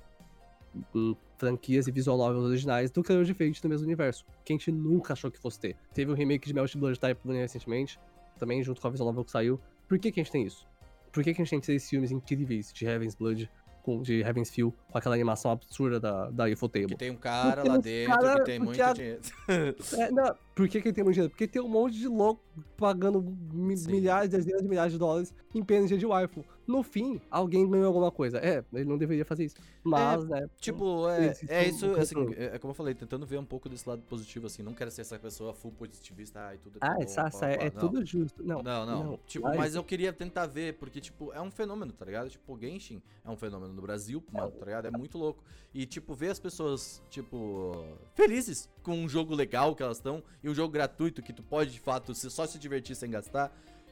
hum, 0.94 1.16
franquias 1.38 1.88
e 1.88 1.92
visual 1.92 2.18
novels 2.18 2.46
originais 2.46 2.92
do 2.92 3.04
criador 3.04 3.26
de 3.26 3.34
Fate 3.34 3.64
no 3.64 3.70
mesmo 3.70 3.86
universo, 3.86 4.26
que 4.44 4.54
a 4.54 4.56
gente 4.56 4.72
nunca 4.72 5.14
achou 5.14 5.30
que 5.32 5.40
fosse 5.40 5.60
ter. 5.60 5.76
Teve 5.94 6.12
um 6.12 6.16
remake 6.16 6.48
de 6.48 6.54
Melt 6.54 6.76
Blood 6.76 7.00
Type 7.00 7.20
Moon 7.26 7.36
recentemente, 7.36 8.00
também 8.38 8.64
junto 8.64 8.82
com 8.82 8.88
a 8.88 8.92
visual 8.92 9.10
novel 9.10 9.24
que 9.26 9.32
saiu. 9.32 9.60
Por 9.88 10.00
que 10.00 10.12
que 10.12 10.20
a 10.20 10.24
gente 10.24 10.32
tem 10.32 10.46
isso? 10.46 10.68
Por 11.12 11.24
que, 11.24 11.34
que 11.34 11.42
a 11.42 11.44
gente 11.44 11.50
tem 11.50 11.60
três 11.60 11.90
filmes 11.90 12.12
incríveis 12.12 12.72
de 12.72 12.86
Heaven's 12.86 13.16
Blood, 13.16 13.50
com, 13.90 14.02
de 14.02 14.22
Heaven's 14.22 14.50
Feel, 14.50 14.74
com 14.92 14.98
aquela 14.98 15.16
animação 15.16 15.52
absurda 15.52 16.00
da, 16.00 16.30
da 16.30 16.46
UFO 16.46 16.70
Table? 16.70 16.88
Que 16.90 16.96
tem 16.96 17.12
um 17.12 17.16
cara 17.16 17.56
Porque 17.56 17.70
lá 17.70 17.78
dentro 17.78 18.20
cara- 18.20 18.36
que 18.40 18.46
tem 18.46 18.60
muito 18.60 18.82
a- 18.82 18.94
dinheiro. 18.94 19.20
É, 19.98 20.12
não, 20.12 20.36
por 20.56 20.68
que, 20.68 20.82
que 20.82 20.88
ele 20.90 20.96
tem 20.96 21.04
muito 21.04 21.16
dinheiro? 21.16 21.30
Porque 21.32 21.48
tem 21.48 21.62
um 21.62 21.68
monte 21.68 21.98
de 21.98 22.08
louco 22.08 22.42
pagando 22.78 23.22
mi- 23.54 23.78
Sim. 23.78 23.92
milhares, 23.92 24.30
dezenas 24.30 24.62
de 24.62 24.68
milhares 24.68 24.92
de 24.94 25.00
dólares 25.00 25.34
em 25.54 25.64
PNG 25.64 25.98
de 25.98 26.06
waifu. 26.06 26.44
No 26.68 26.84
fim, 26.84 27.20
alguém 27.32 27.68
ganhou 27.68 27.88
alguma 27.88 28.12
coisa. 28.12 28.38
É, 28.38 28.64
ele 28.72 28.86
não 28.86 28.96
deveria 28.98 29.26
fazer 29.26 29.46
isso. 29.46 29.56
Mas, 29.84 30.24
né. 30.26 30.48
Tipo, 30.60 31.10
é, 31.10 31.34
é 31.48 31.62
um 31.66 31.70
isso, 31.70 31.86
assim, 31.96 32.16
controle. 32.16 32.36
é, 32.40 32.56
é 32.56 32.60
como 32.60 32.70
eu 32.72 32.76
falei, 32.76 32.94
tentando 32.94 33.26
ver 33.26 33.40
um 33.40 33.46
pouco 33.46 33.68
desse 33.68 33.90
lado 33.90 34.04
positivo, 34.04 34.46
assim, 34.46 34.62
não 34.62 34.74
quero 34.76 34.92
ser 34.92 35.02
essa 35.02 35.18
pessoa 35.18 35.52
full 35.54 35.72
positivista, 35.72 36.40
ai, 36.40 36.60
tudo 36.60 36.78
é 36.78 36.80
Ah, 36.86 36.96
é, 37.00 37.06
pá, 37.06 37.48
é 37.48 37.72
não. 37.72 37.80
tudo 37.80 38.06
justo. 38.06 38.44
Não, 38.44 38.62
Não, 38.62 38.86
não, 38.86 39.04
não, 39.04 39.20
tipo, 39.26 39.48
mas- 39.48 39.58
mas 39.58 39.76
eu 39.76 39.84
queria 39.84 40.14
tentar 40.14 40.46
ver, 40.46 40.76
porque, 40.76 41.02
tipo, 41.02 41.34
é 41.34 41.42
um 41.42 41.50
fenômeno, 41.50 41.92
tá 41.92 42.06
ligado? 42.06 42.30
Tipo, 42.30 42.56
Genshin 42.60 43.02
é 43.26 43.30
um 43.32 43.36
fenômeno 43.36 43.74
no 43.74 43.82
Brasil, 43.82 44.24
mano, 44.32 44.52
tá 44.52 44.66
ligado? 44.66 44.86
É 44.86 44.92
muito 44.92 45.18
louco. 45.18 45.44
E, 45.74 45.88
tipo, 45.88 46.14
ver 46.14 46.30
as 46.30 46.40
pessoas, 46.40 47.02
tipo, 47.10 47.84
felizes 48.14 48.70
com 48.84 48.94
um 48.94 49.10
jogo 49.10 49.34
legal 49.36 49.76
que 49.76 49.82
elas 49.84 49.98
estão 49.98 50.24
e 50.44 50.50
um 50.50 50.54
jogo 50.54 50.72
gratuito 50.72 51.22
que 51.22 51.34
tu 51.34 51.42
pode, 51.44 51.72
de 51.72 51.80
fato, 51.80 52.14
se- 52.14 52.30
só 52.30 52.46
se 52.50 52.60
divertir 52.60 52.96
sem 52.96 53.10
gastar. 53.10 53.52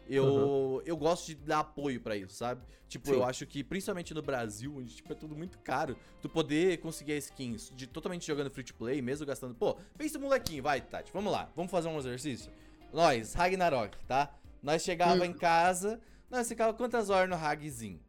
Eu, 0.10 0.82
eu 0.86 0.96
gosto 0.96 1.28
de 1.28 1.36
dar 1.36 1.60
apoio 1.60 2.00
pra 2.00 2.16
isso, 2.16 2.34
sabe? 2.34 2.62
Tipo, 2.88 3.10
eu 3.12 3.20
Sim. 3.20 3.24
acho 3.26 3.46
que, 3.46 3.62
principalmente 3.62 4.14
no 4.14 4.22
Brasil, 4.22 4.74
onde 4.78 4.96
tipo, 4.96 5.12
é 5.12 5.16
tudo 5.16 5.36
muito 5.36 5.60
caro, 5.60 5.98
tu 6.22 6.30
poder 6.30 6.78
conseguir 6.78 7.18
skins 7.18 7.70
de 7.76 7.86
totalmente 7.86 8.26
jogando 8.26 8.50
free 8.50 8.64
to 8.64 8.74
play, 8.74 9.02
mesmo 9.02 9.26
gastando. 9.26 9.54
Pô, 9.54 9.76
pensa 9.98 10.18
molequinho, 10.18 10.64
vai, 10.64 10.80
Tati, 10.80 11.12
vamos 11.12 11.32
lá, 11.32 11.50
vamos 11.56 11.70
fazer 11.70 11.90
um 11.90 11.98
exercício? 11.98 12.50
Nós, 12.94 13.34
Ragnarok, 13.34 13.98
tá? 14.06 14.34
Nós 14.64 14.82
chegava 14.82 15.24
Hum. 15.24 15.26
em 15.26 15.34
casa, 15.34 16.00
nós 16.30 16.48
ficava 16.48 16.74
quantas 16.74 17.10
horas 17.10 17.30
no 17.30 17.36
Hagzinho? 17.36 18.00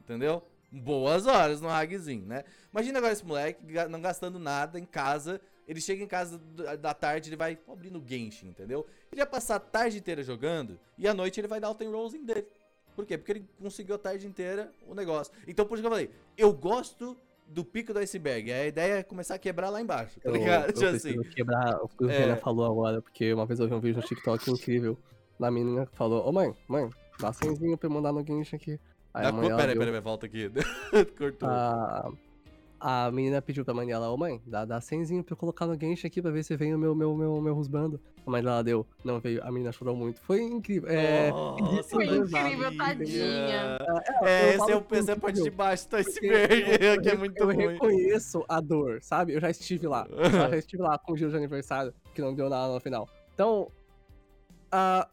Entendeu? 0.00 0.42
Boas 0.72 1.26
horas 1.26 1.60
no 1.60 1.68
Hagzinho, 1.68 2.24
né? 2.24 2.42
Imagina 2.72 2.98
agora 2.98 3.12
esse 3.12 3.24
moleque 3.24 3.60
não 3.90 4.00
gastando 4.00 4.38
nada 4.38 4.78
em 4.78 4.84
casa. 4.86 5.40
Ele 5.66 5.80
chega 5.80 6.02
em 6.02 6.06
casa 6.06 6.38
da- 6.76 6.94
tarde, 6.94 7.28
ele 7.28 7.36
vai 7.36 7.58
abrir 7.68 7.90
no 7.90 8.02
Genshin, 8.06 8.48
entendeu? 8.48 8.86
Ele 9.10 9.20
vai 9.20 9.26
passar 9.30 9.56
a 9.56 9.60
tarde 9.60 9.98
inteira 9.98 10.22
jogando 10.22 10.78
e 10.96 11.08
à 11.08 11.12
noite 11.14 11.40
ele 11.40 11.48
vai 11.48 11.58
dar 11.60 11.70
o 11.70 11.74
tem 11.74 11.90
rollzinho 11.90 12.24
dele. 12.24 12.46
Por 12.94 13.04
quê? 13.04 13.18
Porque 13.18 13.32
ele 13.32 13.44
conseguiu 13.60 13.96
a 13.96 13.98
tarde 13.98 14.26
inteira 14.26 14.70
o 14.86 14.94
negócio. 14.94 15.32
Então, 15.46 15.66
por 15.66 15.74
isso 15.74 15.82
que 15.82 15.86
eu 15.86 15.90
falei, 15.90 16.10
eu 16.38 16.52
gosto 16.52 17.16
do 17.48 17.64
pico 17.64 17.92
do 17.92 17.98
iceberg. 17.98 18.50
A 18.52 18.66
ideia 18.66 18.94
é 18.98 19.02
começar 19.02 19.34
a 19.34 19.38
quebrar 19.38 19.68
lá 19.70 19.80
embaixo, 19.80 20.18
tá 20.20 20.28
Eu, 20.28 20.32
ligado? 20.34 20.66
eu 20.66 20.72
Tipo 20.72 20.88
preciso 20.90 21.20
assim. 21.20 21.30
quebrar 21.30 21.76
o 21.82 21.88
que 21.88 22.04
o 22.04 22.10
É. 22.10 22.36
Falou 22.36 22.64
agora, 22.64 23.02
porque 23.02 23.32
uma 23.32 23.44
vez 23.44 23.60
eu 23.60 23.68
vi 23.68 23.74
um 23.74 23.80
vídeo 23.80 24.00
no 24.00 24.06
TikTok 24.06 24.50
incrível 24.50 24.96
da 25.38 25.50
menina 25.50 25.84
que 25.86 25.94
falou, 25.96 26.26
ô 26.26 26.32
mãe, 26.32 26.54
mãe, 26.66 26.88
dá 27.20 27.32
cenzinho 27.32 27.76
pra 27.76 27.86
eu 27.88 27.92
mandar 27.92 28.12
no 28.12 28.24
Genshin 28.24 28.56
aqui. 28.56 28.80
Aí 29.12 29.26
Ah, 29.26 29.28
a 29.28 29.32
mãe, 29.32 29.48
ela 29.48 29.56
pera, 29.56 29.72
deu- 29.72 29.78
pera, 29.80 29.90
pera, 29.92 30.00
volta 30.00 30.26
aqui. 30.26 30.50
Cortou. 31.18 31.48
a, 31.48 32.10
a 32.78 33.10
menina 33.10 33.40
pediu 33.40 33.64
pra 33.64 33.72
mãe 33.72 33.86
dela, 33.86 34.10
ô 34.10 34.16
mãe, 34.16 34.40
dá, 34.46 34.64
dá 34.64 34.80
cenzinho 34.80 35.24
pra 35.24 35.32
eu 35.32 35.36
colocar 35.36 35.66
no 35.66 35.78
Genshin 35.78 36.06
aqui 36.06 36.20
pra 36.20 36.30
ver 36.30 36.42
se 36.44 36.56
vem 36.56 36.74
o 36.74 36.78
meu, 36.78 36.94
meu, 36.94 37.14
meu, 37.16 37.40
meu 37.40 37.54
rusbando. 37.54 38.00
A 38.26 38.30
mãe 38.30 38.42
dela 38.42 38.62
deu, 38.62 38.86
não 39.04 39.18
veio, 39.20 39.42
a 39.42 39.50
menina 39.50 39.72
chorou 39.72 39.96
muito. 39.96 40.20
Foi 40.20 40.42
incrível. 40.42 40.88
É, 40.90 41.30
Nossa, 41.30 41.82
Foi 41.90 42.04
incrível, 42.06 42.76
tadinha. 42.76 43.78
É, 44.22 44.54
eu 44.54 44.54
esse 44.62 44.70
é, 44.72 44.76
o, 44.76 44.82
por 44.82 44.96
esse 44.98 45.10
é 45.10 45.14
a 45.14 45.16
parte 45.16 45.42
de 45.42 45.50
baixo 45.50 45.84
do 45.88 45.90
porque 45.96 46.08
iceberg, 46.10 46.84
eu- 46.84 47.00
que 47.02 47.08
é 47.08 47.14
eu- 47.14 47.18
muito 47.18 47.38
eu 47.38 47.46
ruim. 47.46 47.56
reconheço 47.56 48.44
a 48.48 48.60
dor, 48.60 48.98
sabe? 49.02 49.32
Eu 49.34 49.40
já 49.40 49.50
estive 49.50 49.86
lá. 49.86 50.06
Eu 50.10 50.30
já 50.30 50.56
estive 50.58 50.82
lá 50.82 50.98
com 50.98 51.12
o 51.12 51.16
dia 51.16 51.28
de 51.28 51.36
aniversário, 51.36 51.94
que 52.14 52.20
não 52.20 52.34
deu 52.34 52.48
nada 52.50 52.72
no 52.74 52.80
final. 52.80 53.08
Então, 53.34 53.70
ah, 54.70 55.08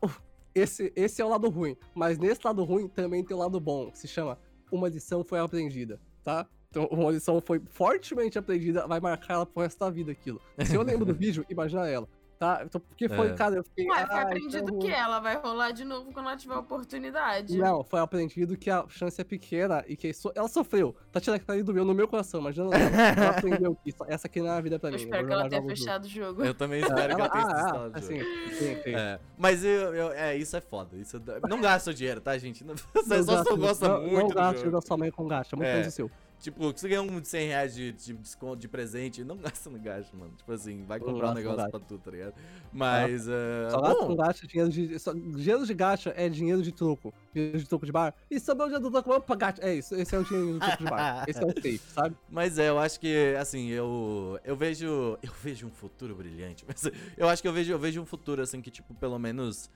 esse, 0.56 0.92
esse 0.96 1.22
é 1.22 1.26
o 1.26 1.30
lado 1.30 1.50
ruim. 1.50 1.78
Mas 1.96 2.18
nesse 2.18 2.42
lado 2.44 2.64
ruim 2.64 2.88
também 2.88 3.24
tem 3.24 3.36
o 3.36 3.40
lado 3.40 3.60
bom, 3.60 3.90
que 3.92 4.00
se 4.00 4.08
chama 4.08 4.38
Uma 4.72 4.90
lição 4.90 5.24
foi 5.24 5.40
aprendida, 5.40 6.00
tá? 6.24 6.48
Então, 6.74 6.88
uma 6.90 7.12
lição 7.12 7.40
foi 7.40 7.62
fortemente 7.70 8.40
aprendida, 8.40 8.88
vai 8.88 9.00
marcar 9.00 9.36
ela 9.36 9.46
pro 9.46 9.62
resto 9.62 9.78
da 9.80 9.92
vida 9.92 10.12
aquilo. 10.12 10.42
Se 10.66 10.74
eu 10.74 10.82
lembro 10.82 11.06
do 11.06 11.14
vídeo, 11.14 11.46
imagina 11.48 11.88
ela, 11.88 12.08
tá? 12.40 12.64
Então, 12.66 12.82
porque 12.82 13.08
foi, 13.08 13.28
É. 13.28 13.34
cara, 13.36 13.56
eu 13.58 13.64
fiquei. 13.64 13.86
Ué, 13.88 14.08
foi 14.08 14.16
"Ai, 14.16 14.24
aprendido 14.24 14.66
tão 14.66 14.80
que 14.80 14.88
ruim." 14.88 14.96
ela 14.96 15.20
vai 15.20 15.36
rolar 15.38 15.70
de 15.70 15.86
novo 15.86 16.12
quando 16.12 16.26
ela 16.30 16.36
tiver 16.36 16.56
oportunidade. 16.56 17.56
Não, 17.60 17.84
foi 17.84 18.00
aprendido 18.00 18.58
que 18.58 18.72
a 18.72 18.86
chance 18.90 19.22
é 19.22 19.24
pequena 19.24 19.86
e 19.88 19.96
que 19.96 20.12
so- 20.14 20.32
ela 20.34 20.48
sofreu. 20.48 20.96
Tatiana 21.12 21.38
que 21.38 21.46
tá 21.46 21.56
do 21.56 21.72
meu 21.76 21.86
no 21.86 21.94
meu 21.94 22.08
coração, 22.08 22.40
imagina 22.42 22.66
ela. 22.66 22.76
Ela 22.76 23.30
aprendeu 23.38 23.76
que 23.76 23.90
isso- 23.94 24.04
essa 24.08 24.26
aqui 24.26 24.40
não 24.42 24.48
é 24.48 24.58
a 24.58 24.62
vida 24.62 24.80
pra 24.80 24.90
Eu 24.90 24.94
mim. 24.96 25.04
espero 25.04 25.22
vou 25.22 25.28
que 25.28 25.34
ela 25.34 25.50
tenha 25.50 25.62
fechado 25.62 26.06
o 26.06 26.10
jogo. 26.10 26.44
Eu 26.44 26.56
também 26.56 26.82
espero 26.82 27.16
que 27.16 27.22
ela 27.22 27.30
tenha 27.30 27.46
ah, 27.46 27.52
ah, 27.70 27.72
o 27.78 27.84
jogo. 27.84 27.98
assim, 28.00 28.20
sim, 28.50 28.82
sim. 28.84 28.96
É, 28.96 29.20
mas 29.38 29.64
eu, 29.64 29.94
eu- 29.94 30.12
é, 30.12 30.36
isso 30.36 30.58
é 30.58 30.62
foda. 30.62 30.98
Isso 30.98 31.22
não 31.48 31.62
gasta 31.62 31.92
o 31.92 31.94
dinheiro, 31.94 32.20
tá, 32.20 32.36
gente? 32.36 32.64
Não, 32.66 32.74
Não 32.74 33.24
só 33.24 33.44
eu 33.52 33.58
gosta 33.58 33.88
não, 33.88 34.02
muito 34.02 34.14
Não 34.18 34.28
do 34.30 34.34
gasta 34.34 34.58
jogo. 34.60 34.72
da 34.72 34.82
sua 34.82 34.98
mãe 34.98 35.12
com 35.12 35.28
gacha, 35.28 35.56
muito 35.56 35.68
É. 35.68 35.74
menos 35.74 35.88
o 35.90 35.92
seu. 35.92 36.10
Tipo, 36.44 36.74
você 36.74 36.90
ganhar 36.90 37.04
um 37.04 37.22
de 37.22 37.28
100 37.30 37.48
reais 37.48 37.74
de, 37.74 37.94
de 37.94 38.14
desconto 38.16 38.58
de 38.58 38.68
presente, 38.68 39.24
não 39.24 39.38
gasta 39.40 39.70
no 39.70 39.80
gasto, 39.80 40.14
mano. 40.14 40.34
Tipo 40.36 40.52
assim, 40.52 40.84
vai 40.84 41.00
comprar 41.00 41.32
um 41.32 41.34
negócio 41.36 41.58
gasto. 41.58 41.72
pra 41.72 41.80
tu, 41.80 41.98
tá 41.98 42.12
ligado? 42.12 42.34
Mas, 42.74 43.30
é, 43.30 43.70
Só 43.70 43.80
gasta 43.80 44.06
com 44.06 44.16
gacha, 44.18 44.48
dinheiro 44.48 44.70
de. 44.70 45.00
Só, 45.00 45.14
dinheiro 45.14 45.66
de 45.66 45.74
gacha 45.74 46.14
é 46.18 46.28
dinheiro 46.28 46.62
de 46.62 46.74
troco. 46.74 47.14
Dinheiro 47.34 47.60
de 47.60 47.66
troco 47.66 47.86
de 47.86 47.94
bar. 47.94 48.14
E 48.30 48.42
sobrou 48.42 48.68
o 48.68 48.70
dinheiro 48.70 48.84
do 48.84 48.92
troco, 48.92 49.10
vamos 49.10 49.26
pra 49.26 49.38
gacha. 49.38 49.62
É 49.62 49.74
isso, 49.74 49.96
esse 49.96 50.14
é 50.14 50.20
o 50.20 50.24
dinheiro 50.26 50.56
de 50.56 50.60
troco 50.60 50.84
de 50.84 50.90
bar. 50.90 51.24
Esse 51.30 51.42
é 51.42 51.46
o 51.46 51.54
safe, 51.54 51.82
sabe? 51.94 52.18
Mas 52.30 52.60
é, 52.60 52.68
eu 52.68 52.78
acho 52.78 53.00
que, 53.00 53.36
assim, 53.40 53.70
eu 53.70 54.38
eu 54.44 54.58
vejo 54.58 55.18
eu 55.24 55.32
vejo 55.42 55.66
um 55.66 55.72
futuro 55.72 56.14
brilhante. 56.14 56.66
Mas 56.68 56.92
eu 57.16 57.30
acho 57.30 57.42
que 57.42 57.48
eu 57.48 57.54
vejo, 57.54 57.72
eu 57.72 57.80
vejo 57.80 58.02
um 58.02 58.06
futuro, 58.06 58.42
assim, 58.42 58.62
que, 58.62 58.70
tipo, 58.70 58.94
pelo 58.96 59.18
menos 59.18 59.70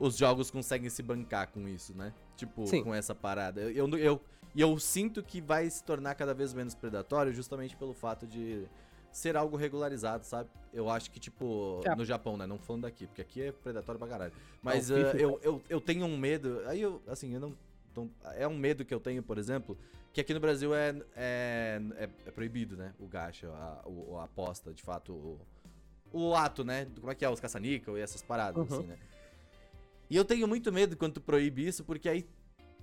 os 0.00 0.16
jogos 0.16 0.50
conseguem 0.50 0.90
se 0.90 1.00
bancar 1.00 1.46
com 1.48 1.68
isso, 1.68 1.94
né? 1.96 2.12
Tipo, 2.36 2.66
Sim. 2.66 2.82
com 2.82 2.92
essa 2.92 3.14
parada. 3.14 3.60
Eu, 3.60 3.88
eu, 3.88 3.98
eu, 3.98 4.20
e 4.54 4.60
eu 4.60 4.78
sinto 4.78 5.22
que 5.22 5.40
vai 5.40 5.68
se 5.70 5.82
tornar 5.84 6.14
cada 6.14 6.34
vez 6.34 6.52
menos 6.54 6.74
predatório 6.74 7.32
justamente 7.32 7.76
pelo 7.76 7.94
fato 7.94 8.26
de 8.26 8.66
ser 9.10 9.36
algo 9.36 9.56
regularizado, 9.56 10.24
sabe? 10.24 10.50
Eu 10.72 10.88
acho 10.90 11.10
que, 11.10 11.18
tipo, 11.18 11.80
É. 11.86 11.94
no 11.94 12.04
Japão, 12.04 12.36
né? 12.36 12.46
Não 12.46 12.58
falando 12.58 12.82
daqui, 12.82 13.06
porque 13.06 13.22
aqui 13.22 13.42
é 13.42 13.52
predatório 13.52 13.98
pra 13.98 14.06
caralho. 14.08 14.32
Mas 14.62 14.88
FIFA 14.88 15.16
eu, 15.16 15.40
eu, 15.42 15.62
eu 15.68 15.80
tenho 15.80 16.04
um 16.06 16.16
medo. 16.18 16.62
Aí 16.66 16.80
eu, 16.82 17.00
assim, 17.06 17.32
eu 17.34 17.40
não. 17.40 17.54
então, 17.90 18.10
é 18.34 18.46
um 18.46 18.56
medo 18.56 18.84
que 18.84 18.92
eu 18.92 19.00
tenho, 19.00 19.22
por 19.22 19.38
exemplo, 19.38 19.76
que 20.12 20.20
aqui 20.20 20.34
no 20.34 20.40
Brasil 20.40 20.74
é, 20.74 20.90
é, 21.16 21.80
é, 21.96 22.08
é 22.26 22.30
proibido, 22.30 22.76
né? 22.76 22.92
O 22.98 23.06
gacha, 23.06 23.48
a, 23.48 23.82
o- 23.88 24.18
a 24.18 24.24
aposta, 24.24 24.72
de 24.74 24.82
fato, 24.82 25.12
o, 25.12 25.40
o 26.12 26.34
ato, 26.34 26.62
né? 26.64 26.86
Como 27.00 27.10
é 27.10 27.14
que 27.14 27.24
é? 27.24 27.28
Os 27.30 27.40
caça-níquel 27.40 27.96
e 27.96 28.00
essas 28.02 28.22
paradas, 28.22 28.70
Uhum. 28.70 28.78
assim, 28.78 28.86
né? 28.86 28.98
E 30.10 30.16
eu 30.16 30.24
tenho 30.24 30.46
muito 30.46 30.72
medo 30.72 30.96
quando 30.96 31.14
tu 31.14 31.20
proíbe 31.20 31.66
isso, 31.66 31.82
porque 31.84 32.08
aí 32.08 32.26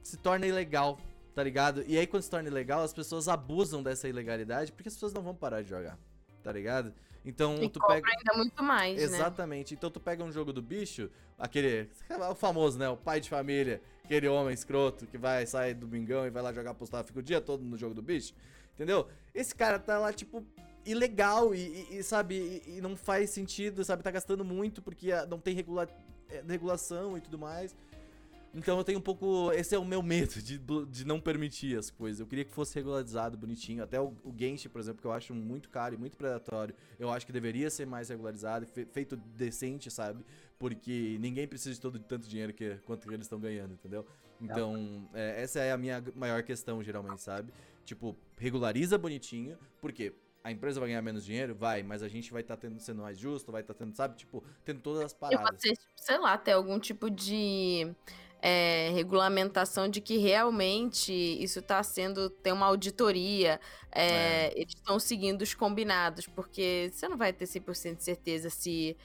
se 0.03 0.17
torna 0.17 0.45
ilegal, 0.45 0.99
tá 1.35 1.43
ligado? 1.43 1.83
E 1.85 1.97
aí 1.97 2.07
quando 2.07 2.23
se 2.23 2.29
torna 2.29 2.47
ilegal, 2.49 2.81
as 2.81 2.93
pessoas 2.93 3.27
abusam 3.27 3.83
dessa 3.83 4.07
ilegalidade, 4.07 4.71
porque 4.71 4.87
as 4.87 4.93
pessoas 4.95 5.13
não 5.13 5.21
vão 5.21 5.35
parar 5.35 5.61
de 5.61 5.69
jogar, 5.69 5.99
tá 6.41 6.51
ligado? 6.51 6.93
Então 7.25 7.61
E 7.61 7.67
tu 7.69 7.79
pega. 7.85 8.07
ainda 8.07 8.33
muito 8.37 8.63
mais, 8.63 8.95
né? 8.97 9.03
Exatamente. 9.03 9.73
Então 9.73 9.89
tu 9.91 9.99
pega 9.99 10.23
um 10.23 10.31
jogo 10.31 10.53
do 10.53 10.61
bicho, 10.61 11.09
aquele. 11.37 11.89
O 12.31 12.35
famoso, 12.35 12.77
né? 12.77 12.87
O 12.87 12.95
pai 12.95 13.19
de 13.19 13.29
família, 13.29 13.81
aquele 14.03 14.27
homem 14.27 14.53
escroto 14.53 15.07
que 15.07 15.17
vai 15.17 15.45
sair 15.47 15.73
do 15.73 15.87
bingão 15.87 16.25
e 16.25 16.29
vai 16.29 16.41
lá 16.43 16.53
jogar 16.53 16.71
apostar, 16.71 17.03
fica 17.03 17.19
o 17.19 17.23
dia 17.23 17.41
todo 17.41 17.63
no 17.63 17.75
jogo 17.77 17.95
do 17.95 18.01
bicho. 18.01 18.33
Entendeu? 18.75 19.07
Esse 19.33 19.55
cara 19.55 19.79
tá 19.79 19.97
lá, 19.97 20.13
tipo, 20.13 20.45
ilegal 20.85 21.55
e, 21.55 21.59
e- 21.89 21.97
e, 21.97 22.03
sabe, 22.03 22.61
e, 22.67 22.77
e 22.77 22.81
não 22.81 22.95
faz 22.95 23.31
sentido, 23.31 23.83
sabe? 23.83 24.03
Tá 24.03 24.11
gastando 24.11 24.45
muito 24.45 24.81
porque 24.81 25.11
ah, 25.11 25.25
não 25.25 25.39
tem 25.39 25.55
regula 25.55 25.87
eh, 26.29 26.43
regulação 26.47 27.17
e 27.17 27.21
tudo 27.21 27.39
mais. 27.39 27.75
Então 28.55 28.77
eu 28.77 28.83
tenho 28.85 28.99
um 28.99 29.01
pouco. 29.01 29.51
Esse 29.51 29.75
é 29.75 29.77
o 29.77 29.83
meu 29.83 30.01
medo 30.01 30.41
de, 30.41 30.57
de 30.57 31.05
não 31.05 31.19
permitir 31.19 31.77
as 31.77 31.91
coisas. 31.91 32.21
Eu 32.21 32.25
queria 32.25 32.45
que 32.45 32.53
fosse 32.53 32.73
regularizado, 32.75 33.37
bonitinho. 33.37 33.83
Até 33.83 33.99
o, 33.99 34.13
o 34.23 34.33
Genshin, 34.35 34.69
por 34.69 34.79
exemplo, 34.79 35.01
que 35.01 35.07
eu 35.07 35.11
acho 35.11 35.33
muito 35.35 35.69
caro 35.69 35.93
e 35.93 35.97
muito 35.97 36.15
predatório. 36.15 36.73
Eu 36.97 37.09
acho 37.11 37.25
que 37.25 37.33
deveria 37.33 37.69
ser 37.69 37.85
mais 37.85 38.07
regularizado 38.07 38.65
fe- 38.65 38.85
feito 38.85 39.17
decente, 39.17 39.91
sabe? 39.91 40.23
Porque 40.57 41.17
ninguém 41.19 41.45
precisa 41.47 41.75
de 41.75 41.81
todo 41.81 41.99
tanto 41.99 42.29
dinheiro 42.29 42.53
que, 42.53 42.77
quanto 42.85 43.11
eles 43.11 43.25
estão 43.25 43.39
ganhando, 43.39 43.73
entendeu? 43.73 44.05
Então, 44.39 45.07
é, 45.13 45.41
essa 45.43 45.59
é 45.59 45.71
a 45.73 45.77
minha 45.77 46.01
maior 46.15 46.41
questão, 46.43 46.81
geralmente, 46.81 47.21
sabe? 47.21 47.51
Tipo, 47.83 48.15
regulariza 48.37 48.97
bonitinho, 48.97 49.57
porque 49.81 50.13
a 50.43 50.51
empresa 50.51 50.79
vai 50.79 50.89
ganhar 50.89 51.01
menos 51.01 51.25
dinheiro? 51.25 51.53
Vai, 51.55 51.83
mas 51.83 52.01
a 52.01 52.07
gente 52.07 52.31
vai 52.31 52.41
estar 52.41 52.55
tendo 52.55 52.79
sendo 52.79 53.01
mais 53.01 53.17
justo, 53.17 53.51
vai 53.51 53.61
estar 53.61 53.73
tendo, 53.73 53.93
sabe? 53.95 54.15
Tipo, 54.15 54.43
tendo 54.63 54.79
todas 54.79 55.03
as 55.03 55.13
paradas. 55.13 55.59
tipo, 55.71 55.81
sei 55.97 56.17
lá, 56.19 56.37
ter 56.37 56.51
algum 56.53 56.79
tipo 56.79 57.09
de 57.09 57.93
é, 58.47 58.91
regulamentação 58.93 59.89
de 59.89 59.99
que 59.99 60.17
realmente 60.17 61.11
isso 61.11 61.57
está 61.57 61.81
sendo. 61.81 62.29
tem 62.29 62.53
uma 62.53 62.67
auditoria, 62.67 63.59
é, 63.91 64.53
eles 64.55 64.75
estão 64.75 64.99
seguindo 64.99 65.41
os 65.41 65.55
combinados, 65.55 66.27
porque 66.27 66.91
você 66.93 67.07
não 67.07 67.17
vai 67.17 67.33
ter 67.33 67.45
100% 67.45 67.97
de 67.97 68.03
certeza 68.03 68.51
se. 68.51 68.95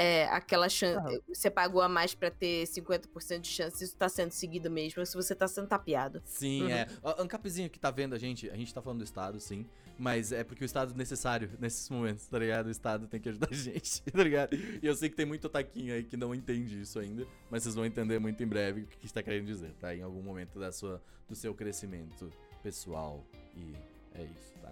É, 0.00 0.26
aquela 0.26 0.68
chance. 0.68 1.16
Ah. 1.16 1.20
Você 1.28 1.50
pagou 1.50 1.82
a 1.82 1.88
mais 1.88 2.14
pra 2.14 2.30
ter 2.30 2.64
50% 2.66 3.40
de 3.40 3.48
chance, 3.48 3.82
isso 3.82 3.96
tá 3.96 4.08
sendo 4.08 4.30
seguido 4.30 4.70
mesmo, 4.70 5.00
ou 5.00 5.06
se 5.06 5.14
você 5.16 5.34
tá 5.34 5.48
sendo 5.48 5.66
tapeado. 5.66 6.22
Sim, 6.24 6.62
Uhum. 6.62 6.70
é. 6.70 6.86
O 7.02 7.22
Ancapzinho 7.22 7.68
que 7.68 7.78
tá 7.80 7.90
vendo 7.90 8.14
a 8.14 8.18
gente, 8.18 8.48
a 8.48 8.56
gente 8.56 8.72
tá 8.72 8.80
falando 8.80 8.98
do 8.98 9.04
Estado, 9.04 9.40
sim. 9.40 9.66
Mas 9.98 10.30
é 10.30 10.44
porque 10.44 10.62
o 10.62 10.66
Estado 10.66 10.92
é 10.94 10.96
necessário 10.96 11.50
nesses 11.58 11.90
momentos, 11.90 12.24
tá 12.26 12.38
ligado? 12.38 12.66
O 12.66 12.70
Estado 12.70 13.08
tem 13.08 13.20
que 13.20 13.28
ajudar 13.30 13.48
a 13.50 13.54
gente, 13.54 14.00
tá 14.12 14.22
ligado? 14.22 14.54
E 14.54 14.86
eu 14.86 14.94
sei 14.94 15.08
que 15.10 15.16
tem 15.16 15.26
muito 15.26 15.46
otaquinho 15.46 15.92
aí 15.92 16.04
que 16.04 16.16
não 16.16 16.32
entende 16.32 16.80
isso 16.80 17.00
ainda, 17.00 17.26
mas 17.50 17.64
vocês 17.64 17.74
vão 17.74 17.84
entender 17.84 18.20
muito 18.20 18.40
em 18.40 18.46
breve 18.46 18.82
o 18.82 18.86
que 18.86 19.06
está 19.06 19.20
querendo 19.24 19.46
dizer, 19.46 19.72
tá? 19.80 19.92
Em 19.92 20.02
algum 20.02 20.22
momento 20.22 20.56
da 20.60 20.70
sua, 20.70 21.02
do 21.28 21.34
seu 21.34 21.52
crescimento 21.52 22.30
pessoal. 22.62 23.24
E 23.56 23.74
é 24.14 24.22
isso, 24.22 24.52
tá? 24.62 24.70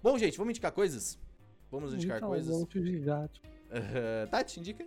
Bom, 0.00 0.16
gente, 0.16 0.38
vamos 0.38 0.52
indicar 0.52 0.70
coisas? 0.70 1.18
Vamos 1.72 1.92
indicar 1.92 2.18
Então, 2.18 2.28
coisas? 2.28 2.56
monte 2.56 2.80
de 2.80 2.98
gato. 3.00 3.40
Tati, 4.30 4.60
indica? 4.60 4.84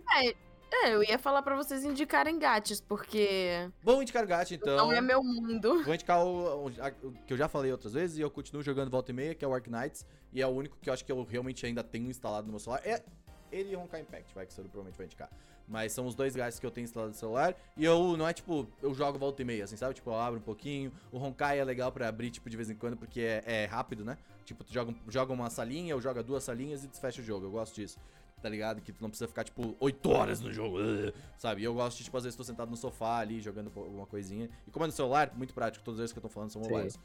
É, 0.74 0.94
eu 0.94 1.02
ia 1.02 1.18
falar 1.18 1.42
pra 1.42 1.54
vocês 1.54 1.84
indicarem 1.84 2.38
gatos, 2.38 2.80
porque 2.80 3.70
Vamos 3.82 4.02
indicar 4.02 4.24
o 4.24 4.26
gato, 4.26 4.54
então. 4.54 4.76
não 4.76 4.92
é 4.92 5.00
meu 5.00 5.22
mundo. 5.22 5.82
Vou 5.84 5.94
indicar 5.94 6.24
o, 6.24 6.66
o- 6.66 6.68
o 7.02 7.12
que 7.26 7.32
eu 7.32 7.36
já 7.36 7.46
falei 7.48 7.70
outras 7.70 7.92
vezes 7.92 8.16
e 8.16 8.20
eu 8.22 8.30
continuo 8.30 8.62
jogando 8.62 8.90
volta 8.90 9.10
e 9.10 9.14
meia, 9.14 9.34
que 9.34 9.44
é 9.44 9.48
o 9.48 9.54
Ark 9.54 9.68
Knights. 9.70 10.06
E 10.32 10.40
é 10.40 10.46
o 10.46 10.50
único 10.50 10.76
que 10.80 10.88
eu 10.88 10.94
acho 10.94 11.04
que 11.04 11.12
eu 11.12 11.22
realmente 11.24 11.64
ainda 11.66 11.84
tenho 11.84 12.08
instalado 12.10 12.46
no 12.46 12.52
meu 12.52 12.58
celular. 12.58 12.80
É 12.86 13.02
ele 13.50 13.72
e 13.72 13.76
o 13.76 13.80
Honkai 13.80 14.00
Impact, 14.00 14.34
vai, 14.34 14.46
que 14.46 14.54
você 14.54 14.62
provavelmente 14.62 14.96
vai 14.96 15.04
indicar. 15.06 15.30
Mas 15.68 15.92
são 15.92 16.06
os 16.06 16.14
dois 16.14 16.34
gatos 16.34 16.58
que 16.58 16.64
eu 16.64 16.70
tenho 16.70 16.84
instalado 16.84 17.12
no 17.12 17.18
celular. 17.18 17.54
E 17.76 17.84
eu, 17.84 18.16
não 18.16 18.26
é 18.26 18.32
tipo, 18.32 18.66
eu 18.82 18.94
jogo 18.94 19.18
volta 19.18 19.42
e 19.42 19.44
meia, 19.44 19.64
assim, 19.64 19.76
sabe? 19.76 19.92
Tipo, 19.94 20.08
eu 20.10 20.14
abro 20.14 20.40
um 20.40 20.42
pouquinho. 20.42 20.90
O 21.12 21.18
Honkai 21.18 21.60
é 21.60 21.64
legal 21.64 21.92
pra 21.92 22.08
abrir, 22.08 22.30
tipo, 22.30 22.48
de 22.48 22.56
vez 22.56 22.70
em 22.70 22.74
quando, 22.74 22.96
porque 22.96 23.20
é, 23.20 23.42
é 23.46 23.64
rápido, 23.66 24.04
né? 24.06 24.16
Tipo, 24.46 24.64
tu 24.64 24.72
joga, 24.72 24.94
joga 25.08 25.32
uma 25.34 25.50
salinha, 25.50 25.94
ou 25.94 26.00
joga 26.00 26.22
duas 26.22 26.42
salinhas 26.42 26.82
e 26.82 26.88
desfecha 26.88 27.20
o 27.20 27.24
jogo. 27.24 27.44
Eu 27.46 27.50
gosto 27.50 27.74
disso. 27.74 27.98
Tá 28.42 28.48
ligado? 28.48 28.80
Que 28.80 28.92
tu 28.92 29.00
não 29.00 29.08
precisa 29.08 29.28
ficar, 29.28 29.44
tipo, 29.44 29.76
8 29.78 30.10
horas 30.10 30.40
no 30.40 30.52
jogo, 30.52 30.78
sabe? 31.38 31.62
E 31.62 31.64
eu 31.64 31.72
gosto 31.72 31.98
de, 31.98 32.04
tipo, 32.04 32.16
às 32.16 32.24
vezes 32.24 32.36
tô 32.36 32.42
sentado 32.42 32.68
no 32.68 32.76
sofá 32.76 33.18
ali, 33.18 33.40
jogando 33.40 33.70
alguma 33.76 34.04
coisinha. 34.04 34.50
E 34.66 34.70
como 34.70 34.84
é 34.84 34.88
no 34.88 34.92
celular, 34.92 35.32
muito 35.36 35.54
prático, 35.54 35.84
todas 35.84 36.00
as 36.00 36.02
vezes 36.02 36.12
que 36.12 36.18
eu 36.18 36.22
tô 36.22 36.28
falando 36.28 36.50
são 36.50 36.62
Sim. 36.62 36.70
mobiles. 36.70 36.98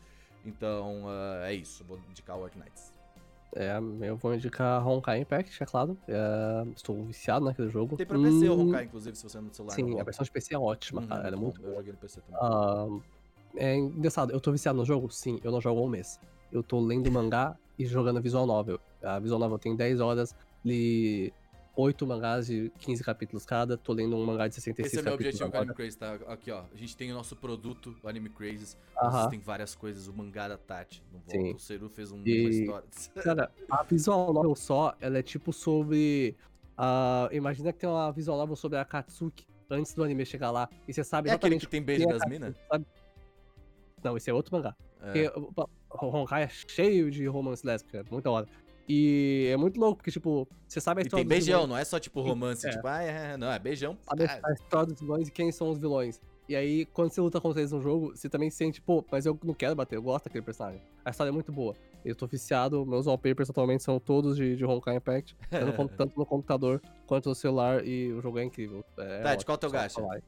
Então, 0.44 1.04
ah, 1.08 1.48
é 1.48 1.54
isso. 1.54 1.84
Vou 1.84 2.00
indicar 2.10 2.38
o 2.38 2.44
Ark 2.44 2.58
Knights. 2.58 2.92
É, 3.56 3.78
eu 4.02 4.18
vou 4.18 4.34
indicar 4.34 4.86
Honkai 4.86 5.20
Impact, 5.20 5.62
é 5.62 5.66
claro. 5.66 5.98
É, 6.08 6.68
estou 6.76 7.04
viciado 7.06 7.46
naquele 7.46 7.70
jogo. 7.70 7.96
Tem 7.96 8.06
pra 8.06 8.20
PC 8.20 8.50
o 8.50 8.54
Hum, 8.54 8.68
Honkai, 8.68 8.86
inclusive, 8.86 9.16
se 9.16 9.24
você 9.24 9.38
é 9.38 9.42
no 9.42 9.54
celular. 9.54 9.76
Sim, 9.76 9.92
não 9.92 10.02
a 10.02 10.04
versão 10.04 10.24
de 10.24 10.32
PC 10.32 10.56
é 10.56 10.60
ótima, 10.60 11.02
Uhum, 11.02 11.08
cara. 11.08 11.28
Ela 11.28 11.36
é 11.36 11.40
muito 11.40 11.62
bom. 11.62 11.68
Eu 11.68 11.76
joguei 11.76 11.92
no 11.92 11.98
PC 11.98 12.22
também. 12.22 12.40
Ah, 12.42 12.88
é 13.56 13.76
engraçado, 13.76 14.32
eu 14.32 14.42
tô 14.42 14.52
viciado 14.52 14.78
no 14.78 14.86
jogo? 14.86 15.10
Sim, 15.12 15.40
eu 15.44 15.52
não 15.52 15.62
jogo 15.62 15.80
há 15.80 15.84
um 15.84 15.88
mês. 15.88 16.20
Eu 16.52 16.62
tô 16.64 16.80
lendo 16.80 17.12
mangá 17.12 17.56
e 17.78 17.86
jogando 17.86 18.22
visual 18.22 18.46
novel. 18.46 18.80
A 19.04 19.20
visual 19.20 19.40
novel 19.40 19.60
tem 19.60 19.76
10 19.76 20.00
horas, 20.00 20.36
li 20.68 21.34
8 21.76 22.08
mangás 22.08 22.48
de 22.48 22.72
15 22.80 23.04
capítulos 23.04 23.46
cada, 23.46 23.78
tô 23.78 23.94
lendo 23.94 24.16
um 24.16 24.26
mangá 24.26 24.48
de 24.48 24.56
66 24.56 24.88
Esse 24.94 25.00
é 25.00 25.04
meu 25.04 25.14
objetivo 25.14 25.44
com 25.44 25.46
o 25.46 25.60
Anime 25.60 25.72
agora. 25.72 25.76
Crazy, 25.76 25.98
tá? 25.98 26.14
Aqui, 26.34 26.50
ó. 26.52 26.64
A 26.74 26.76
gente 26.76 26.98
tem 26.98 27.12
o 27.12 27.14
nosso 27.16 27.36
produto, 27.36 27.96
o 28.02 28.08
Anime 28.10 28.30
Crazy. 28.30 28.76
Aham. 29.00 29.30
Tem 29.30 29.40
várias 29.40 29.76
coisas. 29.76 30.08
O 30.08 30.14
mangá 30.14 30.48
da 30.48 30.58
Tati. 30.58 31.04
No 31.14 31.20
volta. 31.20 31.32
Sim. 31.32 31.54
O 31.54 31.60
Seru 31.60 31.88
fez 31.90 32.12
um, 32.12 32.22
E- 32.26 32.50
história. 32.50 32.88
Cara, 33.24 33.52
a 33.70 33.84
visual 33.84 34.34
novel 34.34 34.56
só, 34.56 34.96
ela 35.00 35.20
é 35.20 35.22
tipo 35.22 35.54
sobre... 35.54 36.36
ah, 36.76 37.30
imagina 37.32 37.72
que 37.72 37.78
tem 37.78 37.88
uma 37.90 38.12
visual 38.12 38.38
novel 38.40 38.56
sobre 38.56 38.80
a 38.80 38.84
Katsuki 38.86 39.46
antes 39.70 39.94
do 39.94 40.04
anime 40.04 40.26
chegar 40.26 40.50
lá. 40.50 40.68
E 40.88 40.94
você 40.94 41.04
sabe 41.04 41.30
É 41.30 41.34
aquele 41.34 41.56
exatamente 41.56 41.66
que 41.68 41.72
tem 41.72 41.84
beijo 41.84 42.10
é 42.10 42.14
das 42.14 42.28
minas? 42.28 42.56
Não, 44.04 44.18
esse 44.18 44.30
é 44.30 44.34
outro 44.34 44.56
mangá. 44.56 44.76
É. 45.02 45.30
Porque 45.30 45.40
o- 45.40 45.70
Honkai 46.08 46.44
é 46.44 46.50
cheio 46.50 47.10
de 47.12 47.26
romance 47.28 47.66
lésbico, 47.66 47.98
é 47.98 48.04
muito 48.10 48.24
da 48.24 48.32
hora. 48.32 48.48
E 48.88 49.50
é 49.52 49.58
muito 49.58 49.80
louco, 49.80 49.98
porque, 49.98 50.12
tipo, 50.12 50.48
você 50.68 50.80
sabe 50.80 51.02
a 51.02 51.04
E 51.04 51.08
história 51.08 51.24
tem 51.26 51.28
dos 51.28 51.38
beijão, 51.38 51.62
vilões, 51.62 51.70
não 51.70 51.78
é 51.78 51.84
só 51.84 52.00
tipo 52.00 52.22
romance, 52.22 52.66
É. 52.66 52.70
tipo, 52.72 52.88
ah, 52.88 53.04
é, 53.04 53.36
não, 53.38 53.52
é 53.52 53.60
beijão. 53.60 53.98
sabe 54.08 54.24
Ah, 54.24 54.40
a 54.46 54.54
história 54.54 54.88
dos 54.88 55.00
vilões 55.02 55.28
e 55.28 55.32
quem 55.32 55.52
são 55.52 55.70
os 55.70 55.78
vilões. 55.78 56.22
E 56.48 56.56
aí, 56.56 56.86
quando 56.86 57.12
você 57.12 57.20
luta 57.20 57.42
contra 57.42 57.60
eles 57.60 57.74
no 57.74 57.82
jogo, 57.82 58.16
você 58.16 58.30
também 58.30 58.50
sente, 58.50 58.82
pô, 58.82 59.04
mas 59.12 59.26
eu 59.26 59.38
não 59.44 59.54
quero 59.54 59.76
bater, 59.76 59.98
eu 59.98 60.02
gosto 60.02 60.26
daquele 60.26 60.46
personagem. 60.46 60.82
A 61.04 61.10
história 61.10 61.30
é 61.30 61.34
muito 61.34 61.52
boa. 61.52 61.76
Eu 62.06 62.16
tô 62.16 62.26
viciado, 62.26 62.86
meus 62.86 63.06
wallpapers 63.06 63.50
atualmente 63.50 63.84
são 63.84 64.00
todos 64.00 64.38
de, 64.38 64.56
de 64.56 64.64
Honkai 64.64 64.96
Impact, 64.96 65.36
tanto 65.50 65.82
no, 65.84 65.90
tanto 65.90 66.18
no 66.18 66.26
computador 66.26 66.82
quanto 67.06 67.28
no 67.28 67.36
celular, 67.36 67.86
e 67.86 68.14
o 68.14 68.22
jogo 68.22 68.40
é 68.40 68.46
incrível. 68.46 68.86
É 68.98 69.24
Tati, 69.24 69.34
ótimo, 69.34 69.46
qual 69.46 69.56
é 69.56 69.58
o 69.58 69.60
teu 69.60 69.70
gacha? 69.72 69.96
falar. 69.96 70.22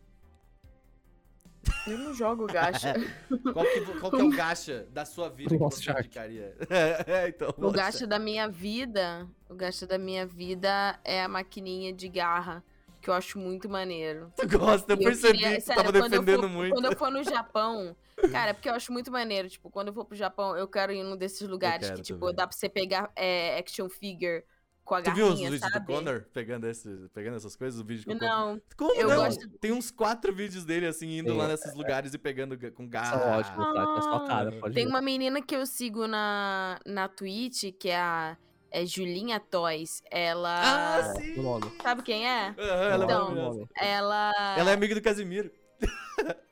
Eu 1.87 1.97
não 1.97 2.13
jogo 2.13 2.45
gacha. 2.47 2.93
Qual 3.53 3.65
que, 3.65 3.81
qual 3.99 4.11
que 4.11 4.21
é 4.21 4.23
o 4.23 4.29
gacha 4.29 4.87
da 4.91 5.05
sua 5.05 5.29
vida 5.29 5.49
que 5.49 5.57
você 5.57 5.91
indicaria? 5.91 6.55
É, 7.07 7.27
então. 7.29 7.53
O 7.57 7.61
Lost 7.65 7.75
gasto 7.75 8.07
da 8.07 8.17
minha 8.19 8.47
vida, 8.47 9.27
o 9.49 9.55
gasto 9.55 9.85
da 9.87 9.97
minha 9.97 10.25
vida 10.25 10.99
é 11.03 11.21
a 11.23 11.27
maquininha 11.27 11.91
de 11.93 12.07
garra, 12.07 12.63
que 13.01 13.09
eu 13.09 13.13
acho 13.13 13.37
muito 13.39 13.67
maneiro. 13.69 14.31
Tu 14.37 14.47
gosta, 14.57 14.93
eu 14.93 14.97
E 14.97 15.03
eu 15.03 15.07
percebi 15.09 15.37
queria- 15.39 15.55
que 15.55 15.61
sério, 15.61 15.83
tava 15.83 15.91
quando 15.99 16.13
eu 16.13 16.19
defendendo 16.21 16.41
for- 16.43 16.49
muito. 16.49 16.73
Quando 16.73 16.85
eu 16.85 16.97
for 16.97 17.11
no 17.11 17.23
Japão, 17.23 17.95
cara, 18.31 18.53
porque 18.53 18.69
eu 18.69 18.73
acho 18.73 18.91
muito 18.93 19.11
maneiro, 19.11 19.49
tipo, 19.49 19.69
quando 19.69 19.87
eu 19.89 19.93
for 19.93 20.05
pro 20.05 20.15
Japão, 20.15 20.55
eu 20.57 20.67
quero 20.67 20.91
ir 20.93 21.03
num 21.03 21.15
desses 21.17 21.47
lugares 21.47 21.89
que, 21.91 22.01
tipo, 22.01 22.19
também. 22.19 22.35
dá 22.35 22.47
pra 22.47 22.55
você 22.55 22.69
pegar 22.69 23.11
é, 23.15 23.57
action 23.57 23.89
figure 23.89 24.43
com 24.89 24.95
a 24.95 25.01
Tu 25.03 25.13
viu 25.13 25.25
os 25.25 25.29
garrinha, 25.33 25.51
vídeos 25.51 25.71
sabe? 25.71 25.85
do 25.85 25.93
Connor 25.93 26.25
pegando, 26.33 26.67
esse, 26.67 26.89
pegando 27.13 27.37
essas 27.37 27.55
coisas? 27.55 27.79
O 27.79 27.83
vídeo 27.85 28.03
que 28.05 28.11
eu 28.11 28.15
Não, 28.17 28.59
Como 28.75 28.93
eu 28.99 29.07
não? 29.07 29.17
gosto- 29.17 29.47
Tem 29.61 29.71
uns 29.71 29.91
quatro 29.91 30.33
vídeos 30.33 30.65
dele, 30.65 30.87
assim, 30.87 31.19
indo 31.19 31.31
Sim, 31.31 31.37
lá 31.37 31.47
nesses 31.47 31.75
lugares 31.75 32.13
e 32.13 32.17
pegando 32.17 32.57
ga- 32.57 32.71
com 32.71 32.83
São 32.83 32.89
garra. 32.89 33.43
tá? 33.43 33.95
É 33.97 34.01
só 34.01 34.19
cara, 34.27 34.51
pode 34.53 34.73
tem 34.73 34.85
ver. 34.85 34.89
uma 34.89 35.01
menina 35.01 35.41
que 35.41 35.55
eu 35.55 35.63
sigo 35.65 36.07
na, 36.07 36.79
na 36.85 37.07
Twitch, 37.07 37.65
que 37.79 37.89
é 37.89 37.97
a 37.99 38.35
é 38.71 38.85
Julinha 38.85 39.39
Toys. 39.39 40.01
Ela. 40.11 40.55
Ah, 40.61 40.99
É, 40.99 41.03
sim! 41.21 41.35
Sabe 41.81 42.03
quem 42.03 42.27
é? 42.27 42.49
Aham, 42.49 42.55
ela, 42.59 43.03
é 43.03 43.05
Então, 43.05 43.35
nome. 43.35 43.67
Ela. 43.75 44.31
ela 44.57 44.69
é 44.71 44.73
amiga 44.73 44.93
do 44.95 45.01
Casimiro. 45.01 45.51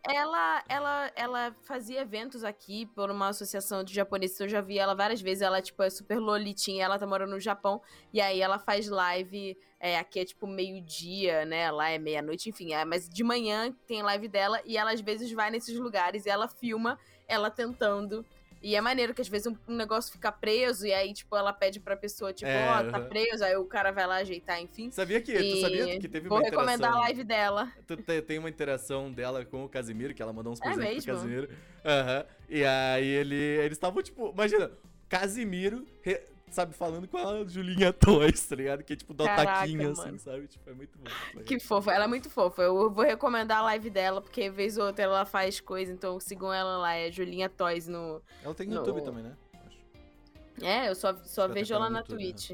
Ela, 0.04 0.64
ela, 0.68 1.12
ela 1.16 1.56
fazia 1.64 2.02
eventos 2.02 2.44
aqui 2.44 2.86
por 2.88 3.10
uma 3.10 3.30
associação 3.30 3.84
de 3.84 3.94
japoneses. 3.94 4.40
Eu 4.40 4.50
já 4.50 4.62
vi 4.62 4.78
ela 4.78 4.94
várias 4.94 5.22
vezes. 5.22 5.42
Ela, 5.42 5.62
tipo, 5.62 5.82
é 5.84 5.90
super 5.90 6.20
lolitinha. 6.20 6.86
Ela 6.86 7.00
tá 7.00 7.06
morando 7.06 7.32
no 7.32 7.40
Japão. 7.40 7.82
E 8.14 8.22
aí 8.22 8.42
ela 8.42 8.60
faz 8.60 8.88
live. 8.88 9.58
É, 9.80 9.98
aqui 9.98 10.20
é 10.20 10.26
tipo 10.26 10.48
meio-dia, 10.48 11.46
né? 11.46 11.70
Lá 11.72 11.90
é 11.90 12.00
meia-noite, 12.00 12.50
enfim. 12.50 12.74
É, 12.74 12.84
mas 12.84 13.08
de 13.08 13.24
manhã 13.24 13.72
tem 13.86 14.02
live 14.02 14.28
dela. 14.28 14.62
E 14.66 14.78
ela 14.78 14.92
às 14.92 15.02
vezes 15.02 15.32
vai 15.32 15.52
nesses 15.52 15.78
lugares 15.78 16.26
e 16.26 16.30
ela 16.30 16.48
filma 16.48 16.98
ela 17.28 17.52
tentando 17.52 18.26
e 18.68 18.76
é 18.76 18.82
maneiro 18.82 19.14
que 19.14 19.22
às 19.22 19.28
vezes 19.30 19.48
um, 19.48 19.56
um, 19.68 19.76
negócio 19.76 20.12
fica 20.12 20.32
preso 20.32 20.86
e 20.86 20.94
aí, 20.94 21.14
tipo, 21.14 21.36
ela 21.38 21.54
pede 21.54 21.80
pra 21.80 21.96
pessoa, 21.96 22.34
tipo, 22.34 22.50
É, 22.50 22.70
ó, 22.70 22.92
tá 22.92 22.98
aham. 22.98 23.08
preso, 23.08 23.44
aí 23.46 23.56
o 23.56 23.64
cara 23.66 23.92
vai 23.92 24.06
lá 24.06 24.16
ajeitar, 24.18 24.62
enfim. 24.62 24.92
Sabia 24.92 25.22
que, 25.22 25.32
tu 25.32 25.40
E 25.40 25.62
sabia 25.62 26.00
que 26.00 26.08
teve 26.10 26.28
Vou 26.28 26.38
uma 26.38 26.44
recomendar 26.44 26.76
interação... 26.76 26.98
a 27.00 27.02
live 27.06 27.24
dela. 27.24 27.72
Tu 27.88 27.96
te- 27.98 28.22
tem 28.22 28.38
uma 28.40 28.50
interação 28.50 29.12
dela 29.12 29.46
com 29.46 29.64
o 29.64 29.70
Casimiro, 29.70 30.14
que 30.14 30.22
ela 30.22 30.34
mandou 30.34 30.52
uns 30.52 30.60
É 30.62 30.64
presentes 30.66 31.06
pro 31.06 31.14
mesmo? 31.14 31.30
Casimiro. 31.30 31.50
Aham. 31.86 32.26
E 32.50 32.66
aí 32.66 33.06
ele, 33.08 33.36
eles 33.36 33.72
estavam, 33.78 34.04
tipo, 34.04 34.32
imagina, 34.34 34.70
Casimiro, 35.08 35.86
re- 36.02 36.22
sabe, 36.50 36.74
falando 36.74 37.08
com 37.08 37.18
a 37.18 37.44
Julinha 37.46 37.92
Toys, 37.94 38.46
tá 38.48 38.56
ligado? 38.56 38.84
Que 38.84 38.94
é 38.94 38.96
tipo, 38.96 39.14
dá 39.14 39.24
um 39.24 39.28
Caraca, 39.28 39.60
taquinho 39.60 39.92
assim, 39.92 40.18
sabe? 40.18 40.48
Tipo, 40.48 40.70
é 40.70 40.74
muito 40.74 40.98
bom. 40.98 41.06
legal. 41.30 41.44
Que 41.44 41.60
fofa, 41.60 41.92
ela 41.92 42.06
é 42.06 42.08
muito 42.08 42.30
fofa. 42.30 42.62
Eu 42.64 42.90
vou 42.92 43.04
recomendar 43.06 43.60
a 43.60 43.62
live 43.64 43.90
dela, 43.90 44.22
porque 44.22 44.50
vez 44.50 44.78
ou 44.78 44.86
outra 44.86 45.04
ela 45.04 45.26
faz 45.26 45.60
coisa, 45.60 45.92
então 45.92 46.20
sigam 46.20 46.54
ela 46.54 46.78
lá, 46.78 46.94
é 46.96 47.12
Julinha 47.12 47.50
Toys 47.50 47.88
no. 47.88 48.22
Ela 48.44 48.54
tem 48.56 48.68
no 48.68 48.74
No- 48.76 48.80
YouTube 48.82 49.04
também, 49.04 49.24
né? 49.24 49.36
Acho. 49.66 50.66
É, 50.66 50.90
eu 50.90 50.96
só, 50.96 51.16
só 51.24 51.46
Acho 51.46 51.54
vejo 51.54 51.74
ela 51.74 51.86
tá 51.86 51.90
na 51.92 52.00
YouTube, 52.00 52.18
né? 52.26 52.32
Twitch. 52.32 52.52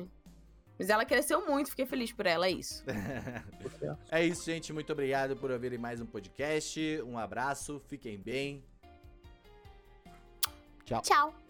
Mas 0.79 0.89
ela 0.89 1.05
cresceu 1.05 1.45
muito, 1.45 1.69
fiquei 1.69 1.85
feliz 1.85 2.11
por 2.11 2.25
ela, 2.25 2.47
é 2.47 2.51
isso. 2.51 2.83
É 4.09 4.25
isso, 4.25 4.45
gente. 4.45 4.71
Muito 4.73 4.91
obrigado 4.91 5.35
por 5.35 5.51
ouvirem 5.51 5.77
mais 5.77 5.99
um 6.01 6.05
podcast. 6.05 6.79
Um 7.05 7.17
abraço, 7.17 7.81
fiquem 7.87 8.17
bem. 8.17 8.63
Tchau. 10.85 11.01
Tchau. 11.01 11.42